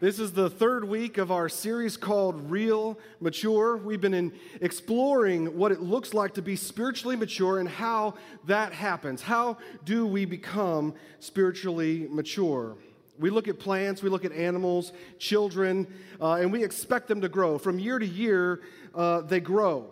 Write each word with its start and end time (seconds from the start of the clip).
This 0.00 0.18
is 0.18 0.32
the 0.32 0.48
third 0.48 0.84
week 0.84 1.18
of 1.18 1.30
our 1.30 1.50
series 1.50 1.98
called 1.98 2.50
Real 2.50 2.98
Mature. 3.20 3.76
We've 3.76 4.00
been 4.00 4.14
in 4.14 4.32
exploring 4.62 5.58
what 5.58 5.72
it 5.72 5.82
looks 5.82 6.14
like 6.14 6.32
to 6.34 6.42
be 6.42 6.56
spiritually 6.56 7.16
mature 7.16 7.58
and 7.58 7.68
how 7.68 8.14
that 8.46 8.72
happens. 8.72 9.20
How 9.20 9.58
do 9.84 10.06
we 10.06 10.24
become 10.24 10.94
spiritually 11.18 12.08
mature? 12.08 12.78
We 13.18 13.28
look 13.28 13.46
at 13.46 13.58
plants, 13.58 14.02
we 14.02 14.08
look 14.08 14.24
at 14.24 14.32
animals, 14.32 14.94
children, 15.18 15.86
uh, 16.18 16.36
and 16.36 16.50
we 16.50 16.64
expect 16.64 17.06
them 17.06 17.20
to 17.20 17.28
grow. 17.28 17.58
From 17.58 17.78
year 17.78 17.98
to 17.98 18.06
year, 18.06 18.62
uh, 18.94 19.20
they 19.20 19.40
grow. 19.40 19.90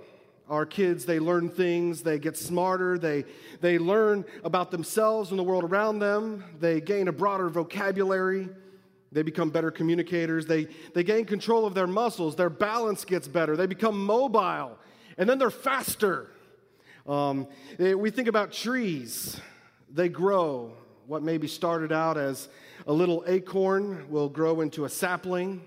Our 0.49 0.65
kids, 0.65 1.05
they 1.05 1.19
learn 1.19 1.51
things, 1.51 2.03
they 2.03 2.19
get 2.19 2.39
smarter, 2.39 2.97
they, 2.97 3.27
they 3.61 3.79
learn 3.79 4.25
about 4.43 4.71
themselves 4.71 5.29
and 5.29 5.39
the 5.39 5.43
world 5.43 5.65
around 5.65 5.99
them, 5.99 6.45
they 6.61 6.81
gain 6.81 7.09
a 7.09 7.13
broader 7.13 7.51
vocabulary. 7.51 8.49
They 9.11 9.23
become 9.23 9.51
better 9.51 9.71
communicators. 9.71 10.47
They, 10.47 10.67
they 10.95 11.03
gain 11.03 11.25
control 11.25 11.67
of 11.67 11.75
their 11.75 11.87
muscles. 11.87 12.37
Their 12.37 12.51
balance 12.51 13.05
gets 13.05 13.27
better. 13.27 13.57
They 13.57 13.67
become 13.67 14.05
mobile. 14.05 14.79
And 15.17 15.29
then 15.29 15.39
they're 15.39 15.51
faster. 15.51 16.31
Um, 17.07 17.49
they, 17.79 17.95
we 17.95 18.11
think 18.11 18.29
about 18.29 18.53
trees. 18.53 19.41
They 19.93 20.09
grow. 20.09 20.73
What 21.07 21.23
maybe 21.23 21.49
started 21.49 21.91
out 21.91 22.19
as 22.19 22.49
a 22.87 22.93
little 22.93 23.25
acorn 23.27 24.11
will 24.11 24.29
grow 24.29 24.61
into 24.61 24.85
a 24.85 24.91
sapling. 24.91 25.63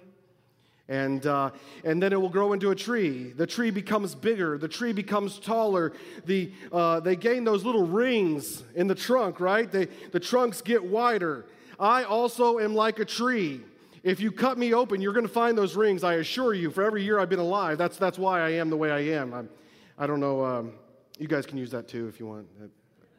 And, 0.88 1.26
uh, 1.26 1.52
and 1.84 2.04
then 2.04 2.13
it 2.13 2.21
will 2.21 2.30
grow 2.30 2.54
into 2.54 2.70
a 2.70 2.76
tree. 2.76 3.32
The 3.32 3.48
tree 3.48 3.71
becomes 3.71 4.13
bigger. 4.13 4.58
The 4.58 4.68
tree 4.68 4.94
becomes 4.94 5.40
taller. 5.40 5.94
The, 6.26 6.52
uh, 6.71 6.99
they 6.99 7.16
gain 7.16 7.44
those 7.44 7.63
little 7.63 7.88
rings 7.88 8.62
in 8.76 8.88
the 8.88 8.96
trunk, 8.96 9.40
right? 9.40 9.71
They, 9.71 9.85
the 10.12 10.20
trunks 10.20 10.62
get 10.62 10.84
wider. 10.84 11.46
I 11.81 12.03
also 12.03 12.59
am 12.59 12.76
like 12.76 12.99
a 12.99 13.05
tree. 13.05 13.62
If 14.03 14.20
you 14.20 14.31
cut 14.31 14.58
me 14.58 14.73
open, 14.73 15.02
you're 15.02 15.13
going 15.13 15.26
to 15.26 15.34
find 15.34 15.58
those 15.58 15.76
rings, 15.76 16.04
I 16.04 16.16
assure 16.16 16.54
you, 16.54 16.70
for 16.70 16.84
every 16.84 17.04
year 17.04 17.20
I've 17.20 17.30
been 17.30 17.40
alive. 17.40 17.79
That's, 17.79 17.98
that's 17.98 18.20
why 18.20 18.41
I 18.41 18.51
am 18.51 18.70
the 18.70 18.77
way 18.77 18.91
I 18.91 18.99
am. 19.20 19.34
I'm, 19.34 19.49
I 19.98 20.05
do 20.05 20.13
not 20.13 20.20
know. 20.20 20.46
Um, 20.46 20.74
you 21.18 21.27
guys 21.27 21.46
can 21.46 21.57
use 21.57 21.71
that 21.71 21.87
too 21.87 22.07
if 22.07 22.20
you 22.20 22.27
want. 22.27 22.48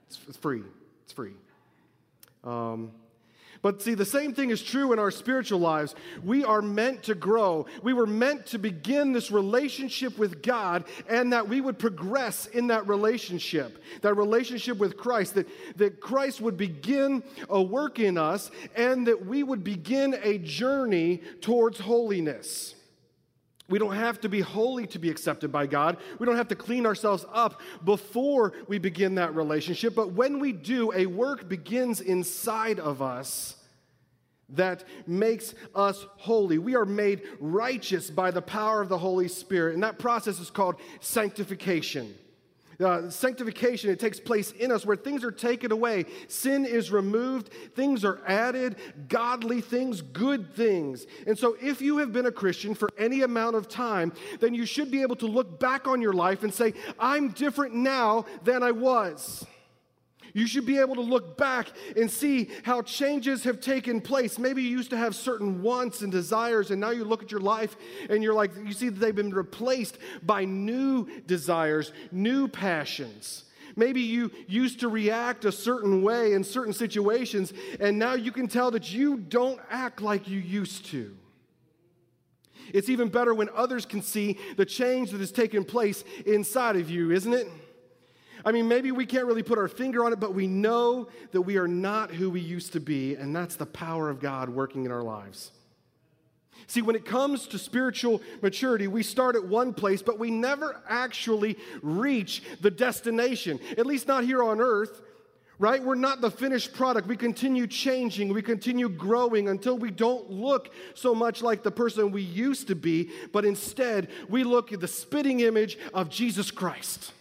It's, 0.06 0.20
it's 0.28 0.36
free. 0.36 0.62
It's 1.04 1.12
free. 1.12 1.34
Um, 2.44 2.92
but 3.62 3.80
see, 3.80 3.94
the 3.94 4.04
same 4.04 4.34
thing 4.34 4.50
is 4.50 4.60
true 4.60 4.92
in 4.92 4.98
our 4.98 5.12
spiritual 5.12 5.60
lives. 5.60 5.94
We 6.24 6.44
are 6.44 6.60
meant 6.60 7.04
to 7.04 7.14
grow. 7.14 7.66
We 7.84 7.92
were 7.92 8.08
meant 8.08 8.46
to 8.46 8.58
begin 8.58 9.12
this 9.12 9.30
relationship 9.30 10.18
with 10.18 10.42
God 10.42 10.84
and 11.08 11.32
that 11.32 11.48
we 11.48 11.60
would 11.60 11.78
progress 11.78 12.46
in 12.46 12.66
that 12.66 12.88
relationship, 12.88 13.80
that 14.00 14.14
relationship 14.14 14.78
with 14.78 14.96
Christ, 14.96 15.34
that, 15.36 15.46
that 15.76 16.00
Christ 16.00 16.40
would 16.40 16.56
begin 16.56 17.22
a 17.48 17.62
work 17.62 18.00
in 18.00 18.18
us 18.18 18.50
and 18.74 19.06
that 19.06 19.24
we 19.24 19.44
would 19.44 19.62
begin 19.62 20.16
a 20.24 20.38
journey 20.38 21.22
towards 21.40 21.78
holiness. 21.78 22.74
We 23.72 23.78
don't 23.78 23.96
have 23.96 24.20
to 24.20 24.28
be 24.28 24.42
holy 24.42 24.86
to 24.88 24.98
be 24.98 25.08
accepted 25.08 25.50
by 25.50 25.66
God. 25.66 25.96
We 26.18 26.26
don't 26.26 26.36
have 26.36 26.48
to 26.48 26.54
clean 26.54 26.84
ourselves 26.84 27.24
up 27.32 27.62
before 27.82 28.52
we 28.68 28.76
begin 28.76 29.14
that 29.14 29.34
relationship. 29.34 29.94
But 29.94 30.12
when 30.12 30.40
we 30.40 30.52
do, 30.52 30.92
a 30.92 31.06
work 31.06 31.48
begins 31.48 32.02
inside 32.02 32.78
of 32.78 33.00
us 33.00 33.56
that 34.50 34.84
makes 35.06 35.54
us 35.74 36.04
holy. 36.18 36.58
We 36.58 36.76
are 36.76 36.84
made 36.84 37.22
righteous 37.40 38.10
by 38.10 38.30
the 38.30 38.42
power 38.42 38.82
of 38.82 38.90
the 38.90 38.98
Holy 38.98 39.26
Spirit. 39.26 39.72
And 39.72 39.82
that 39.84 39.98
process 39.98 40.38
is 40.38 40.50
called 40.50 40.76
sanctification. 41.00 42.14
Uh, 42.80 43.08
sanctification, 43.10 43.90
it 43.90 44.00
takes 44.00 44.18
place 44.18 44.52
in 44.52 44.72
us 44.72 44.86
where 44.86 44.96
things 44.96 45.24
are 45.24 45.30
taken 45.30 45.72
away, 45.72 46.04
sin 46.28 46.64
is 46.64 46.90
removed, 46.90 47.50
things 47.74 48.04
are 48.04 48.20
added, 48.26 48.76
godly 49.08 49.60
things, 49.60 50.00
good 50.00 50.54
things. 50.54 51.06
And 51.26 51.38
so, 51.38 51.56
if 51.60 51.80
you 51.80 51.98
have 51.98 52.12
been 52.12 52.26
a 52.26 52.32
Christian 52.32 52.74
for 52.74 52.88
any 52.98 53.22
amount 53.22 53.56
of 53.56 53.68
time, 53.68 54.12
then 54.40 54.54
you 54.54 54.66
should 54.66 54.90
be 54.90 55.02
able 55.02 55.16
to 55.16 55.26
look 55.26 55.60
back 55.60 55.86
on 55.86 56.00
your 56.00 56.12
life 56.12 56.42
and 56.42 56.52
say, 56.52 56.74
I'm 56.98 57.28
different 57.28 57.74
now 57.74 58.24
than 58.44 58.62
I 58.62 58.72
was. 58.72 59.46
You 60.34 60.46
should 60.46 60.64
be 60.64 60.78
able 60.78 60.94
to 60.94 61.02
look 61.02 61.36
back 61.36 61.68
and 61.96 62.10
see 62.10 62.50
how 62.62 62.82
changes 62.82 63.44
have 63.44 63.60
taken 63.60 64.00
place. 64.00 64.38
Maybe 64.38 64.62
you 64.62 64.70
used 64.70 64.90
to 64.90 64.96
have 64.96 65.14
certain 65.14 65.62
wants 65.62 66.00
and 66.00 66.10
desires, 66.10 66.70
and 66.70 66.80
now 66.80 66.90
you 66.90 67.04
look 67.04 67.22
at 67.22 67.30
your 67.30 67.40
life 67.40 67.76
and 68.08 68.22
you're 68.22 68.34
like, 68.34 68.50
you 68.64 68.72
see 68.72 68.88
that 68.88 68.98
they've 68.98 69.14
been 69.14 69.34
replaced 69.34 69.98
by 70.22 70.44
new 70.44 71.06
desires, 71.26 71.92
new 72.10 72.48
passions. 72.48 73.44
Maybe 73.76 74.02
you 74.02 74.30
used 74.48 74.80
to 74.80 74.88
react 74.88 75.44
a 75.44 75.52
certain 75.52 76.02
way 76.02 76.32
in 76.32 76.44
certain 76.44 76.72
situations, 76.72 77.52
and 77.80 77.98
now 77.98 78.14
you 78.14 78.32
can 78.32 78.48
tell 78.48 78.70
that 78.72 78.92
you 78.92 79.16
don't 79.16 79.60
act 79.70 80.00
like 80.00 80.28
you 80.28 80.38
used 80.38 80.86
to. 80.86 81.16
It's 82.72 82.88
even 82.88 83.08
better 83.08 83.34
when 83.34 83.48
others 83.54 83.84
can 83.84 84.02
see 84.02 84.38
the 84.56 84.64
change 84.64 85.10
that 85.10 85.20
has 85.20 85.32
taken 85.32 85.64
place 85.64 86.04
inside 86.24 86.76
of 86.76 86.90
you, 86.90 87.10
isn't 87.10 87.32
it? 87.32 87.48
I 88.44 88.52
mean, 88.52 88.68
maybe 88.68 88.92
we 88.92 89.06
can't 89.06 89.26
really 89.26 89.42
put 89.42 89.58
our 89.58 89.68
finger 89.68 90.04
on 90.04 90.12
it, 90.12 90.20
but 90.20 90.34
we 90.34 90.46
know 90.46 91.08
that 91.30 91.42
we 91.42 91.56
are 91.56 91.68
not 91.68 92.10
who 92.10 92.30
we 92.30 92.40
used 92.40 92.72
to 92.72 92.80
be, 92.80 93.14
and 93.14 93.34
that's 93.34 93.56
the 93.56 93.66
power 93.66 94.10
of 94.10 94.20
God 94.20 94.48
working 94.48 94.84
in 94.84 94.92
our 94.92 95.02
lives. 95.02 95.52
See, 96.66 96.82
when 96.82 96.96
it 96.96 97.04
comes 97.04 97.46
to 97.48 97.58
spiritual 97.58 98.22
maturity, 98.40 98.86
we 98.86 99.02
start 99.02 99.36
at 99.36 99.44
one 99.44 99.74
place, 99.74 100.02
but 100.02 100.18
we 100.18 100.30
never 100.30 100.80
actually 100.88 101.58
reach 101.82 102.42
the 102.60 102.70
destination, 102.70 103.58
at 103.76 103.86
least 103.86 104.06
not 104.06 104.24
here 104.24 104.42
on 104.42 104.60
earth, 104.60 105.02
right? 105.58 105.82
We're 105.82 105.94
not 105.94 106.20
the 106.20 106.30
finished 106.30 106.72
product. 106.72 107.06
We 107.06 107.16
continue 107.16 107.66
changing, 107.66 108.32
we 108.32 108.42
continue 108.42 108.88
growing 108.88 109.48
until 109.48 109.78
we 109.78 109.90
don't 109.90 110.30
look 110.30 110.72
so 110.94 111.14
much 111.14 111.42
like 111.42 111.62
the 111.62 111.70
person 111.70 112.10
we 112.10 112.22
used 112.22 112.68
to 112.68 112.74
be, 112.74 113.10
but 113.32 113.44
instead 113.44 114.08
we 114.28 114.44
look 114.44 114.72
at 114.72 114.80
the 114.80 114.88
spitting 114.88 115.40
image 115.40 115.78
of 115.94 116.08
Jesus 116.08 116.50
Christ. 116.50 117.12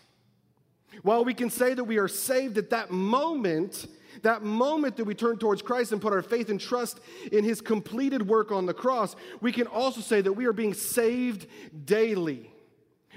While 1.04 1.26
we 1.26 1.34
can 1.34 1.50
say 1.50 1.74
that 1.74 1.84
we 1.84 1.98
are 1.98 2.08
saved 2.08 2.58
at 2.58 2.70
that 2.70 2.92
moment, 2.92 3.88
that 4.22 4.44
moment 4.44 4.98
that 4.98 5.06
we 5.06 5.16
turn 5.16 5.38
towards 5.38 5.62
Christ 5.62 5.92
and 5.92 6.02
put 6.02 6.14
our 6.14 6.22
faith 6.22 6.50
and 6.50 6.60
trust 6.60 7.00
in 7.32 7.44
his 7.44 7.62
completed 7.62 8.28
work 8.28 8.52
on 8.52 8.66
the 8.66 8.74
cross, 8.74 9.16
we 9.42 9.52
can 9.52 9.68
also 9.68 10.02
say 10.02 10.22
that 10.22 10.34
we 10.34 10.46
are 10.46 10.54
being 10.54 10.74
saved 10.74 11.48
daily. 11.86 12.51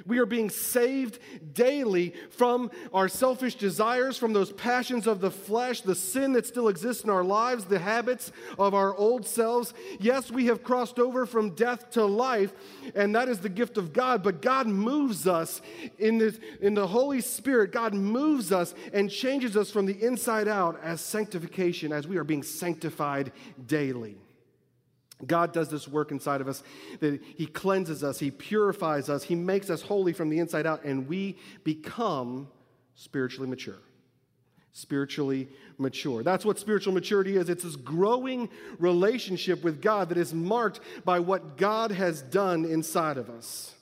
We 0.06 0.18
are 0.18 0.26
being 0.26 0.50
saved 0.50 1.18
daily 1.52 2.14
from 2.30 2.70
our 2.92 3.08
selfish 3.08 3.54
desires, 3.54 4.18
from 4.18 4.32
those 4.32 4.52
passions 4.52 5.06
of 5.06 5.20
the 5.20 5.30
flesh, 5.30 5.80
the 5.80 5.94
sin 5.94 6.32
that 6.32 6.46
still 6.46 6.68
exists 6.68 7.04
in 7.04 7.10
our 7.10 7.24
lives, 7.24 7.64
the 7.64 7.78
habits 7.78 8.32
of 8.58 8.74
our 8.74 8.94
old 8.96 9.26
selves. 9.26 9.72
Yes, 10.00 10.30
we 10.30 10.46
have 10.46 10.62
crossed 10.62 10.98
over 10.98 11.26
from 11.26 11.50
death 11.50 11.90
to 11.92 12.04
life, 12.04 12.52
and 12.94 13.14
that 13.14 13.28
is 13.28 13.40
the 13.40 13.48
gift 13.48 13.78
of 13.78 13.92
God, 13.92 14.22
but 14.22 14.42
God 14.42 14.66
moves 14.66 15.26
us 15.26 15.60
in, 15.98 16.18
this, 16.18 16.38
in 16.60 16.74
the 16.74 16.86
Holy 16.86 17.20
Spirit. 17.20 17.72
God 17.72 17.94
moves 17.94 18.52
us 18.52 18.74
and 18.92 19.10
changes 19.10 19.56
us 19.56 19.70
from 19.70 19.86
the 19.86 20.02
inside 20.02 20.48
out 20.48 20.80
as 20.82 21.00
sanctification, 21.00 21.92
as 21.92 22.06
we 22.06 22.16
are 22.16 22.24
being 22.24 22.42
sanctified 22.42 23.32
daily. 23.66 24.16
God 25.26 25.52
does 25.52 25.68
this 25.68 25.86
work 25.86 26.10
inside 26.10 26.40
of 26.40 26.48
us 26.48 26.62
that 27.00 27.20
He 27.36 27.46
cleanses 27.46 28.02
us, 28.02 28.18
He 28.18 28.30
purifies 28.30 29.08
us, 29.08 29.22
He 29.22 29.34
makes 29.34 29.70
us 29.70 29.82
holy 29.82 30.12
from 30.12 30.28
the 30.28 30.38
inside 30.38 30.66
out, 30.66 30.84
and 30.84 31.08
we 31.08 31.36
become 31.62 32.48
spiritually 32.94 33.48
mature. 33.48 33.78
Spiritually 34.72 35.48
mature. 35.78 36.24
That's 36.24 36.44
what 36.44 36.58
spiritual 36.58 36.94
maturity 36.94 37.36
is. 37.36 37.48
It's 37.48 37.62
this 37.62 37.76
growing 37.76 38.48
relationship 38.78 39.62
with 39.62 39.80
God 39.80 40.08
that 40.08 40.18
is 40.18 40.34
marked 40.34 40.80
by 41.04 41.20
what 41.20 41.56
God 41.56 41.92
has 41.92 42.20
done 42.22 42.64
inside 42.64 43.16
of 43.16 43.30
us. 43.30 43.72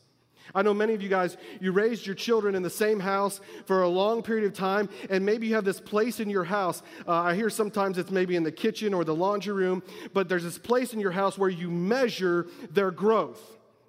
I 0.54 0.62
know 0.62 0.74
many 0.74 0.94
of 0.94 1.02
you 1.02 1.08
guys, 1.08 1.36
you 1.60 1.72
raised 1.72 2.06
your 2.06 2.14
children 2.14 2.54
in 2.54 2.62
the 2.62 2.70
same 2.70 3.00
house 3.00 3.40
for 3.66 3.82
a 3.82 3.88
long 3.88 4.22
period 4.22 4.44
of 4.44 4.54
time, 4.54 4.88
and 5.10 5.24
maybe 5.24 5.46
you 5.46 5.54
have 5.54 5.64
this 5.64 5.80
place 5.80 6.20
in 6.20 6.28
your 6.28 6.44
house. 6.44 6.82
Uh, 7.06 7.12
I 7.12 7.34
hear 7.34 7.50
sometimes 7.50 7.98
it's 7.98 8.10
maybe 8.10 8.36
in 8.36 8.42
the 8.42 8.52
kitchen 8.52 8.94
or 8.94 9.04
the 9.04 9.14
laundry 9.14 9.54
room, 9.54 9.82
but 10.12 10.28
there's 10.28 10.44
this 10.44 10.58
place 10.58 10.92
in 10.92 11.00
your 11.00 11.12
house 11.12 11.38
where 11.38 11.50
you 11.50 11.70
measure 11.70 12.46
their 12.70 12.90
growth. 12.90 13.40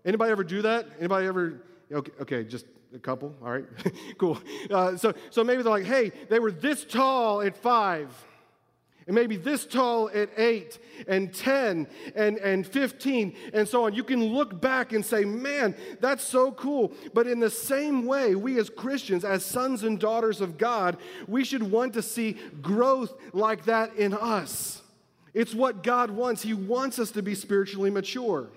Anybody 0.05 0.31
ever 0.31 0.43
do 0.43 0.61
that? 0.63 0.87
Anybody 0.99 1.27
ever? 1.27 1.61
Okay, 1.91 2.11
okay 2.21 2.43
just 2.43 2.65
a 2.93 2.99
couple. 2.99 3.33
All 3.43 3.51
right, 3.51 3.65
cool. 4.17 4.37
Uh, 4.69 4.97
so, 4.97 5.13
so 5.29 5.43
maybe 5.43 5.63
they're 5.63 5.71
like, 5.71 5.85
hey, 5.85 6.11
they 6.29 6.39
were 6.39 6.51
this 6.51 6.85
tall 6.85 7.41
at 7.41 7.57
five 7.57 8.09
and 9.05 9.15
maybe 9.15 9.35
this 9.35 9.65
tall 9.65 10.09
at 10.09 10.29
8 10.37 10.79
and 11.07 11.33
10 11.33 11.87
and, 12.15 12.37
and 12.37 12.65
15 12.65 13.35
and 13.53 13.67
so 13.67 13.85
on. 13.85 13.93
You 13.93 14.03
can 14.03 14.23
look 14.23 14.59
back 14.61 14.93
and 14.93 15.05
say, 15.05 15.25
man, 15.25 15.75
that's 15.99 16.23
so 16.23 16.51
cool. 16.51 16.93
But 17.13 17.27
in 17.27 17.39
the 17.39 17.49
same 17.49 18.05
way, 18.05 18.35
we 18.35 18.59
as 18.59 18.69
Christians, 18.69 19.25
as 19.25 19.45
sons 19.45 19.83
and 19.83 19.99
daughters 19.99 20.41
of 20.41 20.57
God, 20.57 20.97
we 21.27 21.43
should 21.43 21.63
want 21.63 21.93
to 21.93 22.01
see 22.01 22.37
growth 22.61 23.13
like 23.33 23.65
that 23.65 23.95
in 23.95 24.13
us. 24.13 24.81
It's 25.33 25.53
what 25.53 25.83
God 25.83 26.11
wants. 26.11 26.43
He 26.43 26.53
wants 26.53 26.99
us 26.99 27.11
to 27.11 27.21
be 27.21 27.35
spiritually 27.35 27.89
mature. 27.89 28.49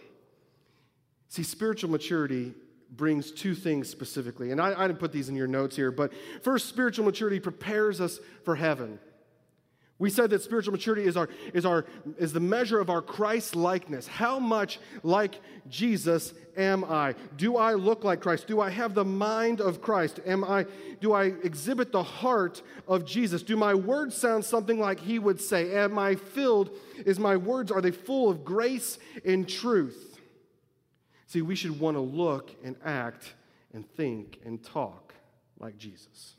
See, 1.29 1.43
spiritual 1.43 1.91
maturity 1.91 2.55
brings 2.91 3.31
two 3.33 3.55
things 3.55 3.89
specifically. 3.89 4.53
And 4.53 4.61
I, 4.61 4.79
I 4.79 4.87
didn't 4.87 5.01
put 5.01 5.13
these 5.13 5.29
in 5.29 5.35
your 5.35 5.47
notes 5.47 5.75
here, 5.75 5.91
but 5.91 6.13
first, 6.43 6.69
spiritual 6.69 7.05
maturity 7.05 7.41
prepares 7.41 8.01
us 8.01 8.21
for 8.45 8.55
heaven. 8.55 8.99
We 9.99 10.11
said 10.11 10.29
that 10.31 10.43
spiritual 10.43 10.73
maturity 10.73 11.07
is, 11.07 11.17
our, 11.17 11.29
is, 11.55 11.65
our, 11.65 11.87
is 12.19 12.35
the 12.35 12.41
measure 12.41 12.79
of 12.79 12.91
our 12.91 13.01
Christ 13.01 13.57
likeness. 13.57 14.07
How 14.07 14.39
much 14.39 14.79
like 15.03 15.41
Jesus 15.71 16.35
am 16.55 16.85
I? 16.85 17.15
Do 17.37 17.57
I 17.57 17.75
look 17.75 18.05
like 18.05 18.21
Christ? 18.21 18.47
Do 18.47 18.61
I 18.61 18.69
have 18.69 18.95
the 18.95 19.07
mind 19.07 19.63
of 19.63 19.81
Christ? 19.81 20.21
Am 20.27 20.45
I, 20.45 20.67
do 21.01 21.15
I 21.15 21.25
exhibit 21.25 21.93
the 21.93 22.03
heart 22.03 22.61
of 22.87 23.07
Jesus? 23.07 23.43
Do 23.43 23.57
my 23.57 23.75
words 23.75 24.15
sound 24.15 24.45
something 24.45 24.79
like 24.79 25.01
he 25.01 25.19
would 25.19 25.41
say? 25.41 25.75
Am 25.75 25.99
I 25.99 26.17
filled? 26.17 26.77
Is 27.07 27.19
my 27.19 27.39
words, 27.39 27.73
are 27.73 27.81
they 27.81 27.91
full 27.91 28.29
of 28.29 28.45
grace 28.45 28.99
and 29.25 29.49
truth? 29.49 30.21
See, 31.27 31.41
we 31.41 31.55
should 31.57 31.81
want 31.81 31.97
to 31.97 32.03
look 32.03 32.55
and 32.63 32.77
act 32.85 33.33
and 33.73 33.89
think 33.97 34.41
and 34.45 34.63
talk 34.63 35.15
like 35.59 35.79
Jesus. 35.79 36.36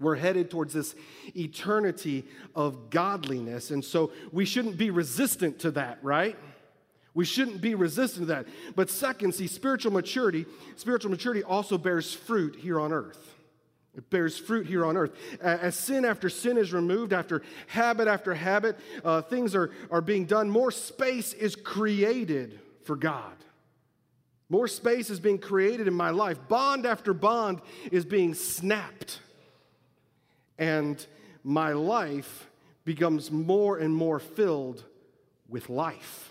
We're 0.00 0.16
headed 0.16 0.50
towards 0.50 0.74
this 0.74 0.94
eternity 1.36 2.24
of 2.54 2.90
godliness. 2.90 3.70
And 3.70 3.84
so 3.84 4.12
we 4.30 4.44
shouldn't 4.44 4.76
be 4.76 4.90
resistant 4.90 5.58
to 5.60 5.72
that, 5.72 5.98
right? 6.02 6.36
We 7.14 7.24
shouldn't 7.24 7.60
be 7.60 7.74
resistant 7.74 8.28
to 8.28 8.34
that. 8.34 8.46
But 8.76 8.90
second, 8.90 9.34
see, 9.34 9.48
spiritual 9.48 9.92
maturity, 9.92 10.46
spiritual 10.76 11.10
maturity 11.10 11.42
also 11.42 11.76
bears 11.76 12.14
fruit 12.14 12.54
here 12.54 12.78
on 12.78 12.92
earth. 12.92 13.34
It 13.96 14.08
bears 14.10 14.38
fruit 14.38 14.66
here 14.66 14.86
on 14.86 14.96
earth. 14.96 15.10
As 15.40 15.74
sin 15.74 16.04
after 16.04 16.28
sin 16.28 16.56
is 16.56 16.72
removed, 16.72 17.12
after 17.12 17.42
habit 17.66 18.06
after 18.06 18.32
habit, 18.34 18.78
uh, 19.04 19.22
things 19.22 19.56
are, 19.56 19.72
are 19.90 20.00
being 20.00 20.26
done, 20.26 20.48
more 20.48 20.70
space 20.70 21.32
is 21.32 21.56
created 21.56 22.60
for 22.84 22.94
God. 22.94 23.34
More 24.48 24.68
space 24.68 25.10
is 25.10 25.18
being 25.18 25.38
created 25.38 25.88
in 25.88 25.94
my 25.94 26.10
life. 26.10 26.38
Bond 26.48 26.86
after 26.86 27.12
bond 27.12 27.60
is 27.90 28.04
being 28.04 28.34
snapped 28.34 29.18
and 30.58 31.04
my 31.44 31.72
life 31.72 32.48
becomes 32.84 33.30
more 33.30 33.78
and 33.78 33.94
more 33.94 34.18
filled 34.18 34.84
with 35.48 35.70
life 35.70 36.28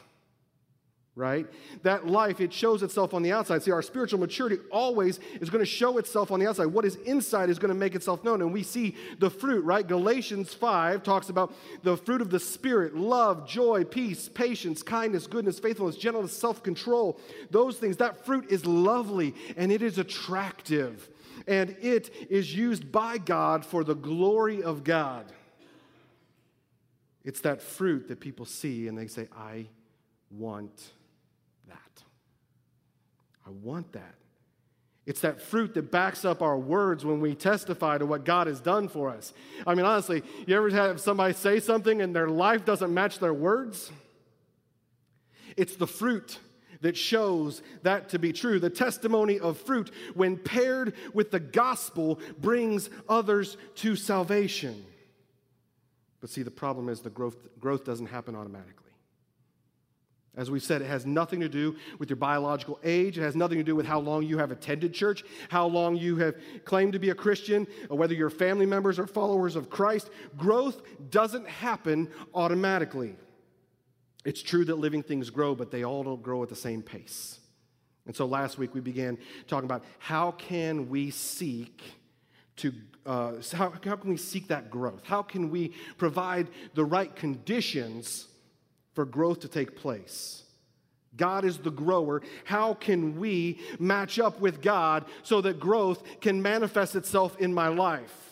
right? 1.18 1.48
That 1.82 2.06
life, 2.06 2.40
it 2.40 2.54
shows 2.54 2.84
itself 2.84 3.16
on 3.16 3.24
the 3.24 3.32
outside. 3.32 3.64
See, 3.64 3.72
our 3.72 3.82
spiritual 3.82 4.20
maturity 4.20 4.58
always 4.72 5.20
is 5.42 5.50
going 5.50 5.64
to 5.64 5.70
show 5.70 5.98
itself 5.98 6.32
on 6.32 6.40
the 6.40 6.48
outside. 6.48 6.68
What 6.68 6.86
is 6.86 6.96
inside 6.98 7.50
is 7.50 7.58
going 7.58 7.74
to 7.74 7.76
make 7.76 7.96
itself 7.96 8.24
known. 8.24 8.40
And 8.44 8.54
we 8.54 8.62
see 8.62 8.96
the 9.18 9.32
fruit, 9.32 9.66
right? 9.66 9.86
Galatians 9.86 10.54
5 10.54 11.02
talks 11.02 11.30
about 11.30 11.56
the 11.82 11.98
fruit 11.98 12.22
of 12.22 12.30
the 12.30 12.40
Spirit 12.40 12.96
love, 12.96 13.48
joy, 13.48 13.84
peace, 13.84 14.30
patience, 14.30 14.84
kindness, 14.84 15.26
goodness, 15.26 15.58
faithfulness, 15.58 15.98
gentleness, 15.98 16.34
self 16.34 16.62
control. 16.62 17.20
Those 17.50 17.78
things, 17.78 17.98
that 17.98 18.24
fruit 18.24 18.52
is 18.52 18.64
lovely 18.68 19.34
and 19.58 19.72
it 19.72 19.82
is 19.82 19.98
attractive 19.98 21.10
and 21.48 21.76
it 21.82 22.14
is 22.30 22.54
used 22.54 22.92
by 22.92 23.18
God 23.18 23.66
for 23.66 23.84
the 23.84 23.96
glory 23.96 24.62
of 24.62 24.84
God. 24.84 25.32
It's 27.24 27.42
that 27.42 27.62
fruit 27.62 28.10
that 28.10 28.20
people 28.20 28.46
see 28.46 28.88
and 28.88 28.98
they 28.98 29.08
say, 29.08 29.28
I 29.36 29.68
want 30.30 30.92
that. 31.68 32.04
I 33.46 33.50
want 33.50 33.94
that. 33.94 34.16
It's 35.06 35.22
that 35.22 35.42
fruit 35.42 35.74
that 35.76 35.90
backs 35.90 36.26
up 36.26 36.42
our 36.42 36.58
words 36.58 37.06
when 37.06 37.22
we 37.22 37.34
testify 37.34 37.98
to 37.98 38.06
what 38.06 38.26
God 38.26 38.48
has 38.48 38.60
done 38.60 38.90
for 38.90 39.10
us. 39.10 39.34
I 39.66 39.74
mean, 39.74 39.86
honestly, 39.86 40.22
you 40.46 40.56
ever 40.58 40.70
have 40.70 41.00
somebody 41.00 41.34
say 41.34 41.62
something 41.62 42.02
and 42.02 42.14
their 42.14 42.28
life 42.28 42.66
doesn't 42.66 42.94
match 42.94 43.20
their 43.20 43.34
words? 43.34 43.90
It's 45.56 45.78
the 45.78 45.88
fruit 45.88 46.40
that 46.82 46.98
shows 46.98 47.62
that 47.84 48.10
to 48.10 48.20
be 48.20 48.34
true. 48.34 48.60
The 48.60 48.70
testimony 48.70 49.40
of 49.40 49.58
fruit, 49.58 49.92
when 50.14 50.38
paired 50.38 50.94
with 51.14 51.32
the 51.32 51.40
gospel, 51.40 52.20
brings 52.40 52.90
others 53.08 53.58
to 53.76 53.96
salvation. 53.96 54.86
But 56.20 56.30
see, 56.30 56.44
the 56.44 56.52
problem 56.52 56.90
is 56.90 57.02
the 57.02 57.10
growth, 57.10 57.38
growth 57.60 57.86
doesn't 57.86 58.08
happen 58.08 58.36
automatically. 58.36 58.88
As 60.36 60.52
we've 60.52 60.64
said, 60.64 60.84
it 60.84 60.88
has 60.88 61.04
nothing 61.04 61.40
to 61.40 61.50
do 61.50 61.76
with 61.98 62.12
your 62.12 62.18
biological 62.18 62.80
age. 62.84 63.18
It 63.18 63.24
has 63.24 63.36
nothing 63.36 63.58
to 63.58 63.64
do 63.64 63.76
with 63.76 63.88
how 63.88 64.00
long 64.00 64.22
you 64.22 64.38
have 64.38 64.52
attended 64.52 64.94
church, 64.94 65.24
how 65.50 65.66
long 65.66 65.96
you 65.96 66.18
have 66.18 66.36
claimed 66.64 66.94
to 66.94 67.00
be 67.00 67.10
a 67.10 67.16
Christian, 67.16 67.66
or 67.90 67.98
whether 67.98 68.14
you're 68.14 68.30
family 68.30 68.68
members 68.68 69.00
or 69.00 69.08
followers 69.08 69.56
of 69.56 69.72
Christ. 69.72 70.12
Growth 70.38 70.84
doesn't 71.10 71.48
happen 71.48 72.08
automatically. 72.36 73.16
It's 74.28 74.44
true 74.44 74.66
that 74.66 74.76
living 74.76 75.04
things 75.04 75.30
grow, 75.30 75.56
but 75.56 75.72
they 75.72 75.86
all 75.86 76.04
don't 76.04 76.22
grow 76.22 76.44
at 76.44 76.50
the 76.50 76.56
same 76.56 76.82
pace. 76.82 77.40
And 78.06 78.14
so 78.14 78.26
last 78.26 78.58
week 78.58 78.74
we 78.74 78.82
began 78.82 79.18
talking 79.48 79.64
about 79.64 79.86
how 80.00 80.32
can 80.32 80.90
we 80.90 81.12
seek 81.12 81.82
to 82.58 82.74
uh, 83.06 83.36
how, 83.54 83.72
how 83.86 83.96
can 83.96 84.10
we 84.10 84.18
seek 84.18 84.50
that 84.50 84.70
growth? 84.70 85.06
How 85.06 85.22
can 85.22 85.50
we 85.50 85.70
provide 85.98 86.50
the 86.74 86.84
right 86.84 87.16
conditions 87.16 88.28
for 88.96 89.06
growth 89.06 89.40
to 89.42 89.48
take 89.48 89.78
place? 89.78 90.44
God 91.16 91.46
is 91.46 91.60
the 91.60 91.72
grower. 91.72 92.22
How 92.44 92.74
can 92.74 93.18
we 93.18 93.62
match 93.80 94.20
up 94.20 94.42
with 94.42 94.62
God 94.62 95.06
so 95.24 95.40
that 95.40 95.58
growth 95.58 96.04
can 96.20 96.42
manifest 96.42 96.98
itself 96.98 97.38
in 97.40 97.54
my 97.54 97.70
life? 97.70 98.27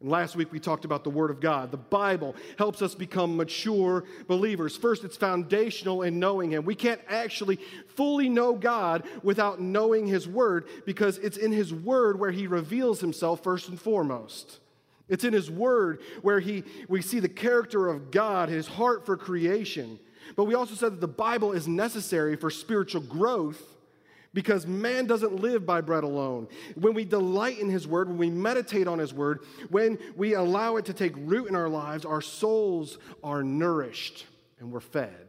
And 0.00 0.10
last 0.10 0.36
week 0.36 0.52
we 0.52 0.60
talked 0.60 0.84
about 0.84 1.04
the 1.04 1.10
Word 1.10 1.30
of 1.30 1.40
God. 1.40 1.70
The 1.70 1.78
Bible 1.78 2.36
helps 2.58 2.82
us 2.82 2.94
become 2.94 3.36
mature 3.36 4.04
believers. 4.26 4.76
First, 4.76 5.04
it's 5.04 5.16
foundational 5.16 6.02
in 6.02 6.18
knowing 6.18 6.50
Him. 6.50 6.64
We 6.64 6.74
can't 6.74 7.00
actually 7.08 7.58
fully 7.94 8.28
know 8.28 8.54
God 8.54 9.04
without 9.22 9.60
knowing 9.60 10.06
His 10.06 10.28
Word 10.28 10.66
because 10.84 11.18
it's 11.18 11.38
in 11.38 11.50
His 11.52 11.72
Word 11.72 12.20
where 12.20 12.30
He 12.30 12.46
reveals 12.46 13.00
Himself 13.00 13.42
first 13.42 13.68
and 13.68 13.80
foremost. 13.80 14.58
It's 15.08 15.24
in 15.24 15.32
His 15.32 15.50
Word 15.50 16.00
where 16.20 16.40
he, 16.40 16.64
we 16.88 17.00
see 17.00 17.20
the 17.20 17.28
character 17.28 17.88
of 17.88 18.10
God, 18.10 18.48
His 18.48 18.66
heart 18.66 19.06
for 19.06 19.16
creation. 19.16 19.98
But 20.34 20.44
we 20.44 20.54
also 20.54 20.74
said 20.74 20.92
that 20.92 21.00
the 21.00 21.08
Bible 21.08 21.52
is 21.52 21.68
necessary 21.68 22.36
for 22.36 22.50
spiritual 22.50 23.02
growth 23.02 23.75
because 24.36 24.66
man 24.66 25.06
doesn't 25.06 25.40
live 25.40 25.64
by 25.64 25.80
bread 25.80 26.04
alone. 26.04 26.46
When 26.74 26.92
we 26.92 27.06
delight 27.06 27.58
in 27.58 27.70
his 27.70 27.88
word, 27.88 28.08
when 28.08 28.18
we 28.18 28.28
meditate 28.28 28.86
on 28.86 28.98
his 28.98 29.14
word, 29.14 29.40
when 29.70 29.98
we 30.14 30.34
allow 30.34 30.76
it 30.76 30.84
to 30.84 30.92
take 30.92 31.14
root 31.16 31.48
in 31.48 31.56
our 31.56 31.70
lives, 31.70 32.04
our 32.04 32.20
souls 32.20 32.98
are 33.24 33.42
nourished 33.42 34.26
and 34.60 34.70
we're 34.70 34.80
fed. 34.80 35.25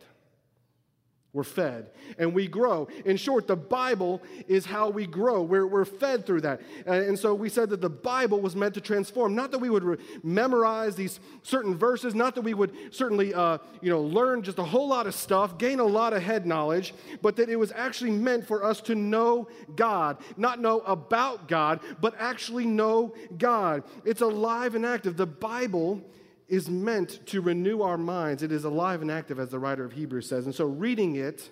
We're 1.38 1.44
fed 1.44 1.92
and 2.18 2.34
we 2.34 2.48
grow. 2.48 2.88
In 3.06 3.16
short, 3.16 3.46
the 3.46 3.56
Bible 3.56 4.24
is 4.48 4.66
how 4.66 4.90
we 4.90 5.06
grow. 5.06 5.44
We're, 5.44 5.68
we're 5.68 5.86
fed 5.86 6.26
through 6.26 6.42
that. 6.42 6.62
And 6.88 7.18
so 7.20 7.36
we 7.36 7.48
said 7.48 7.70
that 7.70 7.80
the 7.80 7.92
Bible 7.92 8.42
was 8.42 8.56
meant 8.56 8.74
to 8.74 8.82
transform. 8.82 9.36
Not 9.36 9.52
that 9.52 9.60
we 9.60 9.70
would 9.70 9.84
re- 9.84 9.98
memorize 10.24 10.96
these 10.96 11.20
certain 11.44 11.78
verses, 11.78 12.16
not 12.16 12.34
that 12.34 12.42
we 12.42 12.56
would 12.56 12.74
certainly 12.90 13.36
uh, 13.36 13.60
you 13.84 13.92
know, 13.92 14.02
learn 14.02 14.42
just 14.42 14.58
a 14.58 14.64
whole 14.64 14.88
lot 14.88 15.06
of 15.06 15.14
stuff, 15.14 15.60
gain 15.60 15.80
a 15.80 15.86
lot 15.86 16.12
of 16.12 16.24
head 16.24 16.48
knowledge, 16.48 16.96
but 17.22 17.36
that 17.36 17.50
it 17.50 17.56
was 17.56 17.72
actually 17.74 18.10
meant 18.10 18.48
for 18.48 18.64
us 18.64 18.82
to 18.82 18.96
know 18.96 19.48
God. 19.76 20.18
Not 20.38 20.60
know 20.60 20.80
about 20.80 21.48
God, 21.48 21.82
but 22.02 22.16
actually 22.18 22.66
know 22.66 23.14
God. 23.38 23.84
It's 24.06 24.22
alive 24.22 24.74
and 24.74 24.88
active. 24.88 25.18
The 25.18 25.28
Bible 25.28 26.02
is 26.48 26.70
meant 26.70 27.26
to 27.28 27.42
renew 27.42 27.82
our 27.82 27.98
minds. 27.98 28.44
It 28.44 28.52
is 28.52 28.64
alive 28.64 29.02
and 29.02 29.12
active, 29.12 29.40
as 29.40 29.50
the 29.50 29.60
writer 29.60 29.84
of 29.84 29.94
Hebrews 29.94 30.28
says. 30.28 30.46
And 30.46 30.56
so, 30.56 30.66
reading 30.66 31.16
it 31.16 31.50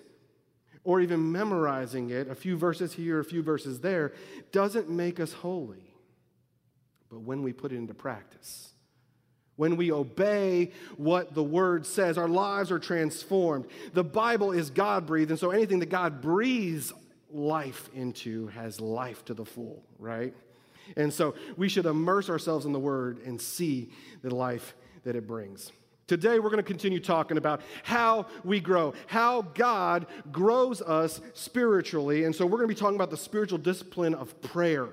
or 0.84 1.00
even 1.00 1.32
memorizing 1.32 2.10
it, 2.10 2.28
a 2.28 2.34
few 2.34 2.56
verses 2.56 2.92
here, 2.92 3.18
a 3.18 3.24
few 3.24 3.42
verses 3.42 3.80
there, 3.80 4.12
doesn't 4.52 4.88
make 4.88 5.18
us 5.18 5.32
holy. 5.32 5.94
But 7.10 7.20
when 7.20 7.42
we 7.42 7.52
put 7.52 7.72
it 7.72 7.76
into 7.76 7.94
practice, 7.94 8.72
when 9.56 9.76
we 9.76 9.90
obey 9.90 10.70
what 10.96 11.34
the 11.34 11.42
word 11.42 11.86
says, 11.86 12.18
our 12.18 12.28
lives 12.28 12.70
are 12.70 12.78
transformed. 12.78 13.66
The 13.94 14.04
Bible 14.04 14.52
is 14.52 14.70
God 14.70 15.06
breathed, 15.06 15.30
and 15.30 15.40
so 15.40 15.50
anything 15.50 15.80
that 15.80 15.90
God 15.90 16.20
breathes 16.20 16.92
life 17.30 17.88
into 17.94 18.48
has 18.48 18.80
life 18.80 19.24
to 19.24 19.34
the 19.34 19.44
full, 19.44 19.82
right? 19.98 20.34
And 20.96 21.12
so 21.12 21.34
we 21.56 21.68
should 21.68 21.86
immerse 21.86 22.30
ourselves 22.30 22.64
in 22.66 22.72
the 22.72 22.78
word 22.78 23.18
and 23.24 23.40
see 23.40 23.90
the 24.22 24.34
life 24.34 24.74
that 25.06 25.16
it 25.16 25.26
brings. 25.26 25.72
Today, 26.08 26.38
we're 26.38 26.50
going 26.50 26.58
to 26.58 26.62
continue 26.62 27.00
talking 27.00 27.36
about 27.36 27.62
how 27.82 28.26
we 28.44 28.60
grow, 28.60 28.92
how 29.06 29.42
God 29.42 30.06
grows 30.30 30.82
us 30.82 31.20
spiritually. 31.32 32.24
And 32.24 32.34
so, 32.34 32.44
we're 32.44 32.58
going 32.58 32.68
to 32.68 32.74
be 32.74 32.78
talking 32.78 32.96
about 32.96 33.10
the 33.10 33.16
spiritual 33.16 33.58
discipline 33.58 34.14
of 34.14 34.40
prayer. 34.42 34.88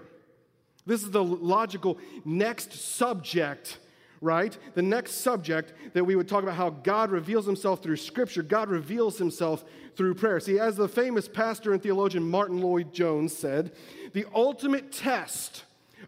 This 0.85 1.03
is 1.03 1.11
the 1.11 1.23
logical 1.23 1.97
next 2.25 2.73
subject, 2.73 3.79
right? 4.21 4.55
The 4.75 4.81
next 4.81 5.15
subject 5.15 5.73
that 5.93 6.03
we 6.03 6.15
would 6.15 6.27
talk 6.27 6.43
about 6.43 6.55
how 6.55 6.69
God 6.69 7.11
reveals 7.11 7.45
himself 7.45 7.81
through 7.81 7.97
Scripture. 7.97 8.43
God 8.43 8.69
reveals 8.69 9.17
himself 9.17 9.63
through 9.95 10.15
prayer. 10.15 10.39
See, 10.39 10.59
as 10.59 10.75
the 10.75 10.87
famous 10.87 11.27
pastor 11.27 11.73
and 11.73 11.81
theologian 11.81 12.27
Martyn 12.27 12.61
Lloyd-Jones 12.61 13.35
said, 13.35 13.71
the 14.13 14.25
ultimate 14.33 14.91
test 14.91 15.63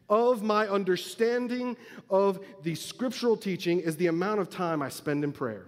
of 0.10 0.44
my 0.44 0.68
understanding 0.68 1.78
of 2.10 2.40
the 2.64 2.76
scriptural 2.76 3.38
teaching 3.38 3.80
is 3.80 3.98
the 3.98 4.08
amount 4.08 4.40
of 4.40 4.50
time 4.50 4.82
I 4.82 4.90
spend 4.90 5.24
in 5.24 5.32
prayer. 5.32 5.66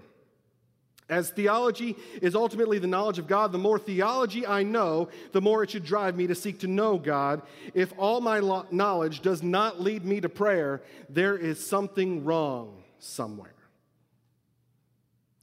As 1.10 1.30
theology 1.30 1.96
is 2.22 2.36
ultimately 2.36 2.80
the 2.80 2.88
knowledge 2.88 3.18
of 3.18 3.28
God, 3.28 3.54
the 3.54 3.58
more 3.58 3.80
theology 3.80 4.46
I 4.46 4.64
know, 4.64 5.08
the 5.32 5.40
more 5.40 5.64
it 5.64 5.70
should 5.70 5.86
drive 5.86 6.18
me 6.18 6.28
to 6.28 6.36
seek 6.36 6.60
to 6.60 6.68
know 6.68 6.98
God. 6.98 7.44
If 7.74 7.94
all 7.98 8.20
my 8.20 8.40
knowledge 8.72 9.22
does 9.22 9.42
not 9.42 9.80
lead 9.80 10.04
me 10.04 10.20
to 10.20 10.28
prayer, 10.28 10.82
there 11.10 11.38
is 11.38 11.66
something 11.66 12.26
wrong 12.26 12.84
somewhere. 13.00 13.54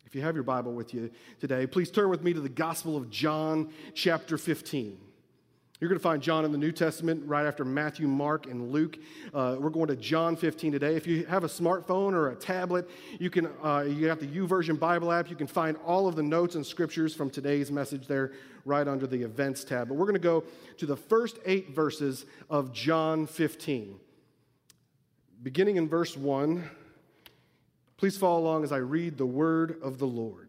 If 0.05 0.15
you 0.15 0.21
have 0.23 0.35
your 0.35 0.45
Bible 0.45 0.75
with 0.75 0.93
you 0.93 1.11
today, 1.41 1.67
please 1.67 1.91
turn 1.91 2.11
with 2.11 2.23
me 2.23 2.35
to 2.35 2.41
the 2.41 2.49
Gospel 2.49 2.97
of 2.97 3.09
John, 3.11 3.71
chapter 3.95 4.37
15. 4.37 4.99
You're 5.85 5.91
going 5.91 6.01
to 6.01 6.03
find 6.03 6.23
John 6.23 6.47
in 6.47 6.51
the 6.51 6.57
New 6.57 6.73
Testament 6.73 7.23
right 7.27 7.45
after 7.45 7.63
Matthew, 7.63 8.09
Mark, 8.09 8.47
and 8.47 8.73
Luke. 8.73 8.97
Uh, 9.35 9.57
we're 9.59 9.69
going 9.69 9.89
to 9.89 9.97
John 9.97 10.35
15 10.35 10.73
today. 10.73 10.97
If 10.97 11.07
you 11.07 11.27
have 11.27 11.45
a 11.45 11.47
smartphone 11.47 12.15
or 12.15 12.31
a 12.31 12.35
tablet, 12.35 12.89
you 13.21 13.29
can 13.29 13.51
uh, 13.63 13.85
you 13.87 14.09
have 14.09 14.19
the 14.19 14.27
YouVersion 14.27 14.79
Bible 14.79 15.13
app. 15.13 15.29
You 15.29 15.37
can 15.37 15.47
find 15.47 15.77
all 15.85 16.09
of 16.09 16.17
the 16.17 16.23
notes 16.23 16.55
and 16.55 16.65
scriptures 16.65 17.15
from 17.15 17.29
today's 17.29 17.71
message 17.71 18.07
there 18.07 18.33
right 18.65 18.89
under 18.89 19.07
the 19.07 19.25
events 19.25 19.63
tab. 19.63 19.89
But 19.89 19.97
we're 19.97 20.07
going 20.07 20.15
to 20.15 20.21
go 20.21 20.45
to 20.79 20.87
the 20.87 20.97
first 20.97 21.39
eight 21.45 21.75
verses 21.75 22.25
of 22.49 22.73
John 22.73 23.27
15. 23.27 24.01
Beginning 25.43 25.77
in 25.77 25.87
verse 25.87 26.17
1, 26.17 26.65
please 27.99 28.17
follow 28.17 28.41
along 28.41 28.65
as 28.65 28.73
I 28.73 28.79
read 28.79 29.19
the 29.19 29.27
word 29.27 29.77
of 29.83 29.99
the 29.99 30.07
Lord. 30.07 30.49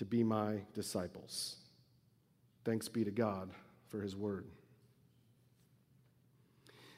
to 0.00 0.06
be 0.06 0.24
my 0.24 0.54
disciples. 0.72 1.56
Thanks 2.64 2.88
be 2.88 3.04
to 3.04 3.10
God 3.10 3.50
for 3.88 4.00
his 4.00 4.16
word. 4.16 4.46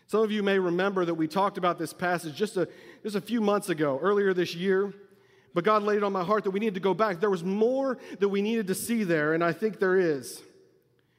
Some 0.07 0.21
of 0.21 0.31
you 0.31 0.45
may 0.45 0.57
remember 0.57 1.05
that 1.05 1.15
we 1.15 1.27
talked 1.27 1.59
about 1.59 1.81
this 1.81 1.93
passage 1.93 2.37
just 2.37 2.57
a, 2.57 2.69
just 3.03 3.17
a 3.17 3.21
few 3.21 3.41
months 3.41 3.71
ago, 3.71 3.99
earlier 4.01 4.33
this 4.33 4.55
year. 4.55 4.95
But 5.53 5.65
God 5.65 5.83
laid 5.83 5.97
it 5.97 6.05
on 6.05 6.13
my 6.13 6.23
heart 6.23 6.45
that 6.45 6.53
we 6.53 6.61
needed 6.61 6.75
to 6.75 6.81
go 6.81 6.95
back. 6.95 7.19
There 7.19 7.29
was 7.29 7.43
more 7.43 7.99
that 8.21 8.29
we 8.29 8.41
needed 8.41 8.69
to 8.69 8.75
see 8.77 9.03
there, 9.03 9.35
and 9.35 9.43
I 9.43 9.53
think 9.53 9.81
there 9.81 9.97
is. 9.97 10.41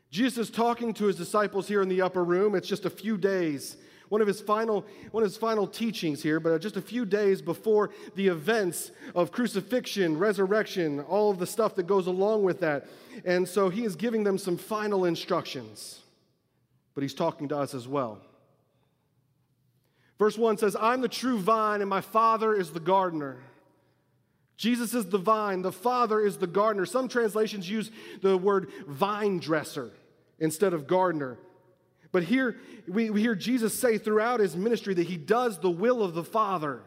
Jesus 0.09 0.47
is 0.47 0.55
talking 0.55 0.93
to 0.93 1.07
his 1.07 1.17
disciples 1.17 1.67
here 1.67 1.81
in 1.81 1.89
the 1.89 2.01
upper 2.01 2.23
room. 2.23 2.55
It's 2.55 2.69
just 2.69 2.85
a 2.85 2.89
few 2.89 3.17
days 3.17 3.75
one 4.13 4.21
of 4.21 4.27
his 4.27 4.41
final, 4.41 4.85
one 5.09 5.23
of 5.23 5.27
his 5.27 5.37
final 5.37 5.65
teachings 5.65 6.21
here, 6.21 6.39
but 6.39 6.61
just 6.61 6.77
a 6.77 6.81
few 6.81 7.03
days 7.03 7.41
before 7.41 7.89
the 8.13 8.27
events 8.27 8.91
of 9.15 9.31
crucifixion, 9.31 10.19
resurrection, 10.19 10.99
all 10.99 11.31
of 11.31 11.39
the 11.39 11.47
stuff 11.47 11.73
that 11.73 11.87
goes 11.87 12.05
along 12.05 12.43
with 12.43 12.59
that. 12.59 12.85
And 13.25 13.49
so 13.49 13.69
he 13.69 13.83
is 13.83 13.95
giving 13.95 14.23
them 14.23 14.37
some 14.37 14.55
final 14.55 15.05
instructions, 15.05 16.01
but 16.93 17.01
he's 17.01 17.15
talking 17.15 17.47
to 17.47 17.57
us 17.57 17.73
as 17.73 17.87
well. 17.87 18.21
Verse 20.19 20.37
1 20.37 20.59
says, 20.59 20.77
I'm 20.79 21.01
the 21.01 21.07
true 21.07 21.39
vine, 21.39 21.81
and 21.81 21.89
my 21.89 22.01
Father 22.01 22.53
is 22.53 22.69
the 22.69 22.79
gardener. 22.79 23.37
Jesus 24.57 24.93
is 24.93 25.07
the 25.07 25.17
vine, 25.17 25.63
the 25.63 25.71
Father 25.71 26.21
is 26.21 26.37
the 26.37 26.45
gardener. 26.45 26.85
Some 26.85 27.07
translations 27.07 27.67
use 27.67 27.89
the 28.21 28.37
word 28.37 28.69
vine 28.87 29.39
dresser 29.39 29.89
instead 30.37 30.75
of 30.75 30.85
gardener. 30.85 31.39
But 32.13 32.23
here 32.23 32.55
we, 32.87 33.09
we 33.09 33.19
hear 33.19 33.35
Jesus 33.35 33.77
say 33.77 33.97
throughout 33.97 34.39
his 34.39 34.55
ministry 34.55 34.93
that 34.93 35.07
he 35.07 35.17
does 35.17 35.59
the 35.59 35.69
will 35.69 36.01
of 36.01 36.13
the 36.13 36.23
Father. 36.23 36.83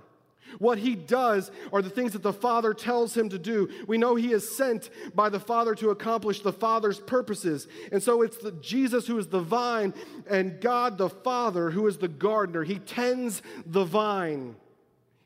What 0.61 0.79
he 0.79 0.95
does 0.95 1.51
are 1.73 1.83
the 1.83 1.91
things 1.91 2.13
that 2.13 2.23
the 2.23 2.33
Father 2.33 2.73
tells 2.73 3.17
him 3.17 3.29
to 3.31 3.39
do. 3.39 3.69
We 3.89 3.99
know 3.99 4.15
he 4.15 4.33
is 4.33 4.57
sent 4.57 4.89
by 5.13 5.29
the 5.29 5.41
Father 5.41 5.75
to 5.75 5.91
accomplish 5.91 6.41
the 6.41 6.53
Father's 6.53 7.01
purposes. 7.01 7.67
And 7.91 8.01
so 8.01 8.23
it's 8.23 8.39
the, 8.39 8.53
Jesus 8.53 9.09
who 9.09 9.19
is 9.19 9.27
the 9.27 9.41
vine 9.41 9.93
and 10.31 10.61
God 10.61 10.97
the 10.97 11.11
Father 11.11 11.71
who 11.71 11.89
is 11.89 11.99
the 11.99 12.09
gardener. 12.09 12.63
He 12.63 12.79
tends 12.79 13.43
the 13.67 13.85
vine, 13.85 14.55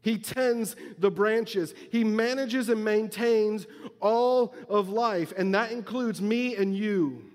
he 0.01 0.17
tends 0.17 0.75
the 0.99 1.11
branches, 1.11 1.75
he 1.93 2.03
manages 2.05 2.71
and 2.71 2.83
maintains 2.83 3.67
all 4.01 4.55
of 4.71 4.89
life, 4.89 5.35
and 5.37 5.55
that 5.55 5.73
includes 5.73 6.23
me 6.23 6.57
and 6.57 6.75
you. 6.75 7.27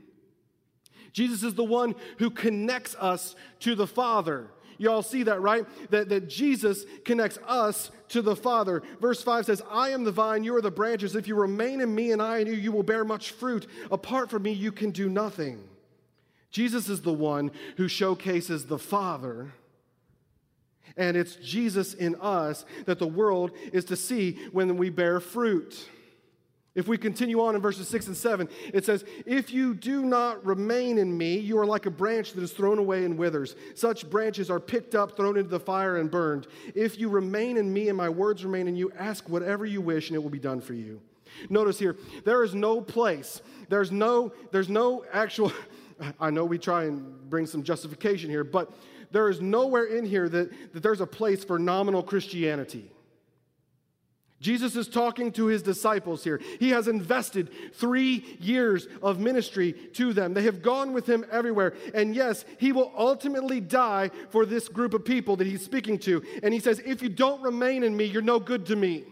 Jesus 1.16 1.44
is 1.44 1.54
the 1.54 1.64
one 1.64 1.96
who 2.18 2.30
connects 2.30 2.94
us 3.00 3.38
to 3.62 3.74
the 3.74 3.88
Father. 3.88 4.48
You 4.78 4.92
all 4.92 5.02
see 5.02 5.24
that, 5.24 5.42
right? 5.42 5.66
That, 5.90 6.10
that 6.10 6.28
Jesus 6.28 6.84
connects 7.06 7.40
us 7.48 7.90
to 8.10 8.22
the 8.22 8.36
Father. 8.36 8.84
Verse 9.00 9.24
5 9.24 9.46
says, 9.46 9.62
I 9.72 9.92
am 9.92 10.04
the 10.04 10.12
vine, 10.12 10.44
you 10.44 10.54
are 10.58 10.62
the 10.62 10.72
branches. 10.72 11.16
If 11.16 11.30
you 11.30 11.36
remain 11.36 11.80
in 11.80 11.96
me 11.96 12.12
and 12.12 12.22
I 12.22 12.40
in 12.40 12.48
you, 12.48 12.54
you 12.54 12.74
will 12.74 12.84
bear 12.84 13.06
much 13.06 13.32
fruit. 13.32 13.66
Apart 13.90 14.30
from 14.30 14.44
me, 14.44 14.52
you 14.52 14.74
can 14.74 14.92
do 14.92 15.08
nothing. 15.08 15.64
Jesus 16.52 16.90
is 16.90 17.02
the 17.02 17.14
one 17.14 17.52
who 17.78 17.88
showcases 17.88 18.66
the 18.66 18.78
Father. 18.78 19.54
And 20.98 21.16
it's 21.16 21.38
Jesus 21.38 21.94
in 21.94 22.16
us 22.16 22.66
that 22.88 23.00
the 23.00 23.08
world 23.08 23.52
is 23.72 23.86
to 23.86 23.96
see 23.96 24.34
when 24.52 24.76
we 24.76 24.90
bear 24.90 25.22
fruit. 25.22 25.90
If 26.75 26.89
we 26.89 26.98
continue 26.98 27.41
on 27.41 27.55
in 27.55 27.62
verses 27.62 27.88
6 27.88 28.08
and 28.08 28.17
7, 28.17 28.50
it 28.74 28.84
says, 28.84 29.05
If 29.25 29.53
you 29.53 29.74
do 29.74 30.03
not 30.03 30.46
remain 30.46 30.98
in 30.98 31.17
me, 31.17 31.38
you 31.38 31.58
are 31.58 31.65
like 31.65 31.86
a 31.86 31.91
branch 31.91 32.34
that 32.34 32.44
is 32.44 32.51
thrown 32.51 32.79
away 32.79 33.05
and 33.05 33.17
withers. 33.17 33.55
Such 33.75 34.10
branches 34.10 34.50
are 34.50 34.60
picked 34.60 34.94
up, 34.94 35.15
thrown 35.15 35.38
into 35.38 35.50
the 35.50 35.60
fire, 35.60 35.98
and 35.98 36.12
burned. 36.12 36.48
If 36.75 37.00
you 37.00 37.08
remain 37.08 37.55
in 37.55 37.72
me 37.72 37.88
and 37.88 37.98
my 37.98 38.10
words 38.10 38.44
remain 38.44 38.67
in 38.67 38.75
you, 38.75 38.91
ask 39.00 39.29
whatever 39.29 39.65
you 39.65 39.79
wish, 39.79 40.10
and 40.10 40.17
it 40.17 40.20
will 40.20 40.29
be 40.29 40.38
done 40.38 40.60
for 40.60 40.74
you. 40.74 41.00
Notice 41.50 41.79
here, 41.79 41.96
there 42.25 42.44
is 42.44 42.53
no 42.53 42.82
place, 42.82 43.41
there's 43.70 43.91
no, 43.91 44.34
there's 44.51 44.70
no 44.70 45.05
actual, 45.13 45.53
I 46.20 46.29
know 46.29 46.44
we 46.44 46.58
try 46.58 46.84
and 46.84 47.29
bring 47.29 47.46
some 47.46 47.63
justification 47.63 48.29
here, 48.29 48.44
but 48.44 48.72
there 49.12 49.29
is 49.29 49.39
nowhere 49.39 49.86
in 49.86 50.05
here 50.05 50.27
that, 50.27 50.74
that 50.74 50.84
there's 50.84 51.00
a 51.00 51.08
place 51.08 51.46
for 51.46 51.58
nominal 51.58 52.03
Christianity. 52.03 52.91
Jesus 54.46 54.75
is 54.75 54.88
talking 54.88 55.32
to 55.32 55.48
his 55.48 55.64
disciples 55.64 56.24
here. 56.24 56.40
He 56.60 56.70
has 56.70 56.88
invested 56.88 57.50
three 57.74 58.38
years 58.40 58.88
of 59.02 59.20
ministry 59.20 59.74
to 59.94 60.14
them. 60.14 60.36
They 60.36 60.44
have 60.44 60.62
gone 60.62 60.94
with 60.94 61.08
him 61.08 61.25
everywhere. 61.32 61.74
And 61.96 62.16
yes, 62.16 62.46
he 62.60 62.72
will 62.72 62.94
ultimately 62.96 63.60
die 63.60 64.12
for 64.30 64.46
this 64.46 64.70
group 64.70 64.94
of 64.94 65.04
people 65.04 65.36
that 65.38 65.48
he's 65.48 65.66
speaking 65.66 65.98
to. 66.00 66.24
And 66.44 66.54
he 66.54 66.60
says, 66.60 66.80
If 66.86 67.02
you 67.02 67.10
don't 67.10 67.42
remain 67.42 67.84
in 67.84 67.98
me, 67.98 68.06
you're 68.06 68.22
no 68.22 68.40
good 68.40 68.68
to 68.68 68.75
me. 68.75 69.06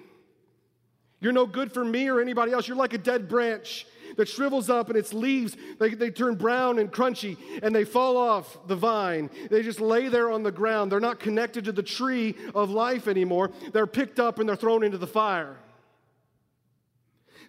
You're 1.20 1.34
no 1.34 1.48
good 1.48 1.72
for 1.72 1.84
me 1.84 2.10
or 2.10 2.22
anybody 2.22 2.52
else. 2.52 2.68
You're 2.68 2.78
like 2.78 2.94
a 2.94 3.00
dead 3.00 3.28
branch 3.28 3.88
that 4.18 4.28
shrivels 4.28 4.70
up 4.70 4.90
and 4.90 4.98
its 4.98 5.14
leaves, 5.14 5.56
they, 5.80 5.90
they 5.90 6.10
turn 6.10 6.36
brown 6.36 6.80
and 6.80 6.92
crunchy 6.92 7.38
and 7.62 7.76
they 7.76 7.84
fall 7.84 8.18
off 8.18 8.58
the 8.68 8.76
vine. 8.76 9.30
They 9.50 9.62
just 9.62 9.80
lay 9.80 10.08
there 10.08 10.32
on 10.32 10.44
the 10.44 10.52
ground. 10.52 10.92
They're 10.92 11.00
not 11.00 11.20
connected 11.20 11.66
to 11.66 11.72
the 11.72 11.84
tree 11.84 12.36
of 12.56 12.70
life 12.70 13.08
anymore. 13.08 13.52
They're 13.72 13.88
picked 13.88 14.20
up 14.20 14.40
and 14.40 14.48
they're 14.48 14.56
thrown 14.56 14.84
into 14.84 14.98
the 14.98 15.08
fire. 15.08 15.58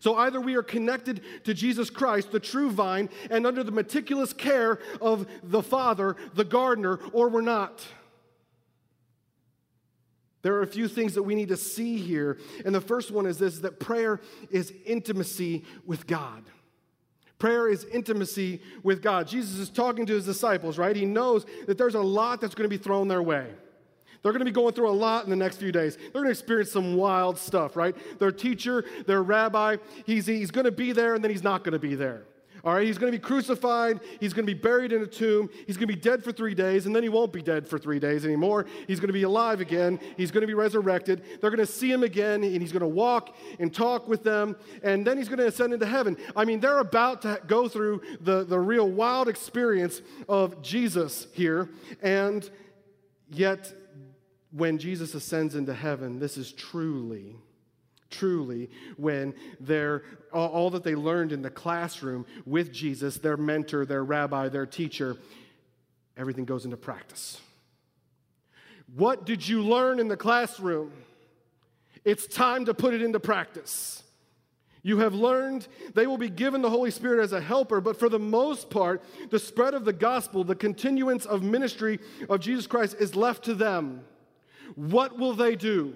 So 0.00 0.16
either 0.16 0.38
we 0.38 0.54
are 0.54 0.62
connected 0.62 1.22
to 1.44 1.54
Jesus 1.54 1.88
Christ, 1.88 2.30
the 2.30 2.40
true 2.40 2.70
vine, 2.70 3.08
and 3.30 3.46
under 3.46 3.64
the 3.64 3.72
meticulous 3.72 4.34
care 4.34 4.78
of 5.00 5.26
the 5.42 5.62
Father, 5.62 6.16
the 6.34 6.44
gardener, 6.44 6.98
or 7.12 7.30
we're 7.30 7.40
not. 7.40 7.82
There 10.44 10.54
are 10.56 10.62
a 10.62 10.66
few 10.66 10.88
things 10.88 11.14
that 11.14 11.22
we 11.22 11.34
need 11.34 11.48
to 11.48 11.56
see 11.56 11.96
here. 11.96 12.38
And 12.66 12.74
the 12.74 12.80
first 12.80 13.10
one 13.10 13.24
is 13.24 13.38
this 13.38 13.60
that 13.60 13.80
prayer 13.80 14.20
is 14.50 14.74
intimacy 14.84 15.64
with 15.86 16.06
God. 16.06 16.44
Prayer 17.38 17.66
is 17.66 17.84
intimacy 17.84 18.60
with 18.82 19.00
God. 19.00 19.26
Jesus 19.26 19.58
is 19.58 19.70
talking 19.70 20.04
to 20.04 20.12
his 20.12 20.26
disciples, 20.26 20.76
right? 20.76 20.94
He 20.94 21.06
knows 21.06 21.46
that 21.66 21.78
there's 21.78 21.94
a 21.94 22.00
lot 22.00 22.42
that's 22.42 22.54
going 22.54 22.68
to 22.68 22.76
be 22.76 22.82
thrown 22.82 23.08
their 23.08 23.22
way. 23.22 23.46
They're 24.22 24.32
going 24.32 24.40
to 24.40 24.44
be 24.44 24.50
going 24.50 24.74
through 24.74 24.90
a 24.90 24.92
lot 24.92 25.24
in 25.24 25.30
the 25.30 25.36
next 25.36 25.56
few 25.56 25.72
days. 25.72 25.96
They're 25.96 26.12
going 26.12 26.26
to 26.26 26.30
experience 26.30 26.70
some 26.70 26.94
wild 26.94 27.38
stuff, 27.38 27.74
right? 27.74 27.96
Their 28.18 28.32
teacher, 28.32 28.84
their 29.06 29.22
rabbi, 29.22 29.78
he's, 30.04 30.26
he's 30.26 30.50
going 30.50 30.66
to 30.66 30.72
be 30.72 30.92
there 30.92 31.14
and 31.14 31.24
then 31.24 31.30
he's 31.30 31.42
not 31.42 31.64
going 31.64 31.72
to 31.72 31.78
be 31.78 31.94
there. 31.94 32.26
All 32.64 32.72
right, 32.72 32.86
he's 32.86 32.96
going 32.96 33.12
to 33.12 33.18
be 33.18 33.22
crucified. 33.22 34.00
He's 34.20 34.32
going 34.32 34.46
to 34.46 34.54
be 34.54 34.58
buried 34.58 34.92
in 34.92 35.02
a 35.02 35.06
tomb. 35.06 35.50
He's 35.66 35.76
going 35.76 35.86
to 35.86 35.94
be 35.94 36.00
dead 36.00 36.24
for 36.24 36.32
three 36.32 36.54
days, 36.54 36.86
and 36.86 36.96
then 36.96 37.02
he 37.02 37.10
won't 37.10 37.30
be 37.30 37.42
dead 37.42 37.68
for 37.68 37.78
three 37.78 37.98
days 37.98 38.24
anymore. 38.24 38.64
He's 38.86 39.00
going 39.00 39.08
to 39.08 39.14
be 39.14 39.24
alive 39.24 39.60
again. 39.60 40.00
He's 40.16 40.30
going 40.30 40.40
to 40.40 40.46
be 40.46 40.54
resurrected. 40.54 41.22
They're 41.40 41.50
going 41.50 41.58
to 41.58 41.70
see 41.70 41.92
him 41.92 42.02
again, 42.02 42.42
and 42.42 42.62
he's 42.62 42.72
going 42.72 42.80
to 42.80 42.86
walk 42.86 43.36
and 43.60 43.72
talk 43.72 44.08
with 44.08 44.24
them, 44.24 44.56
and 44.82 45.06
then 45.06 45.18
he's 45.18 45.28
going 45.28 45.40
to 45.40 45.46
ascend 45.46 45.74
into 45.74 45.84
heaven. 45.84 46.16
I 46.34 46.46
mean, 46.46 46.60
they're 46.60 46.78
about 46.78 47.20
to 47.22 47.38
go 47.46 47.68
through 47.68 48.00
the, 48.22 48.44
the 48.44 48.58
real 48.58 48.88
wild 48.88 49.28
experience 49.28 50.00
of 50.26 50.62
Jesus 50.62 51.26
here, 51.32 51.68
and 52.02 52.48
yet 53.30 53.74
when 54.52 54.78
Jesus 54.78 55.14
ascends 55.14 55.54
into 55.54 55.74
heaven, 55.74 56.18
this 56.18 56.38
is 56.38 56.50
truly 56.50 57.36
truly 58.18 58.70
when 58.96 59.34
they're 59.60 60.02
all 60.32 60.70
that 60.70 60.84
they 60.84 60.94
learned 60.94 61.32
in 61.32 61.42
the 61.42 61.50
classroom 61.50 62.26
with 62.46 62.72
Jesus, 62.72 63.18
their 63.18 63.36
mentor, 63.36 63.84
their 63.86 64.04
rabbi, 64.04 64.48
their 64.48 64.66
teacher, 64.66 65.16
everything 66.16 66.44
goes 66.44 66.64
into 66.64 66.76
practice. 66.76 67.40
What 68.94 69.26
did 69.26 69.46
you 69.46 69.62
learn 69.62 69.98
in 69.98 70.08
the 70.08 70.16
classroom? 70.16 70.92
It's 72.04 72.26
time 72.26 72.66
to 72.66 72.74
put 72.74 72.94
it 72.94 73.02
into 73.02 73.18
practice. 73.18 74.02
You 74.82 74.98
have 74.98 75.14
learned 75.14 75.66
they 75.94 76.06
will 76.06 76.18
be 76.18 76.28
given 76.28 76.60
the 76.60 76.68
Holy 76.68 76.90
Spirit 76.90 77.22
as 77.22 77.32
a 77.32 77.40
helper, 77.40 77.80
but 77.80 77.98
for 77.98 78.10
the 78.10 78.18
most 78.18 78.68
part, 78.68 79.02
the 79.30 79.38
spread 79.38 79.72
of 79.72 79.86
the 79.86 79.94
gospel, 79.94 80.44
the 80.44 80.54
continuance 80.54 81.24
of 81.24 81.42
ministry 81.42 81.98
of 82.28 82.40
Jesus 82.40 82.66
Christ 82.66 82.96
is 83.00 83.16
left 83.16 83.46
to 83.46 83.54
them. 83.54 84.04
What 84.74 85.18
will 85.18 85.32
they 85.32 85.56
do? 85.56 85.94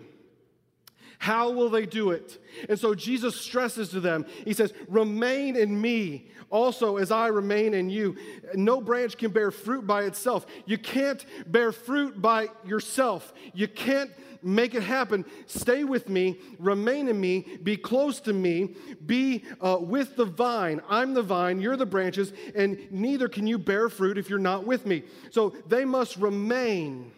How 1.18 1.50
will 1.50 1.68
they 1.68 1.84
do 1.84 2.10
it? 2.10 2.38
And 2.68 2.78
so 2.78 2.94
Jesus 2.94 3.36
stresses 3.36 3.90
to 3.90 4.00
them, 4.00 4.24
He 4.44 4.54
says, 4.54 4.72
Remain 4.88 5.56
in 5.56 5.78
me 5.80 6.30
also 6.50 6.96
as 6.96 7.10
I 7.10 7.26
remain 7.26 7.74
in 7.74 7.90
you. 7.90 8.16
No 8.54 8.80
branch 8.80 9.16
can 9.18 9.30
bear 9.30 9.50
fruit 9.50 9.86
by 9.86 10.04
itself. 10.04 10.46
You 10.64 10.78
can't 10.78 11.24
bear 11.46 11.72
fruit 11.72 12.22
by 12.22 12.48
yourself. 12.64 13.32
You 13.52 13.68
can't 13.68 14.10
make 14.42 14.74
it 14.74 14.82
happen. 14.82 15.24
Stay 15.46 15.82
with 15.84 16.08
me, 16.08 16.38
remain 16.60 17.08
in 17.08 17.20
me, 17.20 17.58
be 17.62 17.76
close 17.76 18.20
to 18.20 18.32
me, 18.32 18.76
be 19.04 19.44
uh, 19.60 19.78
with 19.80 20.16
the 20.16 20.24
vine. 20.24 20.80
I'm 20.88 21.12
the 21.12 21.22
vine, 21.22 21.60
you're 21.60 21.76
the 21.76 21.86
branches, 21.86 22.32
and 22.54 22.78
neither 22.92 23.28
can 23.28 23.48
you 23.48 23.58
bear 23.58 23.88
fruit 23.88 24.16
if 24.16 24.30
you're 24.30 24.38
not 24.38 24.64
with 24.64 24.86
me. 24.86 25.02
So 25.30 25.56
they 25.66 25.84
must 25.84 26.16
remain, 26.16 27.10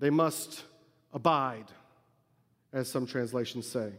they 0.00 0.10
must 0.10 0.64
abide 1.12 1.66
as 2.72 2.88
some 2.88 3.06
translations 3.06 3.66
say. 3.66 3.92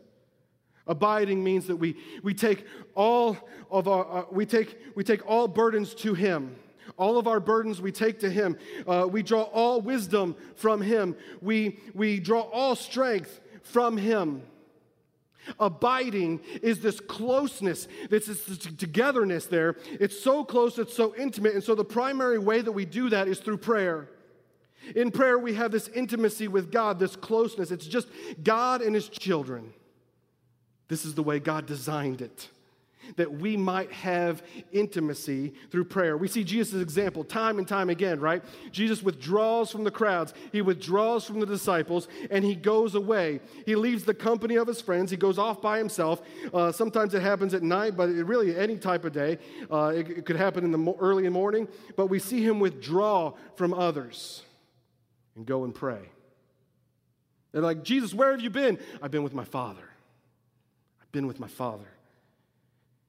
Abiding 0.85 1.43
means 1.43 1.67
that 1.67 1.77
we, 1.77 1.95
we 2.23 2.33
take 2.33 2.65
all 2.93 3.37
of 3.71 3.87
our, 3.87 4.05
uh, 4.05 4.25
we, 4.31 4.45
take, 4.45 4.77
we 4.95 5.03
take 5.03 5.25
all 5.25 5.47
burdens 5.47 5.93
to 5.95 6.13
Him. 6.13 6.55
All 6.97 7.17
of 7.17 7.27
our 7.27 7.39
burdens 7.39 7.81
we 7.81 7.91
take 7.91 8.19
to 8.19 8.29
Him. 8.29 8.57
Uh, 8.85 9.07
we 9.09 9.23
draw 9.23 9.43
all 9.43 9.79
wisdom 9.79 10.35
from 10.55 10.81
Him. 10.81 11.15
We, 11.41 11.79
we 11.93 12.19
draw 12.19 12.41
all 12.41 12.75
strength 12.75 13.39
from 13.63 13.95
Him. 13.95 14.43
Abiding 15.59 16.41
is 16.61 16.79
this 16.79 16.99
closeness, 16.99 17.87
this, 18.09 18.27
this 18.27 18.57
togetherness 18.57 19.45
there. 19.47 19.77
It's 19.87 20.19
so 20.19 20.43
close, 20.43 20.77
it's 20.77 20.95
so 20.95 21.13
intimate. 21.15 21.53
And 21.53 21.63
so 21.63 21.75
the 21.75 21.85
primary 21.85 22.39
way 22.39 22.61
that 22.61 22.71
we 22.71 22.85
do 22.85 23.09
that 23.09 23.27
is 23.27 23.39
through 23.39 23.57
prayer. 23.57 24.09
In 24.95 25.11
prayer, 25.11 25.37
we 25.39 25.53
have 25.53 25.71
this 25.71 25.87
intimacy 25.89 26.47
with 26.47 26.71
God, 26.71 26.99
this 26.99 27.15
closeness. 27.15 27.71
It's 27.71 27.87
just 27.87 28.07
God 28.43 28.81
and 28.81 28.93
His 28.93 29.09
children. 29.09 29.73
This 30.87 31.05
is 31.05 31.15
the 31.15 31.23
way 31.23 31.39
God 31.39 31.65
designed 31.65 32.21
it, 32.21 32.49
that 33.15 33.31
we 33.31 33.57
might 33.57 33.91
have 33.91 34.43
intimacy 34.71 35.53
through 35.71 35.85
prayer. 35.85 36.17
We 36.17 36.27
see 36.27 36.43
Jesus' 36.43 36.81
example 36.81 37.23
time 37.23 37.57
and 37.57 37.67
time 37.67 37.89
again, 37.89 38.19
right? 38.19 38.43
Jesus 38.71 39.01
withdraws 39.01 39.71
from 39.71 39.85
the 39.85 39.91
crowds, 39.91 40.33
he 40.51 40.61
withdraws 40.61 41.25
from 41.25 41.39
the 41.39 41.45
disciples, 41.45 42.07
and 42.29 42.43
he 42.43 42.53
goes 42.53 42.95
away. 42.95 43.39
He 43.65 43.75
leaves 43.75 44.03
the 44.03 44.13
company 44.13 44.55
of 44.55 44.67
his 44.67 44.81
friends, 44.81 45.09
he 45.09 45.17
goes 45.17 45.39
off 45.39 45.61
by 45.61 45.77
himself. 45.77 46.21
Uh, 46.53 46.71
sometimes 46.71 47.13
it 47.13 47.21
happens 47.21 47.53
at 47.53 47.63
night, 47.63 47.95
but 47.95 48.09
really 48.09 48.55
any 48.55 48.77
type 48.77 49.05
of 49.05 49.13
day. 49.13 49.39
Uh, 49.71 49.93
it, 49.95 50.09
it, 50.09 50.25
could 50.25 50.35
happen 50.35 50.63
in 50.63 50.71
the 50.71 50.93
early 50.99 51.27
morning, 51.29 51.67
but 51.95 52.07
we 52.07 52.19
see 52.19 52.43
him 52.43 52.59
withdraw 52.59 53.33
from 53.55 53.73
others 53.73 54.43
and 55.35 55.45
go 55.45 55.63
and 55.63 55.73
pray. 55.73 56.09
They're 57.51 57.61
like, 57.61 57.83
Jesus, 57.83 58.13
where 58.13 58.31
have 58.31 58.41
you 58.41 58.49
been? 58.49 58.79
I've 59.01 59.11
been 59.11 59.23
with 59.23 59.33
my 59.33 59.45
Father. 59.45 59.87
I've 61.01 61.11
been 61.11 61.27
with 61.27 61.39
my 61.39 61.47
Father. 61.47 61.87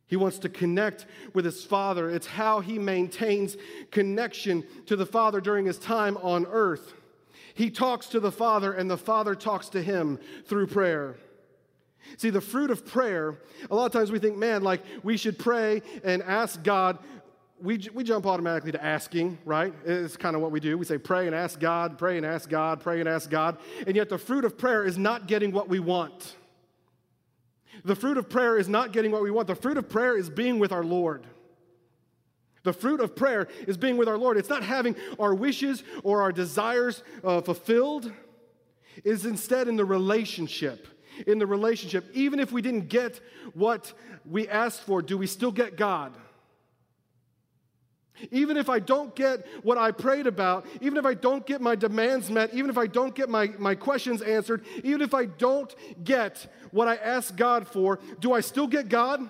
He 0.06 0.16
wants 0.16 0.38
to 0.40 0.48
connect 0.48 1.06
with 1.32 1.44
his 1.44 1.64
Father. 1.64 2.10
It's 2.10 2.26
how 2.26 2.60
he 2.60 2.78
maintains 2.78 3.56
connection 3.90 4.64
to 4.86 4.96
the 4.96 5.06
Father 5.06 5.40
during 5.40 5.64
his 5.64 5.78
time 5.78 6.18
on 6.18 6.46
earth. 6.46 6.92
He 7.54 7.70
talks 7.70 8.08
to 8.08 8.20
the 8.20 8.32
Father, 8.32 8.72
and 8.72 8.90
the 8.90 8.98
Father 8.98 9.34
talks 9.34 9.70
to 9.70 9.82
him 9.82 10.18
through 10.46 10.66
prayer. 10.66 11.16
See, 12.18 12.30
the 12.30 12.40
fruit 12.40 12.70
of 12.70 12.84
prayer, 12.84 13.38
a 13.70 13.74
lot 13.74 13.86
of 13.86 13.92
times 13.92 14.10
we 14.12 14.18
think, 14.18 14.36
man, 14.36 14.62
like 14.62 14.82
we 15.02 15.16
should 15.16 15.38
pray 15.38 15.80
and 16.04 16.22
ask 16.22 16.62
God 16.62 16.98
we, 17.62 17.80
we 17.94 18.04
jump 18.04 18.26
automatically 18.26 18.72
to 18.72 18.84
asking, 18.84 19.38
right? 19.44 19.72
It's 19.84 20.16
kind 20.16 20.36
of 20.36 20.42
what 20.42 20.50
we 20.50 20.60
do. 20.60 20.76
We 20.76 20.84
say, 20.84 20.98
pray 20.98 21.26
and 21.26 21.34
ask 21.34 21.58
God, 21.58 21.98
pray 21.98 22.16
and 22.16 22.26
ask 22.26 22.48
God, 22.48 22.80
pray 22.80 23.00
and 23.00 23.08
ask 23.08 23.30
God. 23.30 23.58
And 23.86 23.96
yet, 23.96 24.08
the 24.08 24.18
fruit 24.18 24.44
of 24.44 24.58
prayer 24.58 24.84
is 24.84 24.98
not 24.98 25.26
getting 25.26 25.52
what 25.52 25.68
we 25.68 25.80
want. 25.80 26.36
The 27.84 27.96
fruit 27.96 28.16
of 28.16 28.28
prayer 28.28 28.56
is 28.56 28.68
not 28.68 28.92
getting 28.92 29.10
what 29.10 29.22
we 29.22 29.30
want. 29.30 29.48
The 29.48 29.54
fruit 29.54 29.76
of 29.76 29.88
prayer 29.88 30.16
is 30.16 30.30
being 30.30 30.58
with 30.58 30.72
our 30.72 30.84
Lord. 30.84 31.26
The 32.62 32.72
fruit 32.72 33.00
of 33.00 33.14
prayer 33.14 33.48
is 33.66 33.76
being 33.76 33.96
with 33.96 34.08
our 34.08 34.16
Lord. 34.16 34.36
It's 34.36 34.48
not 34.48 34.62
having 34.62 34.96
our 35.18 35.34
wishes 35.34 35.82
or 36.02 36.22
our 36.22 36.32
desires 36.32 37.02
uh, 37.22 37.40
fulfilled, 37.42 38.10
it 38.96 39.06
is 39.06 39.26
instead 39.26 39.68
in 39.68 39.76
the 39.76 39.84
relationship. 39.84 40.88
In 41.26 41.38
the 41.38 41.46
relationship, 41.46 42.06
even 42.12 42.40
if 42.40 42.50
we 42.50 42.60
didn't 42.60 42.88
get 42.88 43.20
what 43.54 43.92
we 44.24 44.48
asked 44.48 44.80
for, 44.80 45.00
do 45.00 45.16
we 45.16 45.28
still 45.28 45.52
get 45.52 45.76
God? 45.76 46.16
Even 48.30 48.56
if 48.56 48.68
I 48.68 48.78
don't 48.78 49.14
get 49.14 49.46
what 49.62 49.76
I 49.76 49.90
prayed 49.90 50.26
about, 50.26 50.66
even 50.80 50.98
if 50.98 51.04
I 51.04 51.14
don't 51.14 51.44
get 51.44 51.60
my 51.60 51.74
demands 51.74 52.30
met, 52.30 52.54
even 52.54 52.70
if 52.70 52.78
I 52.78 52.86
don't 52.86 53.14
get 53.14 53.28
my, 53.28 53.48
my 53.58 53.74
questions 53.74 54.22
answered, 54.22 54.64
even 54.84 55.00
if 55.00 55.14
I 55.14 55.24
don't 55.24 55.74
get 56.04 56.46
what 56.70 56.86
I 56.86 56.94
asked 56.96 57.36
God 57.36 57.66
for, 57.66 57.98
do 58.20 58.32
I 58.32 58.40
still 58.40 58.68
get 58.68 58.88
God? 58.88 59.28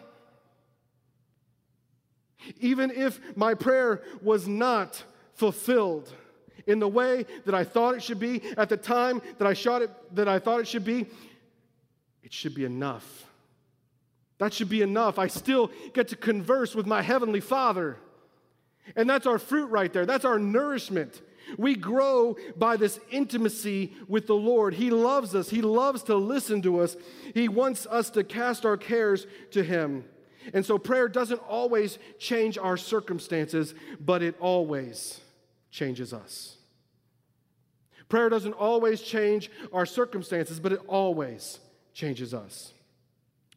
Even 2.61 2.91
if 2.91 3.21
my 3.37 3.55
prayer 3.55 4.03
was 4.23 4.47
not 4.47 5.03
fulfilled 5.33 6.13
in 6.67 6.79
the 6.79 6.89
way 6.89 7.25
that 7.47 7.55
I 7.55 7.65
thought 7.65 7.95
it 7.95 8.03
should 8.03 8.21
be, 8.21 8.43
at 8.57 8.69
the 8.69 8.77
time 8.77 9.23
that 9.39 9.47
I 9.47 9.55
shot 9.55 9.83
it 9.83 9.91
that 10.15 10.29
I 10.29 10.39
thought 10.39 10.61
it 10.61 10.69
should 10.69 10.85
be, 10.85 11.07
it 12.23 12.33
should 12.33 12.55
be 12.55 12.65
enough. 12.65 13.27
That 14.39 14.53
should 14.53 14.69
be 14.69 14.83
enough. 14.83 15.19
I 15.19 15.29
still 15.29 15.71
get 15.93 16.09
to 16.09 16.17
converse 16.17 16.75
with 16.75 16.87
my 16.87 17.03
heavenly 17.03 17.41
Father. 17.41 17.99
And 18.97 19.09
that's 19.09 19.27
our 19.27 19.39
fruit 19.39 19.67
right 19.67 19.93
there. 19.93 20.07
That's 20.07 20.25
our 20.25 20.39
nourishment. 20.39 21.23
We 21.59 21.75
grow 21.75 22.37
by 22.57 22.77
this 22.77 22.99
intimacy 23.11 23.95
with 24.09 24.27
the 24.27 24.35
Lord. 24.35 24.75
He 24.75 24.91
loves 24.91 25.35
us. 25.35 25.51
He 25.51 25.63
loves 25.63 26.03
to 26.05 26.17
listen 26.17 26.63
to 26.63 26.81
us. 26.81 26.97
He 27.35 27.49
wants 27.49 27.87
us 27.87 28.11
to 28.11 28.25
cast 28.25 28.65
our 28.65 28.77
cares 28.77 29.27
to 29.53 29.63
Him. 29.63 30.05
And 30.53 30.65
so 30.65 30.79
prayer 30.79 31.09
doesn't 31.09 31.41
always 31.49 31.99
change 32.19 32.59
our 32.59 32.77
circumstances, 32.77 33.75
but 34.01 34.23
it 34.23 34.37
always 34.41 35.21
changes 35.71 36.13
us. 36.13 36.57
Prayer 38.09 38.29
doesn't 38.29 38.53
always 38.53 39.01
change 39.01 39.51
our 39.73 39.87
circumstances, 39.87 40.61
but 40.61 40.73
it 40.73 40.81
always 40.87 41.59
changes 41.95 42.35
us. 42.35 42.73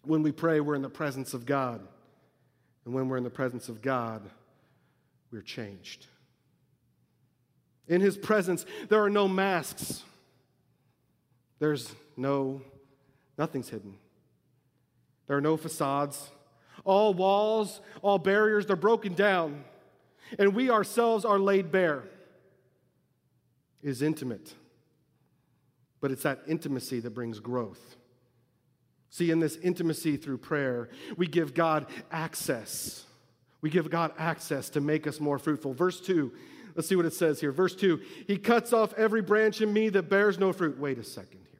When 0.03 0.23
we 0.23 0.31
pray, 0.31 0.61
we're 0.61 0.75
in 0.75 0.81
the 0.81 0.89
presence 0.89 1.33
of 1.33 1.45
God. 1.45 1.85
And 2.85 2.93
when 2.93 3.09
we're 3.09 3.17
in 3.17 3.25
the 3.25 3.29
presence 3.29 3.67
of 3.67 3.81
God, 3.81 4.21
we're 5.31 5.41
changed. 5.41 6.05
In 7.87 8.01
his 8.01 8.17
presence, 8.17 8.65
there 8.89 9.03
are 9.03 9.09
no 9.09 9.27
masks. 9.27 10.03
There's 11.59 11.93
no, 12.15 12.61
nothing's 13.37 13.69
hidden. 13.69 13.95
There 15.27 15.37
are 15.37 15.41
no 15.41 15.57
facades. 15.57 16.29
All 16.83 17.13
walls, 17.13 17.81
all 18.01 18.19
barriers, 18.19 18.65
they're 18.65 18.75
broken 18.75 19.13
down. 19.13 19.63
And 20.37 20.53
we 20.53 20.69
ourselves 20.69 21.25
are 21.25 21.39
laid 21.39 21.71
bare. 21.71 22.03
It 23.81 23.89
is 23.89 24.01
intimate. 24.01 24.53
But 26.01 26.11
it's 26.11 26.23
that 26.23 26.41
intimacy 26.47 26.99
that 26.99 27.11
brings 27.11 27.39
growth. 27.39 27.95
See, 29.09 29.31
in 29.31 29.39
this 29.39 29.55
intimacy 29.57 30.17
through 30.17 30.39
prayer, 30.39 30.89
we 31.15 31.27
give 31.27 31.53
God 31.53 31.87
access 32.11 33.06
we 33.61 33.69
give 33.69 33.89
God 33.89 34.11
access 34.17 34.69
to 34.71 34.81
make 34.81 35.07
us 35.07 35.19
more 35.19 35.39
fruitful. 35.39 35.73
Verse 35.73 35.99
2, 35.99 36.31
let's 36.75 36.87
see 36.87 36.95
what 36.95 37.05
it 37.05 37.13
says 37.13 37.39
here. 37.39 37.51
Verse 37.51 37.75
2 37.75 37.99
He 38.27 38.37
cuts 38.37 38.73
off 38.73 38.93
every 38.95 39.21
branch 39.21 39.61
in 39.61 39.73
me 39.73 39.89
that 39.89 40.09
bears 40.09 40.37
no 40.37 40.53
fruit. 40.53 40.77
Wait 40.79 40.97
a 40.97 41.03
second 41.03 41.39
here. 41.51 41.59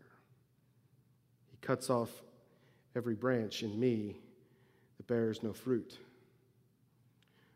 He 1.52 1.58
cuts 1.62 1.90
off 1.90 2.10
every 2.96 3.16
branch 3.16 3.64
in 3.64 3.80
me 3.80 4.18
that 4.98 5.08
bears 5.08 5.44
no 5.44 5.54
fruit. 5.54 5.98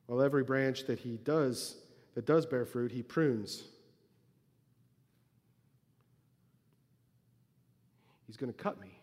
while 0.08 0.21
every 0.21 0.43
branch 0.43 0.86
that 0.88 0.99
he 0.99 1.17
does 1.17 1.77
that 2.15 2.25
does 2.25 2.45
bear 2.45 2.65
fruit, 2.65 2.91
he 2.91 3.01
prunes. 3.01 3.63
He's 8.27 8.38
going 8.38 8.51
to 8.51 8.58
cut 8.58 8.80
me. 8.80 8.97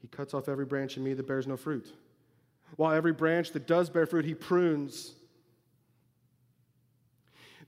He 0.00 0.08
cuts 0.08 0.34
off 0.34 0.48
every 0.48 0.64
branch 0.64 0.96
in 0.96 1.04
me 1.04 1.14
that 1.14 1.26
bears 1.26 1.46
no 1.46 1.56
fruit. 1.56 1.92
While 2.76 2.92
every 2.92 3.12
branch 3.12 3.52
that 3.52 3.66
does 3.66 3.90
bear 3.90 4.06
fruit, 4.06 4.24
he 4.24 4.34
prunes. 4.34 5.14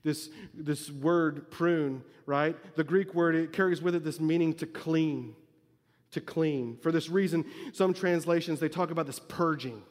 This, 0.03 0.29
this 0.53 0.91
word 0.91 1.49
prune, 1.49 2.03
right? 2.25 2.55
The 2.75 2.83
Greek 2.83 3.13
word, 3.13 3.35
it 3.35 3.53
carries 3.53 3.81
with 3.81 3.95
it 3.95 4.03
this 4.03 4.19
meaning 4.19 4.53
to 4.55 4.65
clean, 4.65 5.33
to 6.11 6.19
clean. 6.19 6.77
For 6.81 6.91
this 6.91 7.09
reason, 7.09 7.45
some 7.71 7.93
translations, 7.93 8.59
they 8.59 8.69
talk 8.69 8.91
about 8.91 9.05
this 9.05 9.19
purging. 9.19 9.81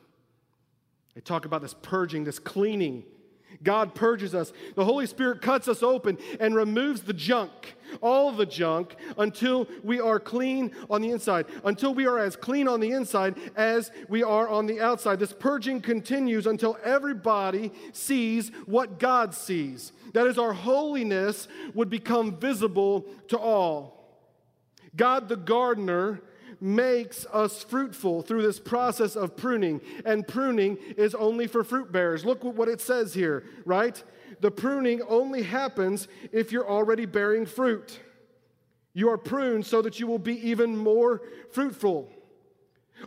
They 1.15 1.21
talk 1.23 1.45
about 1.45 1.63
this 1.63 1.75
purging, 1.75 2.25
this 2.25 2.39
cleaning. 2.39 3.05
God 3.63 3.95
purges 3.95 4.35
us. 4.35 4.53
The 4.75 4.85
Holy 4.85 5.07
Spirit 5.07 5.43
cuts 5.43 5.69
us 5.69 5.83
open 5.83 6.19
and 6.41 6.55
removes 6.55 7.03
the 7.03 7.13
junk, 7.13 7.75
all 8.01 8.33
the 8.33 8.47
junk, 8.47 8.97
until 9.19 9.69
we 9.83 10.01
are 10.01 10.19
clean 10.19 10.73
on 10.91 11.03
the 11.03 11.11
inside, 11.11 11.47
until 11.65 11.95
we 11.95 12.07
are 12.07 12.19
as 12.19 12.37
clean 12.37 12.69
on 12.69 12.81
the 12.81 12.93
inside 12.93 13.37
as 13.57 13.91
we 14.09 14.23
are 14.23 14.49
on 14.49 14.67
the 14.67 14.81
outside. 14.81 15.19
This 15.19 15.33
purging 15.33 15.81
continues 15.81 16.47
until 16.47 16.79
everybody 16.85 17.73
sees 17.93 18.51
what 18.67 18.99
God 18.99 19.35
sees. 19.35 19.93
That 20.13 20.27
is, 20.27 20.39
our 20.39 20.53
holiness 20.53 21.49
would 21.75 21.91
become 21.91 22.37
visible 22.37 23.07
to 23.29 23.39
all. 23.39 24.03
God 24.95 25.29
the 25.29 25.37
gardener 25.37 26.21
makes 26.63 27.27
us 27.33 27.65
fruitful 27.65 28.23
through 28.23 28.43
this 28.43 28.61
process 28.61 29.17
of 29.17 29.37
pruning. 29.37 29.81
And 30.05 30.27
pruning 30.27 30.79
is 30.97 31.15
only 31.15 31.49
for 31.49 31.65
fruit 31.65 31.91
bearers. 31.91 32.25
Look 32.25 32.45
what 32.45 32.69
it 32.69 32.81
says 32.81 33.13
here, 33.13 33.45
right? 33.65 34.03
The 34.41 34.51
pruning 34.51 35.03
only 35.09 35.43
happens 35.43 36.07
if 36.31 36.53
you're 36.53 36.69
already 36.69 37.05
bearing 37.05 37.47
fruit. 37.47 37.99
You 38.95 39.11
are 39.11 39.19
pruned 39.19 39.67
so 39.67 39.83
that 39.83 39.99
you 39.99 40.07
will 40.07 40.19
be 40.19 40.51
even 40.51 40.77
more 40.77 41.23
fruitful. 41.51 42.11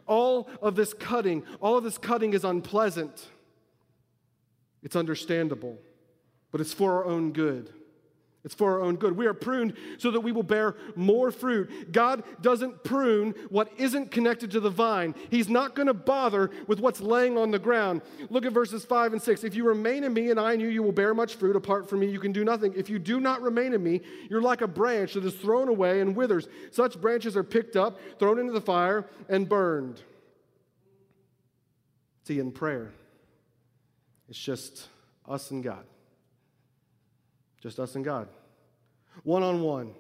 All 0.06 0.50
of 0.62 0.76
this 0.76 0.94
cutting, 0.94 1.44
all 1.62 1.78
of 1.78 1.84
this 1.84 1.98
cutting 1.98 2.34
is 2.34 2.44
unpleasant. 2.44 3.28
It's 4.84 4.96
understandable, 4.96 5.78
but 6.52 6.60
it's 6.60 6.74
for 6.74 6.94
our 6.94 7.06
own 7.06 7.32
good. 7.32 7.74
It's 8.46 8.54
for 8.54 8.74
our 8.74 8.82
own 8.82 8.98
good. 8.98 9.18
We 9.18 9.26
are 9.26 9.34
pruned 9.34 9.74
so 9.98 10.12
that 10.12 10.22
we 10.22 10.32
will 10.32 10.44
bear 10.44 10.76
more 10.96 11.32
fruit. 11.32 11.92
God 11.92 12.24
doesn't 12.44 12.84
prune 12.84 13.34
what 13.50 13.72
isn't 13.78 14.12
connected 14.12 14.52
to 14.52 14.60
the 14.60 14.70
vine. 14.70 15.16
He's 15.32 15.50
not 15.50 15.74
going 15.74 15.88
to 15.88 15.96
bother 15.96 16.52
with 16.68 16.80
what's 16.80 17.02
laying 17.02 17.40
on 17.40 17.50
the 17.50 17.58
ground. 17.58 18.04
Look 18.30 18.46
at 18.46 18.54
verses 18.54 18.86
5 18.86 19.14
and 19.14 19.22
6. 19.22 19.44
If 19.44 19.56
you 19.56 19.68
remain 19.68 20.04
in 20.04 20.14
me 20.14 20.30
and 20.30 20.40
I 20.40 20.54
in 20.54 20.60
you, 20.60 20.68
you 20.68 20.84
will 20.84 20.92
bear 20.92 21.16
much 21.16 21.38
fruit. 21.38 21.56
Apart 21.56 21.90
from 21.90 22.02
me, 22.02 22.08
you 22.08 22.20
can 22.20 22.32
do 22.32 22.44
nothing. 22.44 22.72
If 22.78 22.88
you 22.88 23.00
do 23.00 23.20
not 23.20 23.42
remain 23.42 23.74
in 23.74 23.82
me, 23.82 24.02
you're 24.30 24.44
like 24.44 24.62
a 24.62 24.68
branch 24.68 25.14
that 25.14 25.26
is 25.26 25.34
thrown 25.34 25.68
away 25.68 26.02
and 26.02 26.16
withers. 26.16 26.48
Such 26.70 27.02
branches 27.02 27.36
are 27.36 27.44
picked 27.44 27.76
up, 27.76 28.00
thrown 28.20 28.38
into 28.38 28.54
the 28.54 28.62
fire, 28.62 29.08
and 29.28 29.50
burned. 29.50 30.04
See, 32.26 32.38
in 32.38 32.52
prayer, 32.52 32.94
it's 34.30 34.38
just 34.38 34.88
us 35.28 35.50
and 35.50 35.64
God. 35.64 35.86
Just 37.66 37.80
us 37.80 37.96
and 37.96 38.06
God. 38.06 38.28
One 39.24 39.42
on 39.42 39.64
one. 39.64 39.96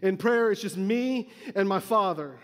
In 0.00 0.16
prayer, 0.16 0.52
it's 0.52 0.60
just 0.60 0.76
me 0.76 1.30
and 1.56 1.68
my 1.68 1.80
Father. 1.80 2.38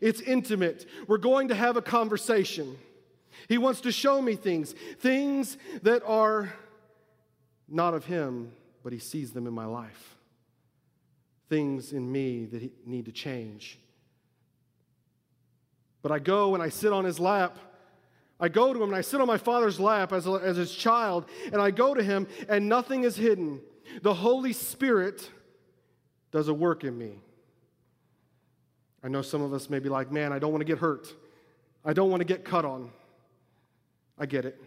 It's 0.00 0.20
intimate. 0.20 0.84
We're 1.06 1.18
going 1.18 1.46
to 1.46 1.54
have 1.54 1.76
a 1.76 1.82
conversation. 1.82 2.76
He 3.48 3.56
wants 3.56 3.82
to 3.82 3.92
show 3.92 4.20
me 4.20 4.34
things, 4.34 4.74
things 4.98 5.56
that 5.82 6.02
are 6.04 6.52
not 7.68 7.94
of 7.94 8.04
Him, 8.04 8.50
but 8.82 8.92
He 8.92 8.98
sees 8.98 9.30
them 9.30 9.46
in 9.46 9.52
my 9.52 9.66
life. 9.66 10.16
Things 11.48 11.92
in 11.92 12.10
me 12.10 12.46
that 12.46 12.88
need 12.88 13.04
to 13.04 13.12
change. 13.12 13.78
But 16.02 16.10
I 16.10 16.18
go 16.18 16.54
and 16.54 16.62
I 16.64 16.68
sit 16.68 16.92
on 16.92 17.04
His 17.04 17.20
lap. 17.20 17.58
I 18.40 18.48
go 18.48 18.72
to 18.72 18.82
Him 18.82 18.88
and 18.88 18.96
I 18.96 19.02
sit 19.02 19.20
on 19.20 19.28
my 19.28 19.38
Father's 19.38 19.78
lap 19.78 20.12
as, 20.12 20.26
a, 20.26 20.32
as 20.32 20.56
His 20.56 20.74
child, 20.74 21.26
and 21.52 21.62
I 21.62 21.70
go 21.70 21.94
to 21.94 22.02
Him, 22.02 22.26
and 22.48 22.68
nothing 22.68 23.04
is 23.04 23.14
hidden. 23.14 23.60
The 24.02 24.14
Holy 24.14 24.52
Spirit 24.52 25.30
does 26.30 26.48
a 26.48 26.54
work 26.54 26.84
in 26.84 26.96
me. 26.96 27.18
I 29.02 29.08
know 29.08 29.22
some 29.22 29.42
of 29.42 29.52
us 29.52 29.68
may 29.68 29.78
be 29.78 29.88
like, 29.88 30.10
man, 30.10 30.32
I 30.32 30.38
don't 30.38 30.50
want 30.50 30.62
to 30.62 30.66
get 30.66 30.78
hurt. 30.78 31.12
I 31.84 31.92
don't 31.92 32.10
want 32.10 32.20
to 32.20 32.24
get 32.24 32.44
cut 32.44 32.64
on. 32.64 32.90
I 34.18 34.26
get 34.26 34.44
it. 34.44 34.60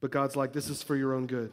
But 0.00 0.10
God's 0.10 0.36
like, 0.36 0.52
this 0.52 0.68
is 0.68 0.82
for 0.82 0.94
your 0.94 1.14
own 1.14 1.26
good. 1.26 1.50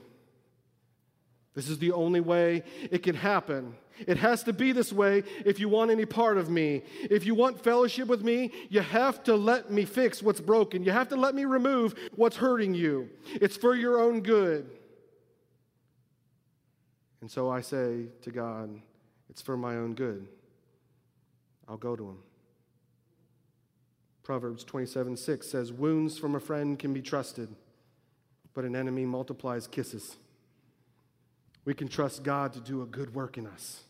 This 1.53 1.69
is 1.69 1.79
the 1.79 1.91
only 1.91 2.19
way 2.19 2.63
it 2.91 3.03
can 3.03 3.15
happen. 3.15 3.75
It 4.07 4.17
has 4.17 4.43
to 4.43 4.53
be 4.53 4.71
this 4.71 4.91
way 4.91 5.23
if 5.45 5.59
you 5.59 5.69
want 5.69 5.91
any 5.91 6.05
part 6.05 6.37
of 6.37 6.49
me. 6.49 6.81
If 7.01 7.25
you 7.25 7.35
want 7.35 7.63
fellowship 7.63 8.07
with 8.07 8.23
me, 8.23 8.51
you 8.69 8.81
have 8.81 9.23
to 9.25 9.35
let 9.35 9.71
me 9.71 9.85
fix 9.85 10.23
what's 10.23 10.41
broken. 10.41 10.83
You 10.83 10.91
have 10.91 11.09
to 11.09 11.15
let 11.15 11.35
me 11.35 11.45
remove 11.45 11.95
what's 12.15 12.37
hurting 12.37 12.73
you. 12.73 13.09
It's 13.33 13.57
for 13.57 13.75
your 13.75 13.99
own 13.99 14.21
good. 14.21 14.69
And 17.21 17.29
so 17.29 17.49
I 17.49 17.61
say 17.61 18.05
to 18.23 18.31
God, 18.31 18.81
it's 19.29 19.41
for 19.41 19.55
my 19.55 19.75
own 19.75 19.93
good. 19.93 20.27
I'll 21.67 21.77
go 21.77 21.95
to 21.95 22.03
him. 22.03 22.17
Proverbs 24.23 24.63
27 24.63 25.17
6 25.17 25.47
says, 25.47 25.71
Wounds 25.71 26.17
from 26.17 26.35
a 26.35 26.39
friend 26.39 26.77
can 26.77 26.93
be 26.93 27.01
trusted, 27.01 27.49
but 28.53 28.65
an 28.65 28.75
enemy 28.75 29.05
multiplies 29.05 29.67
kisses. 29.67 30.15
We 31.63 31.73
can 31.73 31.87
trust 31.87 32.23
God 32.23 32.53
to 32.53 32.59
do 32.59 32.81
a 32.81 32.85
good 32.85 33.13
work 33.13 33.37
in 33.37 33.45
us. 33.45 33.83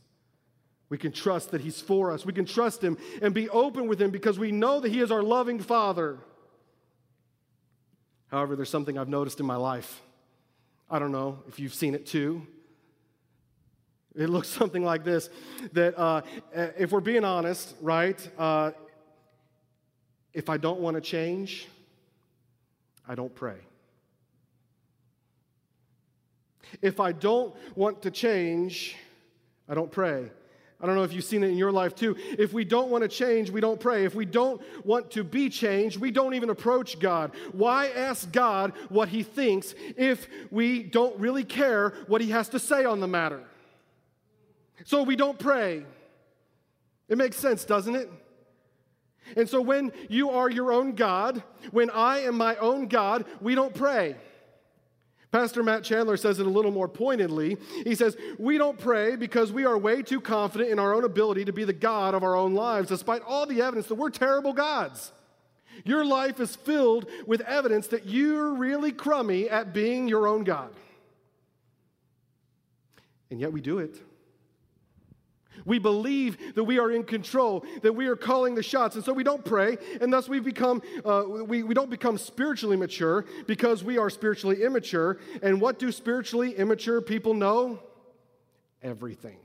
We 0.89 0.97
can 0.97 1.13
trust 1.13 1.51
that 1.51 1.61
He's 1.61 1.79
for 1.79 2.11
us. 2.11 2.25
We 2.25 2.33
can 2.33 2.45
trust 2.45 2.83
Him 2.83 2.97
and 3.21 3.33
be 3.33 3.49
open 3.49 3.87
with 3.87 4.01
Him 4.01 4.11
because 4.11 4.37
we 4.37 4.51
know 4.51 4.81
that 4.81 4.91
He 4.91 4.99
is 4.99 5.09
our 5.09 5.23
loving 5.23 5.59
Father. 5.59 6.17
However, 8.27 8.55
there's 8.55 8.69
something 8.69 8.97
I've 8.97 9.09
noticed 9.09 9.39
in 9.39 9.45
my 9.45 9.55
life. 9.55 10.01
I 10.89 10.99
don't 10.99 11.13
know 11.13 11.39
if 11.47 11.59
you've 11.59 11.73
seen 11.73 11.95
it 11.95 12.05
too. 12.05 12.45
It 14.15 14.29
looks 14.29 14.47
something 14.59 14.83
like 14.83 15.03
this 15.03 15.29
that 15.73 15.97
uh, 15.97 16.21
if 16.53 16.91
we're 16.91 16.99
being 16.99 17.23
honest, 17.23 17.75
right, 17.81 18.19
uh, 18.37 18.71
if 20.33 20.49
I 20.49 20.57
don't 20.57 20.79
want 20.79 20.95
to 20.95 21.01
change, 21.01 21.67
I 23.07 23.15
don't 23.15 23.33
pray. 23.33 23.57
If 26.81 26.99
I 26.99 27.11
don't 27.11 27.53
want 27.75 28.03
to 28.03 28.11
change, 28.11 28.95
I 29.67 29.73
don't 29.73 29.91
pray. 29.91 30.31
I 30.81 30.87
don't 30.87 30.95
know 30.95 31.03
if 31.03 31.13
you've 31.13 31.23
seen 31.23 31.43
it 31.43 31.49
in 31.49 31.57
your 31.57 31.71
life 31.71 31.93
too. 31.95 32.15
If 32.39 32.53
we 32.53 32.65
don't 32.65 32.89
want 32.89 33.03
to 33.03 33.07
change, 33.07 33.51
we 33.51 33.61
don't 33.61 33.79
pray. 33.79 34.03
If 34.05 34.15
we 34.15 34.25
don't 34.25 34.61
want 34.83 35.11
to 35.11 35.23
be 35.23 35.49
changed, 35.49 35.99
we 35.99 36.09
don't 36.09 36.33
even 36.33 36.49
approach 36.49 36.97
God. 36.99 37.33
Why 37.51 37.89
ask 37.89 38.31
God 38.31 38.73
what 38.89 39.09
He 39.09 39.21
thinks 39.21 39.75
if 39.95 40.27
we 40.49 40.81
don't 40.81 41.19
really 41.19 41.43
care 41.43 41.93
what 42.07 42.21
He 42.21 42.31
has 42.31 42.49
to 42.49 42.59
say 42.59 42.85
on 42.85 42.99
the 42.99 43.07
matter? 43.07 43.43
So 44.85 45.03
we 45.03 45.15
don't 45.15 45.37
pray. 45.37 45.85
It 47.07 47.17
makes 47.17 47.37
sense, 47.37 47.65
doesn't 47.65 47.95
it? 47.95 48.09
And 49.35 49.47
so 49.47 49.61
when 49.61 49.91
you 50.09 50.31
are 50.31 50.49
your 50.49 50.71
own 50.71 50.93
God, 50.93 51.43
when 51.71 51.89
I 51.89 52.19
am 52.19 52.35
my 52.35 52.55
own 52.57 52.87
God, 52.87 53.25
we 53.39 53.55
don't 53.55 53.73
pray. 53.73 54.15
Pastor 55.31 55.63
Matt 55.63 55.83
Chandler 55.83 56.17
says 56.17 56.39
it 56.39 56.45
a 56.45 56.49
little 56.49 56.71
more 56.71 56.89
pointedly. 56.89 57.57
He 57.85 57.95
says, 57.95 58.17
We 58.37 58.57
don't 58.57 58.77
pray 58.77 59.15
because 59.15 59.51
we 59.51 59.65
are 59.65 59.77
way 59.77 60.01
too 60.01 60.19
confident 60.19 60.69
in 60.69 60.79
our 60.79 60.93
own 60.93 61.05
ability 61.05 61.45
to 61.45 61.53
be 61.53 61.63
the 61.63 61.71
God 61.73 62.13
of 62.13 62.23
our 62.23 62.35
own 62.35 62.53
lives, 62.53 62.89
despite 62.89 63.21
all 63.25 63.45
the 63.45 63.61
evidence 63.61 63.87
that 63.87 63.95
we're 63.95 64.09
terrible 64.09 64.51
gods. 64.51 65.13
Your 65.85 66.03
life 66.03 66.41
is 66.41 66.55
filled 66.55 67.07
with 67.25 67.39
evidence 67.41 67.87
that 67.87 68.05
you're 68.05 68.53
really 68.53 68.91
crummy 68.91 69.49
at 69.49 69.73
being 69.73 70.09
your 70.09 70.27
own 70.27 70.43
God. 70.43 70.73
And 73.29 73.39
yet 73.39 73.53
we 73.53 73.61
do 73.61 73.79
it. 73.79 74.01
We 75.65 75.79
believe 75.79 76.55
that 76.55 76.63
we 76.63 76.79
are 76.79 76.91
in 76.91 77.03
control, 77.03 77.65
that 77.81 77.93
we 77.93 78.07
are 78.07 78.15
calling 78.15 78.55
the 78.55 78.63
shots. 78.63 78.95
And 78.95 79.05
so 79.05 79.13
we 79.13 79.23
don't 79.23 79.43
pray, 79.43 79.77
and 79.99 80.11
thus 80.11 80.27
we 80.27 80.39
become 80.39 80.81
uh, 81.05 81.23
we, 81.27 81.63
we 81.63 81.73
don't 81.73 81.89
become 81.89 82.17
spiritually 82.17 82.77
mature 82.77 83.25
because 83.47 83.83
we 83.83 83.97
are 83.97 84.09
spiritually 84.09 84.63
immature. 84.63 85.19
And 85.41 85.61
what 85.61 85.79
do 85.79 85.91
spiritually 85.91 86.55
immature 86.55 87.01
people 87.01 87.33
know? 87.33 87.79
Everything. 88.81 89.37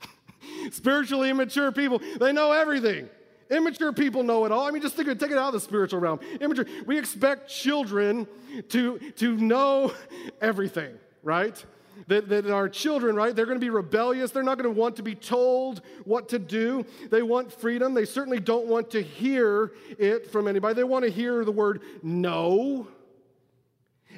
spiritually 0.70 1.30
immature 1.30 1.70
people, 1.72 2.00
they 2.18 2.32
know 2.32 2.52
everything. 2.52 3.08
Immature 3.50 3.92
people 3.92 4.22
know 4.22 4.44
it 4.44 4.52
all. 4.52 4.66
I 4.66 4.70
mean, 4.70 4.82
just 4.82 4.94
think 4.94 5.08
of 5.08 5.16
it, 5.16 5.20
take 5.20 5.30
it 5.30 5.38
out 5.38 5.48
of 5.48 5.52
the 5.54 5.60
spiritual 5.60 6.00
realm. 6.00 6.20
Immature, 6.40 6.66
we 6.86 6.98
expect 6.98 7.48
children 7.48 8.26
to, 8.70 8.98
to 9.16 9.36
know 9.36 9.94
everything, 10.40 10.94
right? 11.22 11.62
That, 12.06 12.28
that 12.28 12.50
our 12.50 12.68
children, 12.68 13.16
right, 13.16 13.34
they're 13.34 13.46
going 13.46 13.58
to 13.58 13.64
be 13.64 13.70
rebellious. 13.70 14.30
They're 14.30 14.42
not 14.42 14.58
going 14.58 14.72
to 14.72 14.80
want 14.80 14.96
to 14.96 15.02
be 15.02 15.14
told 15.14 15.82
what 16.04 16.28
to 16.30 16.38
do. 16.38 16.86
They 17.10 17.22
want 17.22 17.52
freedom. 17.52 17.94
They 17.94 18.04
certainly 18.04 18.40
don't 18.40 18.66
want 18.66 18.90
to 18.92 19.02
hear 19.02 19.72
it 19.98 20.30
from 20.30 20.48
anybody. 20.48 20.74
They 20.74 20.84
want 20.84 21.04
to 21.04 21.10
hear 21.10 21.44
the 21.44 21.52
word 21.52 21.82
no. 22.02 22.86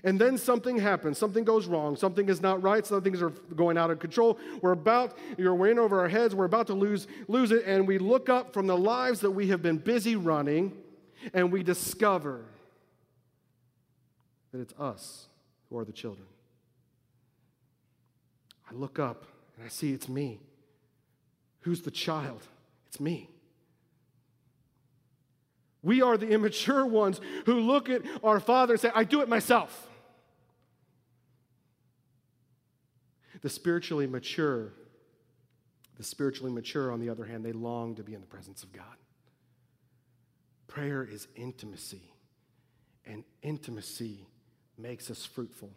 And 0.04 0.18
then 0.20 0.38
something 0.38 0.78
happens. 0.78 1.18
Something 1.18 1.44
goes 1.44 1.66
wrong. 1.66 1.96
Something 1.96 2.28
is 2.28 2.40
not 2.40 2.62
right. 2.62 2.86
Some 2.86 3.02
things 3.02 3.20
are 3.20 3.30
going 3.30 3.76
out 3.76 3.90
of 3.90 3.98
control. 3.98 4.38
We're 4.62 4.72
about, 4.72 5.18
you're 5.36 5.54
way 5.54 5.74
over 5.74 6.00
our 6.00 6.08
heads. 6.08 6.34
We're 6.34 6.44
about 6.46 6.68
to 6.68 6.74
lose, 6.74 7.06
lose 7.28 7.50
it. 7.50 7.64
And 7.66 7.86
we 7.86 7.98
look 7.98 8.28
up 8.28 8.54
from 8.54 8.66
the 8.66 8.76
lives 8.76 9.20
that 9.20 9.30
we 9.30 9.48
have 9.48 9.62
been 9.62 9.78
busy 9.78 10.16
running 10.16 10.76
and 11.34 11.52
we 11.52 11.62
discover 11.62 12.44
that 14.52 14.60
it's 14.60 14.74
us 14.78 15.26
who 15.68 15.78
are 15.78 15.84
the 15.84 15.92
children. 15.92 16.26
I 18.70 18.74
look 18.74 18.98
up 18.98 19.26
and 19.56 19.64
I 19.64 19.68
see 19.68 19.92
it's 19.92 20.08
me. 20.08 20.40
Who's 21.60 21.82
the 21.82 21.90
child? 21.90 22.42
It's 22.88 23.00
me. 23.00 23.30
We 25.82 26.02
are 26.02 26.16
the 26.16 26.28
immature 26.28 26.84
ones 26.84 27.20
who 27.46 27.54
look 27.54 27.88
at 27.88 28.02
our 28.22 28.38
father 28.38 28.74
and 28.74 28.80
say, 28.80 28.90
I 28.94 29.04
do 29.04 29.22
it 29.22 29.28
myself. 29.28 29.88
The 33.40 33.48
spiritually 33.48 34.06
mature, 34.06 34.74
the 35.96 36.04
spiritually 36.04 36.52
mature, 36.52 36.92
on 36.92 37.00
the 37.00 37.08
other 37.08 37.24
hand, 37.24 37.44
they 37.44 37.52
long 37.52 37.94
to 37.94 38.02
be 38.02 38.12
in 38.12 38.20
the 38.20 38.26
presence 38.26 38.62
of 38.62 38.72
God. 38.72 38.84
Prayer 40.66 41.02
is 41.02 41.26
intimacy, 41.34 42.12
and 43.06 43.24
intimacy 43.42 44.26
makes 44.76 45.10
us 45.10 45.24
fruitful. 45.24 45.70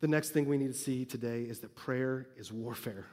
The 0.00 0.08
next 0.08 0.30
thing 0.30 0.46
we 0.48 0.58
need 0.58 0.72
to 0.72 0.78
see 0.78 1.04
today 1.04 1.42
is 1.42 1.60
that 1.60 1.74
prayer 1.74 2.28
is 2.36 2.52
warfare. 2.52 3.06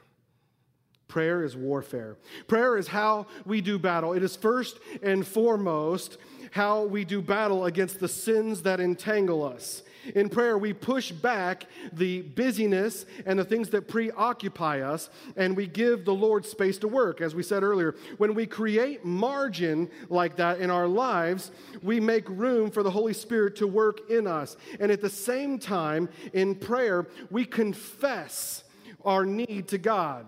Prayer 1.08 1.44
is 1.44 1.56
warfare. 1.56 2.18
Prayer 2.48 2.78
is 2.78 2.88
how 2.88 3.28
we 3.46 3.62
do 3.62 3.78
battle. 3.78 4.14
It 4.14 4.24
is 4.24 4.36
first 4.36 4.80
and 5.04 5.26
foremost 5.26 6.18
how 6.52 6.84
we 6.84 7.06
do 7.06 7.22
battle 7.22 7.66
against 7.66 8.00
the 8.00 8.08
sins 8.08 8.62
that 8.64 8.80
entangle 8.80 9.44
us. 9.44 9.84
In 10.14 10.30
prayer, 10.30 10.58
we 10.58 10.74
push 10.74 11.12
back 11.12 11.66
the 11.92 12.22
busyness 12.22 13.06
and 13.26 13.40
the 13.40 13.46
things 13.46 13.70
that 13.70 13.88
preoccupy 13.88 14.82
us, 14.82 15.10
and 15.36 15.58
we 15.58 15.66
give 15.66 16.06
the 16.06 16.14
Lord 16.14 16.46
space 16.46 16.78
to 16.80 16.88
work. 16.88 17.22
As 17.22 17.34
we 17.34 17.42
said 17.42 17.64
earlier, 17.64 17.96
when 18.18 18.36
we 18.36 18.46
create 18.46 19.04
margin 19.04 19.90
like 20.10 20.36
that 20.36 20.60
in 20.60 20.70
our 20.70 20.88
lives, 20.88 21.52
we 21.82 22.00
make 22.00 22.30
room 22.30 22.70
for 22.70 22.84
the 22.84 22.92
Holy 22.92 23.14
Spirit 23.14 23.56
to 23.58 23.68
work 23.68 24.10
in 24.10 24.28
us. 24.28 24.58
And 24.80 24.92
at 24.92 25.02
the 25.02 25.10
same 25.10 25.58
time, 25.58 26.10
in 26.34 26.56
prayer, 26.56 27.08
we 27.32 27.46
confess 27.46 28.64
our 29.04 29.26
need 29.26 29.68
to 29.70 29.78
God. 29.78 30.26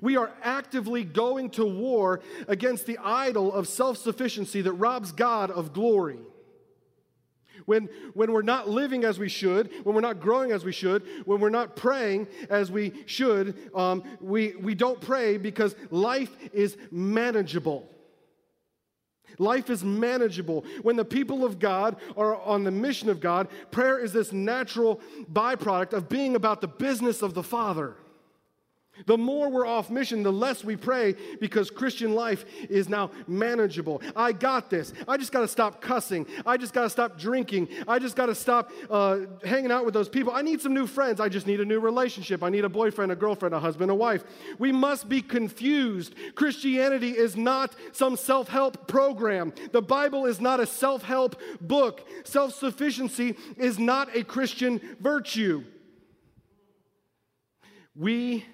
We 0.00 0.16
are 0.16 0.30
actively 0.42 1.04
going 1.04 1.50
to 1.50 1.64
war 1.64 2.20
against 2.46 2.86
the 2.86 2.98
idol 2.98 3.52
of 3.52 3.68
self 3.68 3.96
sufficiency 3.98 4.60
that 4.62 4.72
robs 4.72 5.12
God 5.12 5.50
of 5.50 5.72
glory 5.72 6.18
when, 7.68 7.90
when 8.14 8.32
we're 8.32 8.40
not 8.40 8.66
living 8.68 9.04
as 9.04 9.18
we 9.18 9.28
should, 9.28 9.70
when 9.84 9.94
we're 9.94 10.00
not 10.00 10.20
growing 10.20 10.52
as 10.52 10.64
we 10.64 10.72
should, 10.72 11.02
when 11.26 11.38
we're 11.38 11.50
not 11.50 11.76
praying 11.76 12.26
as 12.48 12.72
we 12.72 13.04
should, 13.04 13.58
um, 13.74 14.02
we, 14.20 14.56
we 14.56 14.74
don't 14.74 15.00
pray 15.02 15.36
because 15.36 15.76
life 15.90 16.34
is 16.54 16.78
manageable. 16.90 17.86
Life 19.38 19.68
is 19.68 19.84
manageable. 19.84 20.64
When 20.80 20.96
the 20.96 21.04
people 21.04 21.44
of 21.44 21.58
God 21.58 21.96
are 22.16 22.40
on 22.40 22.64
the 22.64 22.70
mission 22.70 23.10
of 23.10 23.20
God, 23.20 23.48
prayer 23.70 23.98
is 23.98 24.14
this 24.14 24.32
natural 24.32 25.00
byproduct 25.30 25.92
of 25.92 26.08
being 26.08 26.36
about 26.36 26.62
the 26.62 26.68
business 26.68 27.20
of 27.20 27.34
the 27.34 27.42
Father. 27.42 27.96
The 29.06 29.16
more 29.16 29.50
we're 29.50 29.66
off 29.66 29.90
mission, 29.90 30.22
the 30.22 30.32
less 30.32 30.64
we 30.64 30.76
pray 30.76 31.14
because 31.40 31.70
Christian 31.70 32.14
life 32.14 32.44
is 32.68 32.88
now 32.88 33.10
manageable. 33.26 34.02
I 34.16 34.32
got 34.32 34.70
this. 34.70 34.92
I 35.06 35.16
just 35.16 35.32
got 35.32 35.40
to 35.40 35.48
stop 35.48 35.80
cussing. 35.80 36.26
I 36.46 36.56
just 36.56 36.72
got 36.72 36.82
to 36.82 36.90
stop 36.90 37.18
drinking. 37.18 37.68
I 37.86 37.98
just 37.98 38.16
got 38.16 38.26
to 38.26 38.34
stop 38.34 38.70
uh, 38.90 39.20
hanging 39.44 39.70
out 39.70 39.84
with 39.84 39.94
those 39.94 40.08
people. 40.08 40.32
I 40.32 40.42
need 40.42 40.60
some 40.60 40.74
new 40.74 40.86
friends. 40.86 41.20
I 41.20 41.28
just 41.28 41.46
need 41.46 41.60
a 41.60 41.64
new 41.64 41.80
relationship. 41.80 42.42
I 42.42 42.50
need 42.50 42.64
a 42.64 42.68
boyfriend, 42.68 43.12
a 43.12 43.16
girlfriend, 43.16 43.54
a 43.54 43.60
husband, 43.60 43.90
a 43.90 43.94
wife. 43.94 44.24
We 44.58 44.72
must 44.72 45.08
be 45.08 45.22
confused. 45.22 46.14
Christianity 46.34 47.10
is 47.10 47.36
not 47.36 47.74
some 47.92 48.16
self 48.16 48.48
help 48.48 48.88
program, 48.88 49.52
the 49.72 49.82
Bible 49.82 50.26
is 50.26 50.40
not 50.40 50.60
a 50.60 50.66
self 50.66 51.02
help 51.02 51.40
book. 51.60 52.06
Self 52.24 52.54
sufficiency 52.54 53.36
is 53.56 53.78
not 53.78 54.14
a 54.14 54.24
Christian 54.24 54.80
virtue. 55.00 55.64
We 57.94 58.44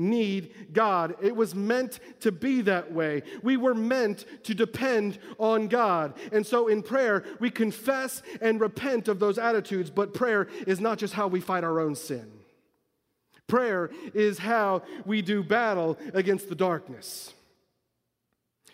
need 0.00 0.72
God. 0.72 1.14
It 1.22 1.36
was 1.36 1.54
meant 1.54 2.00
to 2.20 2.32
be 2.32 2.62
that 2.62 2.92
way. 2.92 3.22
We 3.42 3.56
were 3.56 3.74
meant 3.74 4.24
to 4.44 4.54
depend 4.54 5.18
on 5.38 5.68
God. 5.68 6.14
And 6.32 6.46
so 6.46 6.68
in 6.68 6.82
prayer, 6.82 7.24
we 7.38 7.50
confess 7.50 8.22
and 8.40 8.60
repent 8.60 9.08
of 9.08 9.20
those 9.20 9.38
attitudes, 9.38 9.90
but 9.90 10.14
prayer 10.14 10.48
is 10.66 10.80
not 10.80 10.98
just 10.98 11.14
how 11.14 11.28
we 11.28 11.40
fight 11.40 11.64
our 11.64 11.78
own 11.78 11.94
sin. 11.94 12.32
Prayer 13.46 13.90
is 14.14 14.38
how 14.38 14.82
we 15.04 15.22
do 15.22 15.42
battle 15.42 15.98
against 16.14 16.48
the 16.48 16.54
darkness. 16.54 17.34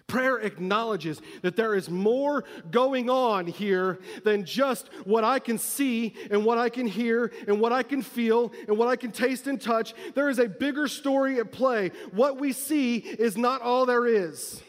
Prayer 0.07 0.39
acknowledges 0.39 1.21
that 1.43 1.57
there 1.57 1.75
is 1.75 1.91
more 1.91 2.45
going 2.71 3.11
on 3.11 3.47
here 3.47 3.99
than 4.25 4.45
just 4.45 4.89
what 5.05 5.25
I 5.25 5.41
can 5.41 5.59
see 5.59 6.15
and 6.31 6.45
what 6.45 6.59
I 6.59 6.69
can 6.69 6.87
hear 6.87 7.33
and 7.49 7.61
what 7.61 7.73
I 7.73 7.83
can 7.83 8.03
feel 8.03 8.53
and 8.69 8.79
what 8.79 8.87
I 8.87 8.95
can 8.95 9.11
taste 9.11 9.49
and 9.49 9.61
touch. 9.61 9.95
There 10.15 10.29
is 10.29 10.39
a 10.39 10.49
bigger 10.49 10.87
story 10.87 11.41
at 11.41 11.51
play. 11.51 11.91
What 12.13 12.39
we 12.39 12.53
see 12.53 12.99
is 12.99 13.37
not 13.37 13.63
all 13.63 13.85
there 13.85 14.07
is. 14.07 14.63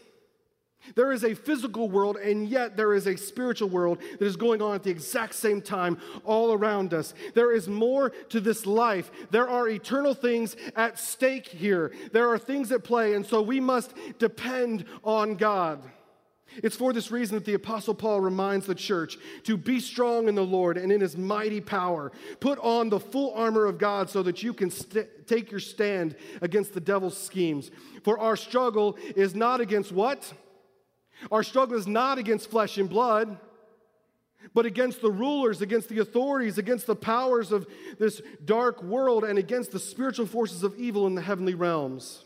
There 0.96 1.12
is 1.12 1.24
a 1.24 1.34
physical 1.34 1.90
world, 1.90 2.18
and 2.18 2.48
yet 2.48 2.78
there 2.78 2.94
is 2.94 3.08
a 3.08 3.18
spiritual 3.18 3.70
world 3.70 4.00
that 4.20 4.26
is 4.26 4.36
going 4.36 4.62
on 4.62 4.76
at 4.76 4.84
the 4.84 4.92
exact 4.92 5.36
same 5.36 5.62
time 5.62 5.98
all 6.24 6.54
around 6.54 6.94
us. 6.94 7.14
There 7.34 7.54
is 7.54 7.68
more 7.68 8.10
to 8.30 8.40
this 8.40 8.66
life. 8.66 9.12
There 9.32 9.48
are 9.48 9.68
eternal 9.68 10.14
things 10.14 10.56
at 10.76 11.00
stake 11.00 11.48
here. 11.48 11.94
There 12.12 12.30
are 12.30 12.38
things 12.38 12.72
at 12.72 12.84
play, 12.84 13.14
and 13.14 13.26
so 13.26 13.42
we 13.42 13.60
must 13.60 13.94
depend 14.20 14.86
on 15.04 15.36
God. 15.36 15.82
It's 16.64 16.76
for 16.76 16.94
this 16.94 17.12
reason 17.12 17.36
that 17.36 17.46
the 17.46 17.54
Apostle 17.54 17.94
Paul 17.94 18.22
reminds 18.22 18.66
the 18.66 18.76
church 18.76 19.18
to 19.44 19.58
be 19.58 19.80
strong 19.80 20.28
in 20.28 20.36
the 20.36 20.46
Lord 20.46 20.78
and 20.78 20.92
in 20.92 21.02
his 21.02 21.18
mighty 21.18 21.62
power. 21.62 22.12
Put 22.40 22.58
on 22.60 22.90
the 22.90 23.00
full 23.00 23.34
armor 23.34 23.66
of 23.66 23.78
God 23.78 24.10
so 24.10 24.24
that 24.24 24.42
you 24.42 24.54
can 24.54 24.72
st- 24.72 25.28
take 25.28 25.52
your 25.52 25.60
stand 25.60 26.16
against 26.42 26.74
the 26.74 26.80
devil's 26.80 27.18
schemes. 27.18 27.70
For 28.04 28.18
our 28.20 28.36
struggle 28.36 28.98
is 29.16 29.36
not 29.36 29.62
against 29.62 29.92
what? 29.92 30.34
Our 31.32 31.44
struggle 31.44 31.78
is 31.78 31.88
not 31.88 32.18
against 32.18 32.50
flesh 32.50 32.78
and 32.78 32.90
blood, 32.90 33.38
but 34.54 34.66
against 34.66 35.02
the 35.02 35.12
rulers, 35.12 35.62
against 35.62 35.90
the 35.90 36.00
authorities, 36.00 36.58
against 36.58 36.88
the 36.88 36.96
powers 36.96 37.52
of 37.52 37.68
this 38.00 38.22
dark 38.46 38.84
world, 38.84 39.24
and 39.24 39.38
against 39.38 39.72
the 39.72 39.80
spiritual 39.80 40.26
forces 40.26 40.64
of 40.64 40.78
evil 40.78 41.08
in 41.08 41.16
the 41.16 41.22
heavenly 41.22 41.56
realms. 41.56 42.24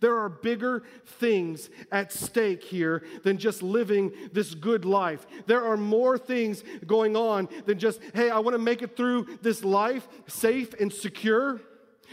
There 0.00 0.18
are 0.18 0.28
bigger 0.28 0.82
things 1.06 1.70
at 1.90 2.12
stake 2.12 2.62
here 2.62 3.04
than 3.24 3.38
just 3.38 3.62
living 3.62 4.12
this 4.32 4.54
good 4.54 4.84
life. 4.84 5.26
There 5.46 5.64
are 5.64 5.76
more 5.76 6.18
things 6.18 6.62
going 6.86 7.16
on 7.16 7.48
than 7.64 7.78
just, 7.78 8.00
hey, 8.14 8.30
I 8.30 8.38
want 8.40 8.54
to 8.54 8.62
make 8.62 8.82
it 8.82 8.96
through 8.96 9.38
this 9.40 9.64
life 9.64 10.06
safe 10.26 10.74
and 10.74 10.92
secure. 10.92 11.60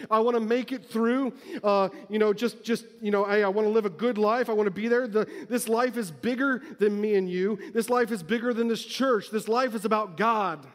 I 0.10 0.20
want 0.20 0.36
to 0.36 0.42
make 0.42 0.72
it 0.72 0.86
through. 0.86 1.34
Uh, 1.64 1.90
you 2.10 2.20
know, 2.20 2.34
just 2.34 2.64
just 2.64 2.86
you 3.02 3.12
know, 3.12 3.26
I, 3.26 3.42
I 3.42 3.48
want 3.48 3.68
to 3.68 3.72
live 3.72 3.86
a 3.86 3.90
good 3.90 4.18
life. 4.18 4.50
I 4.50 4.54
want 4.54 4.68
to 4.68 4.72
be 4.72 4.88
there. 4.88 5.08
The, 5.08 5.28
this 5.50 5.68
life 5.68 5.98
is 5.98 6.12
bigger 6.12 6.62
than 6.80 7.00
me 7.00 7.16
and 7.16 7.30
you. 7.30 7.60
This 7.74 7.90
life 7.90 8.12
is 8.12 8.24
bigger 8.24 8.54
than 8.54 8.68
this 8.68 8.84
church. 8.84 9.30
This 9.32 9.48
life 9.48 9.76
is 9.76 9.86
about 9.86 10.18
God. 10.18 10.66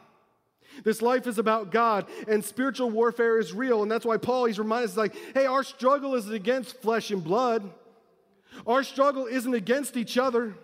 This 0.85 1.03
life 1.03 1.27
is 1.27 1.39
about 1.39 1.73
God, 1.73 2.07
and 2.29 2.45
spiritual 2.45 2.91
warfare 2.91 3.39
is 3.39 3.53
real. 3.53 3.83
And 3.83 3.91
that's 3.91 4.07
why 4.07 4.17
Paul 4.17 4.47
he's 4.47 4.59
reminded 4.59 4.91
us 4.91 4.97
like, 4.97 5.15
hey, 5.35 5.47
our 5.47 5.65
struggle 5.65 6.15
isn't 6.15 6.33
against 6.33 6.81
flesh 6.81 7.11
and 7.11 7.23
blood. 7.23 7.69
Our 8.67 8.83
struggle 8.83 9.27
isn't 9.27 9.55
against 9.55 9.97
each 9.97 10.19
other. 10.19 10.55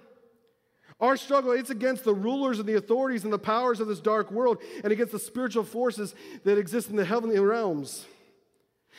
Our 0.99 1.16
struggle, 1.16 1.53
it's 1.53 1.71
against 1.71 2.05
the 2.05 2.14
rulers 2.14 2.59
and 2.59 2.66
the 2.66 2.77
authorities 2.77 3.25
and 3.25 3.33
the 3.33 3.38
powers 3.38 3.81
of 3.81 3.88
this 3.88 4.01
dark 4.01 4.31
world 4.31 4.59
and 4.83 4.92
against 4.92 5.12
the 5.12 5.19
spiritual 5.19 5.64
forces 5.64 6.14
that 6.45 6.57
exist 6.57 6.88
in 6.88 6.97
the 6.97 7.05
heavenly 7.05 7.38
realms. 7.38 8.07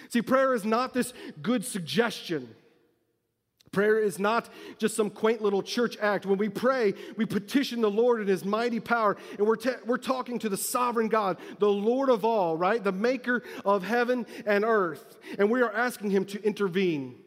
See, 0.09 0.21
prayer 0.21 0.53
is 0.53 0.65
not 0.65 0.93
this 0.93 1.13
good 1.41 1.65
suggestion. 1.65 2.55
Prayer 3.71 3.99
is 3.99 4.17
not 4.17 4.49
just 4.77 4.95
some 4.95 5.09
quaint 5.09 5.41
little 5.41 5.61
church 5.61 5.97
act. 6.01 6.25
When 6.25 6.37
we 6.37 6.49
pray, 6.49 6.93
we 7.17 7.25
petition 7.25 7.81
the 7.81 7.91
Lord 7.91 8.21
in 8.21 8.27
His 8.27 8.45
mighty 8.45 8.79
power, 8.79 9.17
and 9.37 9.45
we're, 9.45 9.57
ta- 9.57 9.79
we're 9.85 9.97
talking 9.97 10.39
to 10.39 10.49
the 10.49 10.57
sovereign 10.57 11.09
God, 11.09 11.37
the 11.59 11.69
Lord 11.69 12.09
of 12.09 12.23
all, 12.23 12.55
right? 12.55 12.81
The 12.83 12.91
maker 12.91 13.43
of 13.65 13.83
heaven 13.83 14.25
and 14.45 14.63
earth. 14.63 15.17
And 15.37 15.51
we 15.51 15.61
are 15.61 15.71
asking 15.71 16.11
Him 16.11 16.25
to 16.25 16.41
intervene, 16.43 17.19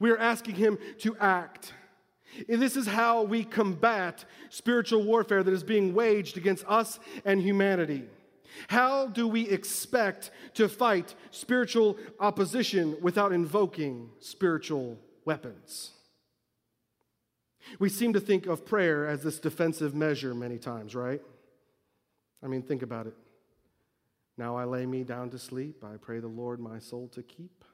we 0.00 0.10
are 0.10 0.18
asking 0.18 0.54
Him 0.56 0.78
to 1.00 1.16
act. 1.18 1.72
And 2.48 2.60
this 2.60 2.76
is 2.76 2.86
how 2.86 3.22
we 3.22 3.44
combat 3.44 4.24
spiritual 4.50 5.04
warfare 5.04 5.42
that 5.42 5.54
is 5.54 5.62
being 5.62 5.94
waged 5.94 6.36
against 6.36 6.64
us 6.66 6.98
and 7.24 7.40
humanity. 7.40 8.04
How 8.68 9.06
do 9.06 9.26
we 9.28 9.48
expect 9.48 10.30
to 10.54 10.68
fight 10.68 11.14
spiritual 11.30 11.96
opposition 12.20 12.96
without 13.00 13.32
invoking 13.32 14.10
spiritual 14.20 14.98
weapons? 15.24 15.92
We 17.78 17.88
seem 17.88 18.12
to 18.12 18.20
think 18.20 18.46
of 18.46 18.64
prayer 18.64 19.06
as 19.06 19.22
this 19.22 19.38
defensive 19.38 19.94
measure 19.94 20.34
many 20.34 20.58
times, 20.58 20.94
right? 20.94 21.20
I 22.42 22.46
mean, 22.46 22.62
think 22.62 22.82
about 22.82 23.06
it. 23.06 23.14
Now 24.38 24.56
I 24.56 24.64
lay 24.64 24.86
me 24.86 25.02
down 25.02 25.30
to 25.30 25.38
sleep. 25.38 25.82
I 25.82 25.96
pray 25.96 26.20
the 26.20 26.28
Lord 26.28 26.60
my 26.60 26.78
soul 26.78 27.08
to 27.08 27.22
keep. 27.22 27.64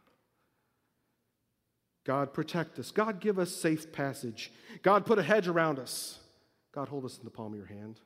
God, 2.05 2.33
protect 2.33 2.79
us. 2.79 2.91
God, 2.91 3.21
give 3.21 3.39
us 3.39 3.55
safe 3.55 3.93
passage. 3.93 4.53
God, 4.83 5.07
put 5.07 5.19
a 5.19 5.23
hedge 5.23 5.47
around 5.47 5.79
us. 5.79 6.19
God, 6.73 6.89
hold 6.89 7.05
us 7.05 7.19
in 7.19 7.25
the 7.25 7.31
palm 7.31 7.53
of 7.53 7.59
your 7.59 7.67
hand. 7.67 8.01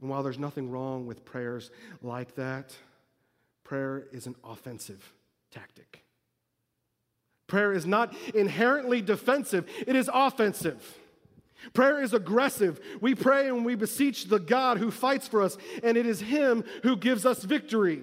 And 0.00 0.10
while 0.10 0.22
there's 0.22 0.38
nothing 0.38 0.70
wrong 0.70 1.06
with 1.06 1.24
prayers 1.24 1.70
like 2.02 2.34
that, 2.36 2.74
prayer 3.64 4.06
is 4.12 4.26
an 4.26 4.36
offensive 4.44 5.12
tactic. 5.50 6.04
Prayer 7.46 7.72
is 7.72 7.86
not 7.86 8.14
inherently 8.34 9.00
defensive, 9.00 9.68
it 9.86 9.96
is 9.96 10.10
offensive. 10.12 10.98
Prayer 11.72 12.00
is 12.00 12.14
aggressive. 12.14 12.78
We 13.00 13.16
pray 13.16 13.48
and 13.48 13.64
we 13.64 13.74
beseech 13.74 14.26
the 14.26 14.38
God 14.38 14.78
who 14.78 14.92
fights 14.92 15.26
for 15.26 15.42
us, 15.42 15.58
and 15.82 15.96
it 15.96 16.06
is 16.06 16.20
Him 16.20 16.62
who 16.84 16.96
gives 16.96 17.26
us 17.26 17.42
victory. 17.42 18.02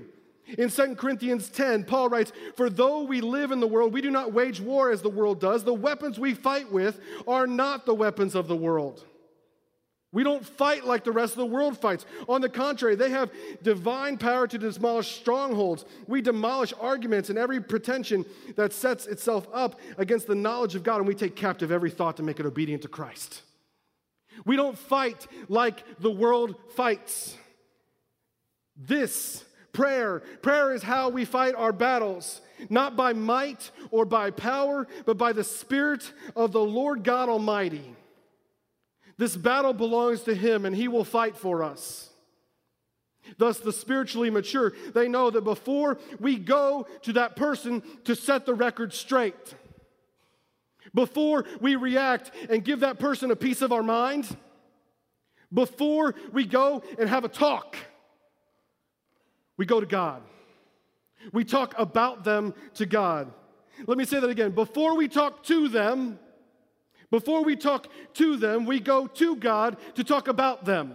In 0.57 0.69
2 0.69 0.95
Corinthians 0.95 1.49
10, 1.49 1.85
Paul 1.85 2.09
writes, 2.09 2.31
For 2.55 2.69
though 2.69 3.03
we 3.03 3.21
live 3.21 3.51
in 3.51 3.61
the 3.61 3.67
world, 3.67 3.93
we 3.93 4.01
do 4.01 4.11
not 4.11 4.33
wage 4.33 4.59
war 4.59 4.91
as 4.91 5.01
the 5.01 5.09
world 5.09 5.39
does. 5.39 5.63
The 5.63 5.73
weapons 5.73 6.19
we 6.19 6.33
fight 6.33 6.71
with 6.71 6.99
are 7.27 7.47
not 7.47 7.85
the 7.85 7.95
weapons 7.95 8.35
of 8.35 8.47
the 8.47 8.55
world. 8.55 9.05
We 10.15 10.23
don't 10.23 10.45
fight 10.45 10.85
like 10.85 11.03
the 11.03 11.11
rest 11.11 11.33
of 11.33 11.39
the 11.39 11.45
world 11.45 11.77
fights. 11.77 12.05
On 12.29 12.39
the 12.39 12.47
contrary, 12.47 12.95
they 12.95 13.09
have 13.09 13.29
divine 13.61 14.17
power 14.17 14.47
to 14.47 14.57
demolish 14.57 15.13
strongholds. 15.13 15.83
We 16.07 16.21
demolish 16.21 16.73
arguments 16.79 17.29
and 17.29 17.37
every 17.37 17.59
pretension 17.59 18.23
that 18.55 18.71
sets 18.71 19.07
itself 19.07 19.45
up 19.53 19.77
against 19.97 20.27
the 20.27 20.33
knowledge 20.33 20.73
of 20.73 20.83
God, 20.83 20.99
and 20.99 21.07
we 21.07 21.15
take 21.15 21.35
captive 21.35 21.69
every 21.69 21.91
thought 21.91 22.15
to 22.15 22.23
make 22.23 22.39
it 22.39 22.45
obedient 22.45 22.83
to 22.83 22.87
Christ. 22.87 23.41
We 24.45 24.55
don't 24.55 24.77
fight 24.77 25.27
like 25.49 25.83
the 25.99 26.11
world 26.11 26.55
fights. 26.77 27.35
This 28.77 29.43
prayer, 29.73 30.21
prayer 30.41 30.73
is 30.73 30.81
how 30.81 31.09
we 31.09 31.25
fight 31.25 31.55
our 31.55 31.73
battles, 31.73 32.39
not 32.69 32.95
by 32.95 33.11
might 33.11 33.69
or 33.91 34.05
by 34.05 34.31
power, 34.31 34.87
but 35.05 35.17
by 35.17 35.33
the 35.33 35.43
Spirit 35.43 36.09
of 36.37 36.53
the 36.53 36.61
Lord 36.63 37.03
God 37.03 37.27
Almighty. 37.27 37.97
This 39.17 39.35
battle 39.37 39.73
belongs 39.73 40.23
to 40.23 40.35
Him, 40.35 40.65
and 40.65 40.75
He 40.75 40.87
will 40.87 41.05
fight 41.05 41.37
for 41.37 41.63
us. 41.63 42.09
Thus, 43.37 43.59
the 43.59 43.73
spiritually 43.73 44.29
mature, 44.29 44.73
they 44.93 45.07
know 45.07 45.29
that 45.29 45.43
before 45.43 45.97
we 46.19 46.37
go 46.37 46.85
to 47.03 47.13
that 47.13 47.35
person 47.35 47.81
to 48.03 48.15
set 48.15 48.45
the 48.45 48.53
record 48.53 48.93
straight, 48.93 49.55
before 50.93 51.45
we 51.59 51.75
react 51.75 52.31
and 52.49 52.63
give 52.63 52.81
that 52.81 52.99
person 52.99 53.31
a 53.31 53.35
piece 53.35 53.61
of 53.61 53.71
our 53.71 53.83
mind, 53.83 54.35
before 55.53 56.15
we 56.31 56.45
go 56.45 56.83
and 56.99 57.09
have 57.09 57.23
a 57.23 57.29
talk, 57.29 57.75
we 59.57 59.65
go 59.65 59.79
to 59.79 59.85
God. 59.85 60.21
We 61.33 61.43
talk 61.43 61.73
about 61.77 62.23
them 62.23 62.53
to 62.75 62.85
God. 62.85 63.31
Let 63.87 63.97
me 63.97 64.05
say 64.05 64.19
that 64.19 64.29
again. 64.29 64.51
Before 64.51 64.95
we 64.95 65.07
talk 65.07 65.43
to 65.45 65.67
them, 65.67 66.19
before 67.11 67.43
we 67.43 67.55
talk 67.55 67.87
to 68.15 68.37
them, 68.37 68.65
we 68.65 68.79
go 68.79 69.07
to 69.07 69.35
God 69.35 69.77
to 69.95 70.03
talk 70.03 70.27
about 70.27 70.65
them. 70.65 70.93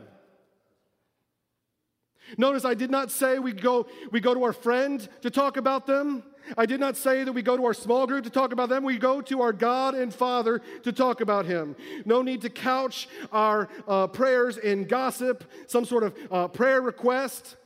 Notice 2.38 2.64
I 2.64 2.74
did 2.74 2.90
not 2.90 3.10
say 3.10 3.38
we 3.38 3.52
go, 3.52 3.86
we 4.12 4.20
go 4.20 4.34
to 4.34 4.44
our 4.44 4.52
friend 4.52 5.06
to 5.22 5.30
talk 5.30 5.56
about 5.56 5.86
them. 5.86 6.22
I 6.56 6.66
did 6.66 6.80
not 6.80 6.96
say 6.96 7.24
that 7.24 7.32
we 7.32 7.42
go 7.42 7.56
to 7.56 7.64
our 7.64 7.74
small 7.74 8.06
group 8.06 8.24
to 8.24 8.30
talk 8.30 8.52
about 8.52 8.68
them. 8.68 8.84
We 8.84 8.98
go 8.98 9.20
to 9.20 9.42
our 9.42 9.52
God 9.52 9.94
and 9.94 10.12
Father 10.12 10.60
to 10.82 10.92
talk 10.92 11.20
about 11.20 11.46
Him. 11.46 11.76
No 12.04 12.22
need 12.22 12.42
to 12.42 12.50
couch 12.50 13.08
our 13.32 13.68
uh, 13.86 14.06
prayers 14.06 14.58
in 14.58 14.84
gossip, 14.84 15.44
some 15.66 15.84
sort 15.84 16.02
of 16.02 16.16
uh, 16.30 16.48
prayer 16.48 16.80
request. 16.80 17.56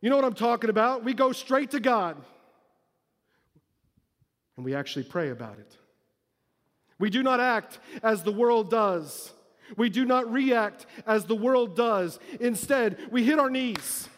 You 0.00 0.10
know 0.10 0.16
what 0.16 0.24
I'm 0.24 0.34
talking 0.34 0.70
about. 0.70 1.04
We 1.04 1.12
go 1.12 1.32
straight 1.32 1.72
to 1.72 1.80
God 1.80 2.16
and 4.56 4.64
we 4.64 4.74
actually 4.74 5.04
pray 5.04 5.30
about 5.30 5.58
it. 5.58 5.76
We 7.00 7.10
do 7.10 7.24
not 7.24 7.40
act 7.40 7.80
as 8.02 8.22
the 8.22 8.30
world 8.30 8.70
does. 8.70 9.32
We 9.76 9.88
do 9.88 10.04
not 10.04 10.30
react 10.30 10.86
as 11.06 11.24
the 11.24 11.34
world 11.34 11.74
does. 11.74 12.20
Instead, 12.38 12.98
we 13.10 13.24
hit 13.24 13.38
our 13.38 13.50
knees 13.50 14.08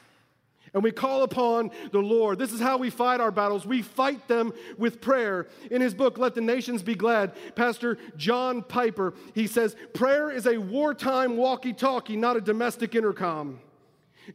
and 0.74 0.82
we 0.82 0.90
call 0.90 1.22
upon 1.22 1.70
the 1.92 2.00
Lord. 2.00 2.38
This 2.38 2.52
is 2.52 2.60
how 2.60 2.78
we 2.78 2.90
fight 2.90 3.20
our 3.20 3.30
battles. 3.30 3.66
We 3.66 3.82
fight 3.82 4.26
them 4.26 4.52
with 4.78 5.00
prayer. 5.00 5.46
In 5.70 5.80
his 5.80 5.94
book, 5.94 6.18
Let 6.18 6.34
the 6.34 6.40
Nations 6.40 6.82
Be 6.82 6.94
Glad, 6.94 7.34
Pastor 7.54 7.98
John 8.16 8.62
Piper, 8.62 9.14
he 9.34 9.46
says, 9.46 9.76
Prayer 9.92 10.30
is 10.30 10.46
a 10.46 10.56
wartime 10.58 11.36
walkie 11.36 11.74
talkie, 11.74 12.16
not 12.16 12.36
a 12.36 12.40
domestic 12.40 12.94
intercom. 12.94 13.60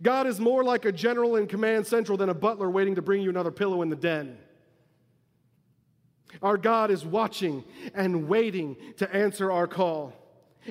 God 0.01 0.27
is 0.27 0.39
more 0.39 0.63
like 0.63 0.85
a 0.85 0.91
general 0.91 1.37
in 1.37 1.47
command 1.47 1.87
central 1.87 2.17
than 2.17 2.29
a 2.29 2.33
butler 2.33 2.69
waiting 2.69 2.95
to 2.95 3.01
bring 3.01 3.21
you 3.21 3.29
another 3.29 3.51
pillow 3.51 3.81
in 3.81 3.89
the 3.89 3.95
den. 3.95 4.37
Our 6.41 6.57
God 6.57 6.91
is 6.91 7.05
watching 7.05 7.63
and 7.93 8.27
waiting 8.27 8.75
to 8.97 9.15
answer 9.15 9.51
our 9.51 9.67
call. 9.67 10.13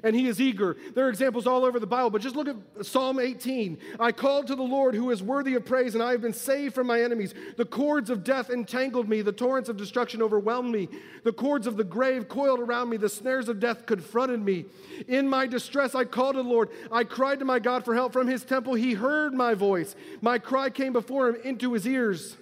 And 0.04 0.14
he 0.14 0.26
is 0.28 0.40
eager. 0.40 0.76
There 0.94 1.06
are 1.06 1.08
examples 1.08 1.46
all 1.46 1.64
over 1.64 1.80
the 1.80 1.86
Bible, 1.86 2.10
but 2.10 2.20
just 2.20 2.36
look 2.36 2.48
at 2.48 2.56
Psalm 2.84 3.18
18. 3.18 3.78
I 3.98 4.12
called 4.12 4.46
to 4.48 4.54
the 4.54 4.62
Lord 4.62 4.94
who 4.94 5.10
is 5.10 5.22
worthy 5.22 5.54
of 5.54 5.64
praise, 5.64 5.94
and 5.94 6.02
I 6.02 6.10
have 6.12 6.20
been 6.20 6.34
saved 6.34 6.74
from 6.74 6.86
my 6.86 7.00
enemies. 7.00 7.34
The 7.56 7.64
cords 7.64 8.10
of 8.10 8.22
death 8.22 8.50
entangled 8.50 9.08
me, 9.08 9.22
the 9.22 9.32
torrents 9.32 9.68
of 9.68 9.76
destruction 9.76 10.22
overwhelmed 10.22 10.70
me. 10.70 10.88
The 11.24 11.32
cords 11.32 11.66
of 11.66 11.76
the 11.76 11.84
grave 11.84 12.28
coiled 12.28 12.60
around 12.60 12.90
me, 12.90 12.96
the 12.98 13.08
snares 13.08 13.48
of 13.48 13.60
death 13.60 13.86
confronted 13.86 14.42
me. 14.42 14.66
In 15.08 15.28
my 15.28 15.46
distress, 15.46 15.94
I 15.94 16.04
called 16.04 16.36
to 16.36 16.42
the 16.42 16.48
Lord. 16.48 16.68
I 16.92 17.04
cried 17.04 17.38
to 17.38 17.44
my 17.44 17.58
God 17.58 17.84
for 17.84 17.94
help 17.94 18.12
from 18.12 18.26
his 18.26 18.44
temple. 18.44 18.74
He 18.74 18.94
heard 18.94 19.32
my 19.32 19.54
voice. 19.54 19.94
My 20.20 20.38
cry 20.38 20.68
came 20.68 20.92
before 20.92 21.28
him 21.28 21.36
into 21.42 21.72
his 21.72 21.86
ears. 21.86 22.36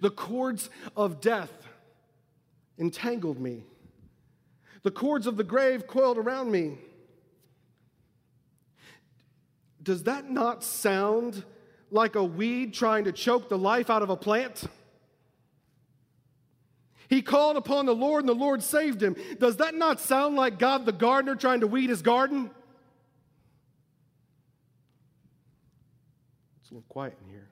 The 0.00 0.10
cords 0.10 0.70
of 0.96 1.20
death 1.20 1.50
entangled 2.78 3.40
me. 3.40 3.64
The 4.82 4.90
cords 4.90 5.26
of 5.26 5.36
the 5.36 5.44
grave 5.44 5.86
coiled 5.86 6.18
around 6.18 6.50
me. 6.50 6.78
Does 9.82 10.04
that 10.04 10.30
not 10.30 10.64
sound 10.64 11.44
like 11.90 12.16
a 12.16 12.24
weed 12.24 12.74
trying 12.74 13.04
to 13.04 13.12
choke 13.12 13.48
the 13.48 13.58
life 13.58 13.90
out 13.90 14.02
of 14.02 14.10
a 14.10 14.16
plant? 14.16 14.64
He 17.08 17.22
called 17.22 17.56
upon 17.56 17.86
the 17.86 17.94
Lord 17.94 18.22
and 18.22 18.28
the 18.28 18.34
Lord 18.34 18.62
saved 18.62 19.02
him. 19.02 19.16
Does 19.38 19.58
that 19.58 19.74
not 19.74 20.00
sound 20.00 20.34
like 20.34 20.58
God 20.58 20.86
the 20.86 20.92
gardener 20.92 21.36
trying 21.36 21.60
to 21.60 21.66
weed 21.66 21.88
his 21.88 22.02
garden? 22.02 22.50
It's 26.60 26.70
a 26.70 26.74
little 26.74 26.86
quiet 26.88 27.16
in 27.24 27.30
here. 27.30 27.48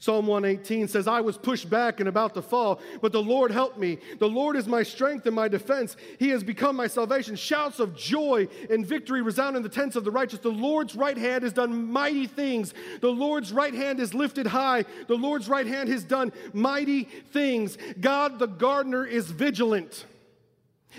Psalm 0.00 0.26
118 0.26 0.88
says, 0.88 1.06
I 1.06 1.20
was 1.20 1.36
pushed 1.36 1.68
back 1.68 2.00
and 2.00 2.08
about 2.08 2.32
to 2.32 2.40
fall, 2.40 2.80
but 3.02 3.12
the 3.12 3.22
Lord 3.22 3.50
helped 3.50 3.76
me. 3.76 3.98
The 4.18 4.28
Lord 4.28 4.56
is 4.56 4.66
my 4.66 4.82
strength 4.82 5.26
and 5.26 5.36
my 5.36 5.46
defense. 5.46 5.94
He 6.18 6.30
has 6.30 6.42
become 6.42 6.74
my 6.74 6.86
salvation. 6.86 7.36
Shouts 7.36 7.80
of 7.80 7.94
joy 7.94 8.48
and 8.70 8.86
victory 8.86 9.20
resound 9.20 9.58
in 9.58 9.62
the 9.62 9.68
tents 9.68 9.96
of 9.96 10.04
the 10.04 10.10
righteous. 10.10 10.38
The 10.38 10.48
Lord's 10.48 10.96
right 10.96 11.18
hand 11.18 11.42
has 11.42 11.52
done 11.52 11.92
mighty 11.92 12.26
things. 12.26 12.72
The 13.02 13.10
Lord's 13.10 13.52
right 13.52 13.74
hand 13.74 14.00
is 14.00 14.14
lifted 14.14 14.46
high. 14.46 14.86
The 15.06 15.16
Lord's 15.16 15.50
right 15.50 15.66
hand 15.66 15.90
has 15.90 16.02
done 16.02 16.32
mighty 16.54 17.04
things. 17.04 17.76
God, 18.00 18.38
the 18.38 18.48
gardener, 18.48 19.04
is 19.04 19.30
vigilant, 19.30 20.06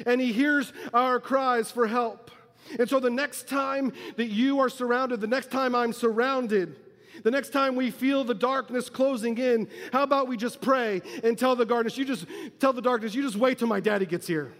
and 0.05 0.21
he 0.21 0.31
hears 0.31 0.73
our 0.93 1.19
cries 1.19 1.71
for 1.71 1.87
help. 1.87 2.29
And 2.77 2.87
so 2.87 2.99
the 2.99 3.09
next 3.09 3.47
time 3.47 3.93
that 4.17 4.27
you 4.27 4.59
are 4.59 4.69
surrounded, 4.69 5.21
the 5.21 5.27
next 5.27 5.49
time 5.49 5.73
I'm 5.73 5.91
surrounded, 5.91 6.75
the 7.23 7.31
next 7.31 7.49
time 7.49 7.75
we 7.75 7.91
feel 7.91 8.23
the 8.23 8.33
darkness 8.33 8.89
closing 8.89 9.37
in, 9.37 9.67
how 9.93 10.03
about 10.03 10.27
we 10.27 10.37
just 10.37 10.61
pray 10.61 11.01
and 11.23 11.37
tell 11.37 11.55
the 11.55 11.65
darkness, 11.65 11.97
you 11.97 12.05
just 12.05 12.25
tell 12.59 12.73
the 12.73 12.81
darkness, 12.81 13.13
you 13.13 13.21
just 13.21 13.35
wait 13.35 13.59
till 13.59 13.67
my 13.67 13.79
daddy 13.79 14.05
gets 14.05 14.27
here. 14.27 14.51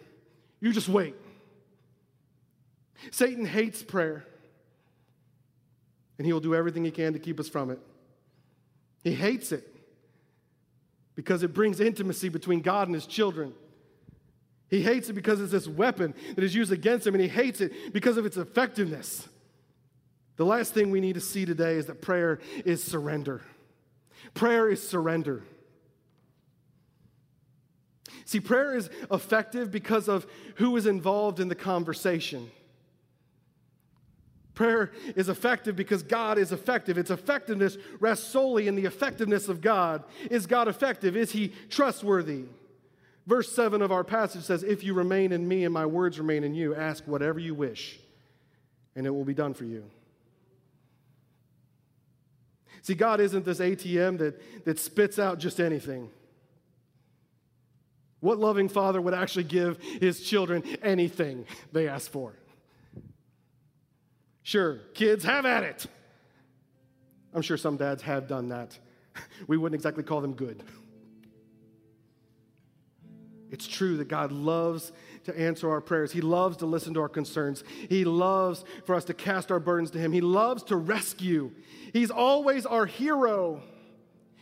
You 0.59 0.71
just 0.71 0.89
wait. 0.89 1.15
Satan 3.09 3.45
hates 3.45 3.81
prayer, 3.81 4.25
and 6.17 6.25
he 6.25 6.33
will 6.33 6.39
do 6.39 6.53
everything 6.53 6.85
he 6.85 6.91
can 6.91 7.13
to 7.13 7.19
keep 7.19 7.39
us 7.39 7.49
from 7.49 7.71
it. 7.71 7.79
He 9.03 9.13
hates 9.13 9.51
it 9.51 9.67
because 11.15 11.41
it 11.41 11.53
brings 11.53 11.79
intimacy 11.79 12.29
between 12.29 12.61
God 12.61 12.87
and 12.87 12.93
his 12.93 13.07
children. 13.07 13.53
He 14.69 14.81
hates 14.81 15.09
it 15.09 15.13
because 15.13 15.41
it's 15.41 15.51
this 15.51 15.67
weapon 15.67 16.13
that 16.35 16.43
is 16.43 16.53
used 16.53 16.71
against 16.71 17.07
him, 17.07 17.15
and 17.15 17.21
he 17.21 17.27
hates 17.27 17.59
it 17.59 17.91
because 17.91 18.17
of 18.17 18.25
its 18.25 18.37
effectiveness. 18.37 19.27
The 20.37 20.45
last 20.45 20.73
thing 20.73 20.91
we 20.91 21.01
need 21.01 21.13
to 21.13 21.21
see 21.21 21.45
today 21.45 21.75
is 21.75 21.87
that 21.87 22.01
prayer 22.01 22.39
is 22.65 22.83
surrender. 22.83 23.41
Prayer 24.33 24.69
is 24.69 24.87
surrender. 24.87 25.43
See, 28.25 28.39
prayer 28.39 28.75
is 28.75 28.89
effective 29.11 29.71
because 29.71 30.07
of 30.07 30.25
who 30.55 30.75
is 30.77 30.85
involved 30.85 31.39
in 31.39 31.47
the 31.47 31.55
conversation. 31.55 32.49
Prayer 34.53 34.91
is 35.15 35.29
effective 35.29 35.75
because 35.75 36.03
God 36.03 36.37
is 36.37 36.51
effective. 36.51 36.97
Its 36.97 37.09
effectiveness 37.09 37.77
rests 37.99 38.27
solely 38.27 38.67
in 38.67 38.75
the 38.75 38.85
effectiveness 38.85 39.47
of 39.47 39.61
God. 39.61 40.03
Is 40.29 40.45
God 40.45 40.67
effective? 40.67 41.15
Is 41.15 41.31
He 41.31 41.53
trustworthy? 41.69 42.43
Verse 43.27 43.51
7 43.53 43.81
of 43.81 43.91
our 43.91 44.03
passage 44.03 44.43
says, 44.43 44.63
If 44.63 44.83
you 44.83 44.93
remain 44.93 45.31
in 45.31 45.47
me 45.47 45.63
and 45.63 45.73
my 45.73 45.85
words 45.85 46.19
remain 46.19 46.43
in 46.43 46.53
you, 46.53 46.75
ask 46.75 47.05
whatever 47.07 47.39
you 47.39 47.55
wish, 47.55 47.99
and 48.95 49.05
it 49.05 49.11
will 49.11 49.25
be 49.25 49.33
done 49.33 49.53
for 49.53 49.65
you. 49.65 49.83
See, 52.81 52.95
God 52.95 53.19
isn't 53.19 53.45
this 53.45 53.59
ATM 53.59 54.17
that, 54.19 54.65
that 54.65 54.79
spits 54.79 55.19
out 55.19 55.39
just 55.39 55.59
anything. 55.59 56.09
What 58.19 58.39
loving 58.39 58.69
father 58.69 59.01
would 59.01 59.13
actually 59.13 59.43
give 59.45 59.79
his 59.81 60.21
children 60.21 60.63
anything 60.81 61.45
they 61.71 61.87
ask 61.87 62.09
for? 62.09 62.33
Sure, 64.43 64.79
kids, 64.93 65.23
have 65.23 65.45
at 65.45 65.63
it. 65.63 65.85
I'm 67.33 67.41
sure 67.41 67.57
some 67.57 67.77
dads 67.77 68.01
have 68.03 68.27
done 68.27 68.49
that. 68.49 68.77
We 69.47 69.57
wouldn't 69.57 69.75
exactly 69.75 70.03
call 70.03 70.21
them 70.21 70.33
good. 70.33 70.63
It's 73.49 73.67
true 73.67 73.97
that 73.97 74.07
God 74.07 74.31
loves 74.31 74.93
to 75.25 75.39
answer 75.39 75.69
our 75.69 75.81
prayers. 75.81 76.11
He 76.11 76.21
loves 76.21 76.57
to 76.57 76.65
listen 76.65 76.93
to 76.95 77.01
our 77.01 77.09
concerns. 77.09 77.63
He 77.89 78.05
loves 78.05 78.63
for 78.85 78.95
us 78.95 79.05
to 79.05 79.13
cast 79.13 79.51
our 79.51 79.59
burdens 79.59 79.91
to 79.91 79.99
Him. 79.99 80.11
He 80.11 80.21
loves 80.21 80.63
to 80.63 80.75
rescue. 80.75 81.51
He's 81.93 82.11
always 82.11 82.65
our 82.65 82.85
hero. 82.85 83.61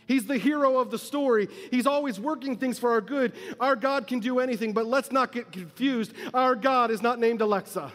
He's 0.06 0.26
the 0.26 0.38
hero 0.38 0.78
of 0.78 0.90
the 0.90 0.98
story. 0.98 1.48
He's 1.70 1.86
always 1.86 2.18
working 2.18 2.56
things 2.56 2.78
for 2.78 2.90
our 2.90 3.00
good. 3.00 3.32
Our 3.60 3.76
God 3.76 4.06
can 4.06 4.18
do 4.18 4.40
anything, 4.40 4.72
but 4.72 4.86
let's 4.86 5.12
not 5.12 5.30
get 5.30 5.52
confused. 5.52 6.12
Our 6.34 6.56
God 6.56 6.90
is 6.90 7.00
not 7.00 7.20
named 7.20 7.40
Alexa. 7.40 7.92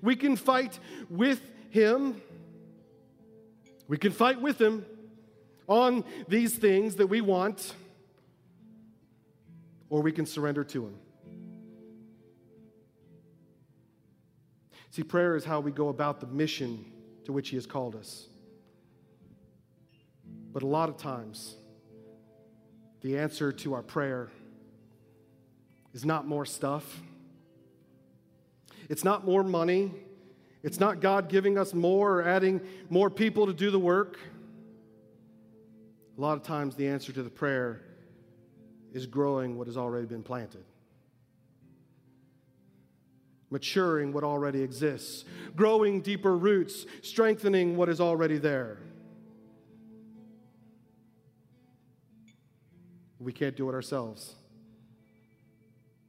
We 0.00 0.16
can 0.16 0.36
fight 0.36 0.78
with 1.10 1.40
Him. 1.70 2.20
We 3.88 3.98
can 3.98 4.12
fight 4.12 4.40
with 4.40 4.60
Him 4.60 4.86
on 5.66 6.04
these 6.28 6.54
things 6.54 6.96
that 6.96 7.06
we 7.06 7.20
want 7.20 7.74
or 9.94 10.02
we 10.02 10.10
can 10.10 10.26
surrender 10.26 10.64
to 10.64 10.86
Him. 10.86 10.96
See, 14.90 15.04
prayer 15.04 15.36
is 15.36 15.44
how 15.44 15.60
we 15.60 15.70
go 15.70 15.88
about 15.88 16.18
the 16.18 16.26
mission 16.26 16.84
to 17.26 17.32
which 17.32 17.50
He 17.50 17.56
has 17.56 17.64
called 17.64 17.94
us. 17.94 18.26
But 20.52 20.64
a 20.64 20.66
lot 20.66 20.88
of 20.88 20.96
times, 20.96 21.54
the 23.02 23.18
answer 23.18 23.52
to 23.52 23.74
our 23.74 23.82
prayer 23.82 24.32
is 25.92 26.04
not 26.04 26.26
more 26.26 26.44
stuff. 26.44 27.00
It's 28.88 29.04
not 29.04 29.24
more 29.24 29.44
money. 29.44 29.92
It's 30.64 30.80
not 30.80 30.98
God 30.98 31.28
giving 31.28 31.56
us 31.56 31.72
more 31.72 32.18
or 32.18 32.24
adding 32.24 32.60
more 32.90 33.10
people 33.10 33.46
to 33.46 33.52
do 33.52 33.70
the 33.70 33.78
work. 33.78 34.18
A 36.18 36.20
lot 36.20 36.36
of 36.36 36.42
times, 36.42 36.74
the 36.74 36.88
answer 36.88 37.12
to 37.12 37.22
the 37.22 37.30
prayer 37.30 37.80
is 38.94 39.06
growing 39.06 39.58
what 39.58 39.66
has 39.66 39.76
already 39.76 40.06
been 40.06 40.22
planted. 40.22 40.64
Maturing 43.50 44.12
what 44.12 44.24
already 44.24 44.62
exists, 44.62 45.24
growing 45.54 46.00
deeper 46.00 46.36
roots, 46.36 46.86
strengthening 47.02 47.76
what 47.76 47.88
is 47.88 48.00
already 48.00 48.38
there. 48.38 48.78
We 53.18 53.32
can't 53.32 53.56
do 53.56 53.68
it 53.68 53.74
ourselves. 53.74 54.34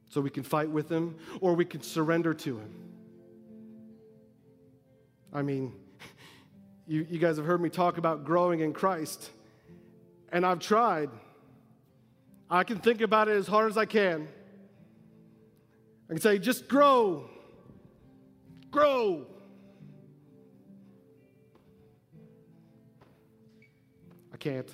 So 0.08 0.20
we 0.20 0.30
can 0.30 0.44
fight 0.44 0.70
with 0.70 0.88
Him 0.88 1.16
or 1.40 1.54
we 1.54 1.64
can 1.64 1.82
surrender 1.82 2.34
to 2.34 2.58
Him. 2.58 2.72
I 5.32 5.42
mean, 5.42 5.74
you, 6.86 7.06
you 7.10 7.18
guys 7.18 7.36
have 7.36 7.46
heard 7.46 7.60
me 7.60 7.68
talk 7.68 7.98
about 7.98 8.24
growing 8.24 8.60
in 8.60 8.72
Christ, 8.72 9.30
and 10.30 10.46
I've 10.46 10.60
tried. 10.60 11.10
I 12.50 12.64
can 12.64 12.78
think 12.78 13.00
about 13.00 13.28
it 13.28 13.36
as 13.36 13.46
hard 13.46 13.70
as 13.70 13.76
I 13.76 13.86
can. 13.86 14.28
I 16.08 16.12
can 16.12 16.20
say, 16.20 16.38
just 16.38 16.68
grow. 16.68 17.28
Grow. 18.70 19.26
I 24.32 24.36
can't. 24.36 24.70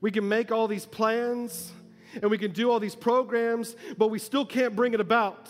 We 0.00 0.10
can 0.10 0.28
make 0.28 0.52
all 0.52 0.68
these 0.68 0.86
plans 0.86 1.72
and 2.14 2.30
we 2.30 2.38
can 2.38 2.52
do 2.52 2.70
all 2.70 2.80
these 2.80 2.94
programs, 2.94 3.76
but 3.98 4.08
we 4.08 4.18
still 4.18 4.46
can't 4.46 4.74
bring 4.74 4.94
it 4.94 5.00
about. 5.00 5.48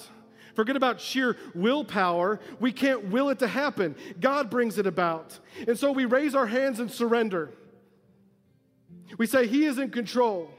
Forget 0.55 0.77
about 0.77 1.01
sheer 1.01 1.37
willpower. 1.55 2.41
We 2.59 2.73
can't 2.73 3.11
will 3.11 3.29
it 3.31 3.39
to 3.39 3.47
happen. 3.49 3.97
God 4.19 4.51
brings 4.51 4.79
it 4.79 4.87
about. 4.87 5.39
And 5.69 5.79
so 5.79 5.93
we 5.93 6.05
raise 6.07 6.35
our 6.35 6.47
hands 6.47 6.81
and 6.81 6.91
surrender. 6.91 7.51
We 9.19 9.27
say, 9.27 9.47
He 9.47 9.65
is 9.65 9.79
in 9.79 9.91
control. 9.91 10.51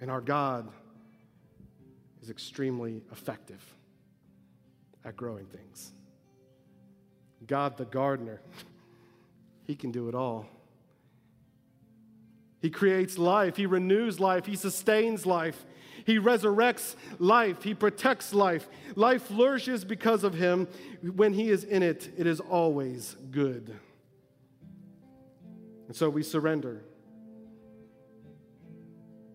And 0.00 0.10
our 0.10 0.20
God 0.20 0.68
is 2.22 2.30
extremely 2.30 3.02
effective 3.12 3.62
at 5.04 5.16
growing 5.16 5.46
things. 5.46 5.92
God, 7.46 7.76
the 7.76 7.84
gardener, 7.84 8.40
He 9.66 9.74
can 9.76 9.90
do 9.92 10.08
it 10.08 10.14
all. 10.14 10.46
He 12.60 12.70
creates 12.70 13.18
life, 13.18 13.56
He 13.56 13.66
renews 13.66 14.20
life, 14.20 14.46
He 14.46 14.56
sustains 14.56 15.26
life, 15.26 15.64
He 16.04 16.18
resurrects 16.18 16.94
life, 17.18 17.62
He 17.62 17.74
protects 17.74 18.34
life. 18.34 18.68
Life 18.96 19.22
flourishes 19.22 19.84
because 19.84 20.24
of 20.24 20.34
Him. 20.34 20.68
When 21.02 21.32
He 21.32 21.50
is 21.50 21.64
in 21.64 21.82
it, 21.82 22.10
it 22.16 22.26
is 22.26 22.40
always 22.40 23.16
good. 23.30 23.78
And 25.90 25.96
so 25.96 26.08
we 26.08 26.22
surrender. 26.22 26.84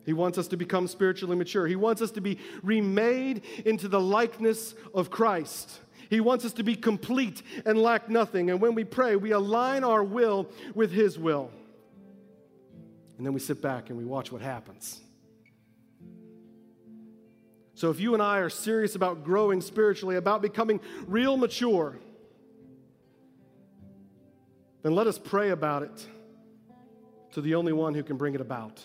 He 0.05 0.13
wants 0.13 0.37
us 0.37 0.47
to 0.47 0.55
become 0.55 0.87
spiritually 0.87 1.35
mature. 1.35 1.67
He 1.67 1.75
wants 1.75 2.01
us 2.01 2.11
to 2.11 2.21
be 2.21 2.39
remade 2.63 3.41
into 3.65 3.89
the 3.89 3.99
likeness 3.99 4.73
of 4.93 5.09
Christ. 5.09 5.81
He 6.09 6.21
wants 6.21 6.45
us 6.45 6.53
to 6.53 6.63
be 6.63 6.75
complete 6.75 7.41
and 7.65 7.77
lack 7.77 8.07
nothing. 8.07 8.49
And 8.49 8.61
when 8.61 8.73
we 8.73 8.85
pray, 8.85 9.17
we 9.17 9.31
align 9.31 9.83
our 9.83 10.01
will 10.01 10.49
with 10.73 10.93
His 10.93 11.19
will. 11.19 11.51
And 13.17 13.25
then 13.25 13.33
we 13.33 13.41
sit 13.41 13.61
back 13.61 13.89
and 13.89 13.97
we 13.97 14.05
watch 14.05 14.31
what 14.31 14.41
happens. 14.41 15.01
So, 17.73 17.89
if 17.89 17.99
you 17.99 18.13
and 18.13 18.23
I 18.23 18.37
are 18.37 18.49
serious 18.49 18.95
about 18.95 19.25
growing 19.25 19.59
spiritually, 19.59 20.15
about 20.15 20.41
becoming 20.41 20.79
real 21.05 21.35
mature, 21.35 21.99
then 24.83 24.95
let 24.95 25.05
us 25.05 25.19
pray 25.19 25.49
about 25.49 25.83
it 25.83 26.07
to 27.35 27.41
the 27.41 27.55
only 27.55 27.73
one 27.73 27.93
who 27.93 28.01
can 28.01 28.15
bring 28.15 28.33
it 28.33 28.39
about. 28.39 28.81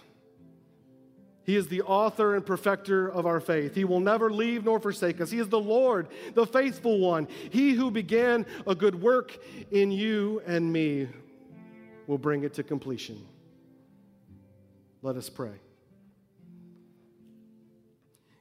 He 1.44 1.54
is 1.54 1.68
the 1.68 1.82
author 1.82 2.34
and 2.34 2.44
perfecter 2.44 3.08
of 3.08 3.24
our 3.24 3.38
faith. 3.38 3.76
He 3.76 3.84
will 3.84 4.00
never 4.00 4.28
leave 4.28 4.64
nor 4.64 4.80
forsake 4.80 5.20
us. 5.20 5.30
He 5.30 5.38
is 5.38 5.48
the 5.48 5.60
Lord, 5.60 6.08
the 6.34 6.44
faithful 6.44 6.98
one. 6.98 7.28
He 7.50 7.74
who 7.74 7.92
began 7.92 8.44
a 8.66 8.74
good 8.74 9.00
work 9.00 9.38
in 9.70 9.92
you 9.92 10.42
and 10.48 10.72
me 10.72 11.08
will 12.08 12.18
bring 12.18 12.42
it 12.42 12.54
to 12.54 12.64
completion. 12.64 13.24
Let 15.00 15.14
us 15.14 15.30
pray. 15.30 15.54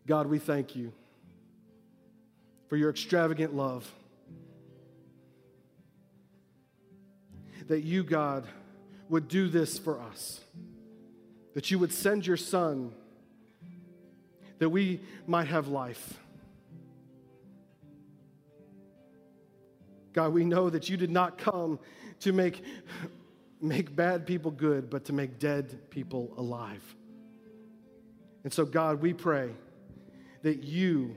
God, 0.08 0.26
we 0.26 0.40
thank 0.40 0.76
you 0.76 0.92
for 2.68 2.78
your 2.78 2.90
extravagant 2.90 3.56
love. 3.56 3.90
That 7.68 7.82
you, 7.82 8.04
God, 8.04 8.48
would 9.10 9.28
do 9.28 9.50
this 9.50 9.78
for 9.78 10.00
us, 10.00 10.40
that 11.56 11.72
you 11.72 11.80
would 11.80 11.92
send 11.92 12.26
your 12.26 12.38
Son, 12.38 12.94
that 14.60 14.70
we 14.70 15.02
might 15.26 15.48
have 15.48 15.68
life. 15.68 16.20
God, 20.14 20.34
we 20.34 20.44
know 20.44 20.70
that 20.70 20.90
you 20.90 20.98
did 20.98 21.12
not 21.12 21.38
come 21.38 21.80
to 22.22 22.32
make, 22.32 22.64
make 23.62 23.96
bad 23.96 24.26
people 24.26 24.52
good, 24.52 24.90
but 24.90 25.06
to 25.06 25.14
make 25.14 25.40
dead 25.40 25.90
people 25.90 26.34
alive. 26.38 26.84
And 28.44 28.54
so, 28.54 28.66
God, 28.66 29.02
we 29.02 29.14
pray 29.14 29.52
that 30.44 30.64
you, 30.64 31.16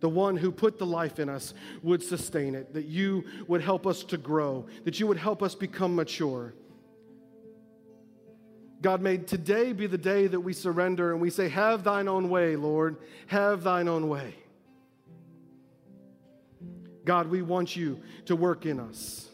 the 0.00 0.08
one 0.08 0.36
who 0.36 0.50
put 0.50 0.78
the 0.78 0.86
life 0.86 1.18
in 1.18 1.28
us, 1.28 1.54
would 1.82 2.02
sustain 2.02 2.54
it, 2.54 2.74
that 2.74 2.86
you 2.86 3.24
would 3.46 3.62
help 3.62 3.86
us 3.86 4.02
to 4.04 4.16
grow, 4.16 4.66
that 4.84 4.98
you 4.98 5.06
would 5.06 5.18
help 5.18 5.42
us 5.42 5.54
become 5.54 5.94
mature. 5.94 6.54
God, 8.82 9.02
may 9.02 9.18
today 9.18 9.72
be 9.72 9.86
the 9.86 9.98
day 9.98 10.26
that 10.26 10.40
we 10.40 10.52
surrender 10.52 11.12
and 11.12 11.20
we 11.20 11.28
say, 11.30 11.48
Have 11.48 11.84
thine 11.84 12.08
own 12.08 12.30
way, 12.30 12.56
Lord. 12.56 12.96
Have 13.26 13.62
thine 13.62 13.88
own 13.88 14.08
way. 14.08 14.34
God, 17.04 17.28
we 17.28 17.42
want 17.42 17.76
you 17.76 18.00
to 18.26 18.36
work 18.36 18.64
in 18.64 18.80
us. 18.80 19.28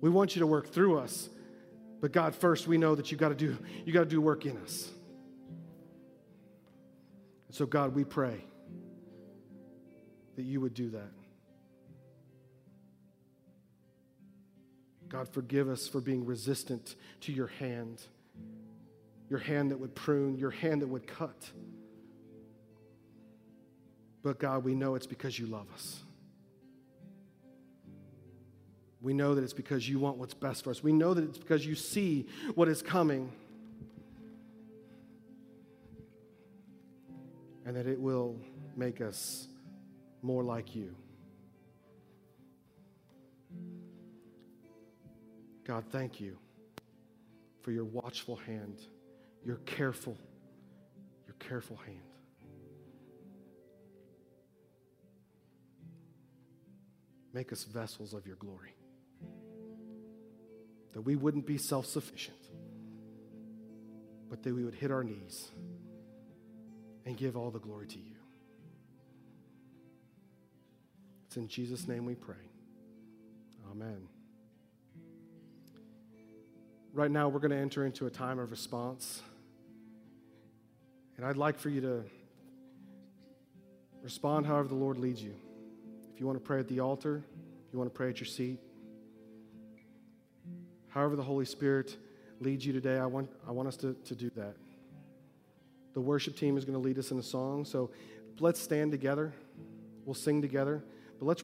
We 0.00 0.08
want 0.08 0.34
you 0.34 0.40
to 0.40 0.46
work 0.46 0.68
through 0.68 0.98
us. 0.98 1.28
But 2.00 2.12
God, 2.12 2.34
first 2.34 2.66
we 2.66 2.78
know 2.78 2.94
that 2.94 3.12
you 3.12 3.18
got 3.18 3.28
to 3.28 3.34
do 3.34 3.58
you 3.84 3.92
got 3.92 4.00
to 4.00 4.06
do 4.06 4.20
work 4.20 4.46
in 4.46 4.56
us. 4.58 4.88
And 7.48 7.54
so, 7.54 7.66
God, 7.66 7.94
we 7.94 8.04
pray 8.04 8.42
that 10.36 10.42
you 10.42 10.60
would 10.60 10.72
do 10.72 10.88
that. 10.90 11.19
God, 15.10 15.28
forgive 15.28 15.68
us 15.68 15.88
for 15.88 16.00
being 16.00 16.24
resistant 16.24 16.94
to 17.22 17.32
your 17.32 17.48
hand, 17.48 18.00
your 19.28 19.40
hand 19.40 19.72
that 19.72 19.78
would 19.78 19.94
prune, 19.94 20.38
your 20.38 20.52
hand 20.52 20.82
that 20.82 20.86
would 20.86 21.06
cut. 21.06 21.50
But 24.22 24.38
God, 24.38 24.64
we 24.64 24.74
know 24.74 24.94
it's 24.94 25.08
because 25.08 25.38
you 25.38 25.46
love 25.46 25.66
us. 25.74 26.00
We 29.02 29.12
know 29.14 29.34
that 29.34 29.42
it's 29.42 29.52
because 29.54 29.88
you 29.88 29.98
want 29.98 30.18
what's 30.18 30.34
best 30.34 30.62
for 30.62 30.70
us. 30.70 30.82
We 30.82 30.92
know 30.92 31.14
that 31.14 31.24
it's 31.24 31.38
because 31.38 31.66
you 31.66 31.74
see 31.74 32.26
what 32.54 32.68
is 32.68 32.80
coming 32.80 33.32
and 37.64 37.74
that 37.74 37.86
it 37.86 38.00
will 38.00 38.36
make 38.76 39.00
us 39.00 39.48
more 40.22 40.44
like 40.44 40.76
you. 40.76 40.94
God, 45.70 45.84
thank 45.92 46.20
you 46.20 46.36
for 47.62 47.70
your 47.70 47.84
watchful 47.84 48.34
hand, 48.34 48.80
your 49.44 49.58
careful, 49.58 50.18
your 51.28 51.36
careful 51.38 51.76
hand. 51.76 52.00
Make 57.32 57.52
us 57.52 57.62
vessels 57.62 58.14
of 58.14 58.26
your 58.26 58.34
glory. 58.34 58.74
That 60.94 61.02
we 61.02 61.14
wouldn't 61.14 61.46
be 61.46 61.56
self 61.56 61.86
sufficient, 61.86 62.48
but 64.28 64.42
that 64.42 64.52
we 64.52 64.64
would 64.64 64.74
hit 64.74 64.90
our 64.90 65.04
knees 65.04 65.52
and 67.06 67.16
give 67.16 67.36
all 67.36 67.52
the 67.52 67.60
glory 67.60 67.86
to 67.86 67.98
you. 68.00 68.16
It's 71.28 71.36
in 71.36 71.46
Jesus' 71.46 71.86
name 71.86 72.06
we 72.06 72.16
pray. 72.16 72.50
Amen. 73.70 74.08
Right 76.92 77.10
now, 77.10 77.28
we're 77.28 77.38
going 77.38 77.52
to 77.52 77.56
enter 77.56 77.86
into 77.86 78.06
a 78.06 78.10
time 78.10 78.40
of 78.40 78.50
response. 78.50 79.22
And 81.16 81.24
I'd 81.24 81.36
like 81.36 81.56
for 81.56 81.68
you 81.68 81.80
to 81.82 82.02
respond 84.02 84.44
however 84.44 84.66
the 84.66 84.74
Lord 84.74 84.98
leads 84.98 85.22
you. 85.22 85.32
If 86.12 86.18
you 86.18 86.26
want 86.26 86.36
to 86.36 86.44
pray 86.44 86.58
at 86.58 86.66
the 86.66 86.80
altar, 86.80 87.22
if 87.66 87.72
you 87.72 87.78
want 87.78 87.92
to 87.92 87.96
pray 87.96 88.08
at 88.08 88.18
your 88.18 88.26
seat, 88.26 88.58
however 90.88 91.14
the 91.14 91.22
Holy 91.22 91.44
Spirit 91.44 91.96
leads 92.40 92.66
you 92.66 92.72
today, 92.72 92.98
I 92.98 93.06
want, 93.06 93.30
I 93.46 93.52
want 93.52 93.68
us 93.68 93.76
to, 93.78 93.94
to 94.06 94.16
do 94.16 94.28
that. 94.34 94.56
The 95.94 96.00
worship 96.00 96.34
team 96.36 96.56
is 96.56 96.64
going 96.64 96.80
to 96.80 96.84
lead 96.84 96.98
us 96.98 97.12
in 97.12 97.18
a 97.20 97.22
song. 97.22 97.64
So 97.64 97.90
let's 98.40 98.60
stand 98.60 98.90
together. 98.90 99.32
We'll 100.04 100.14
sing 100.14 100.42
together. 100.42 100.82
But 101.20 101.26
let's 101.26 101.42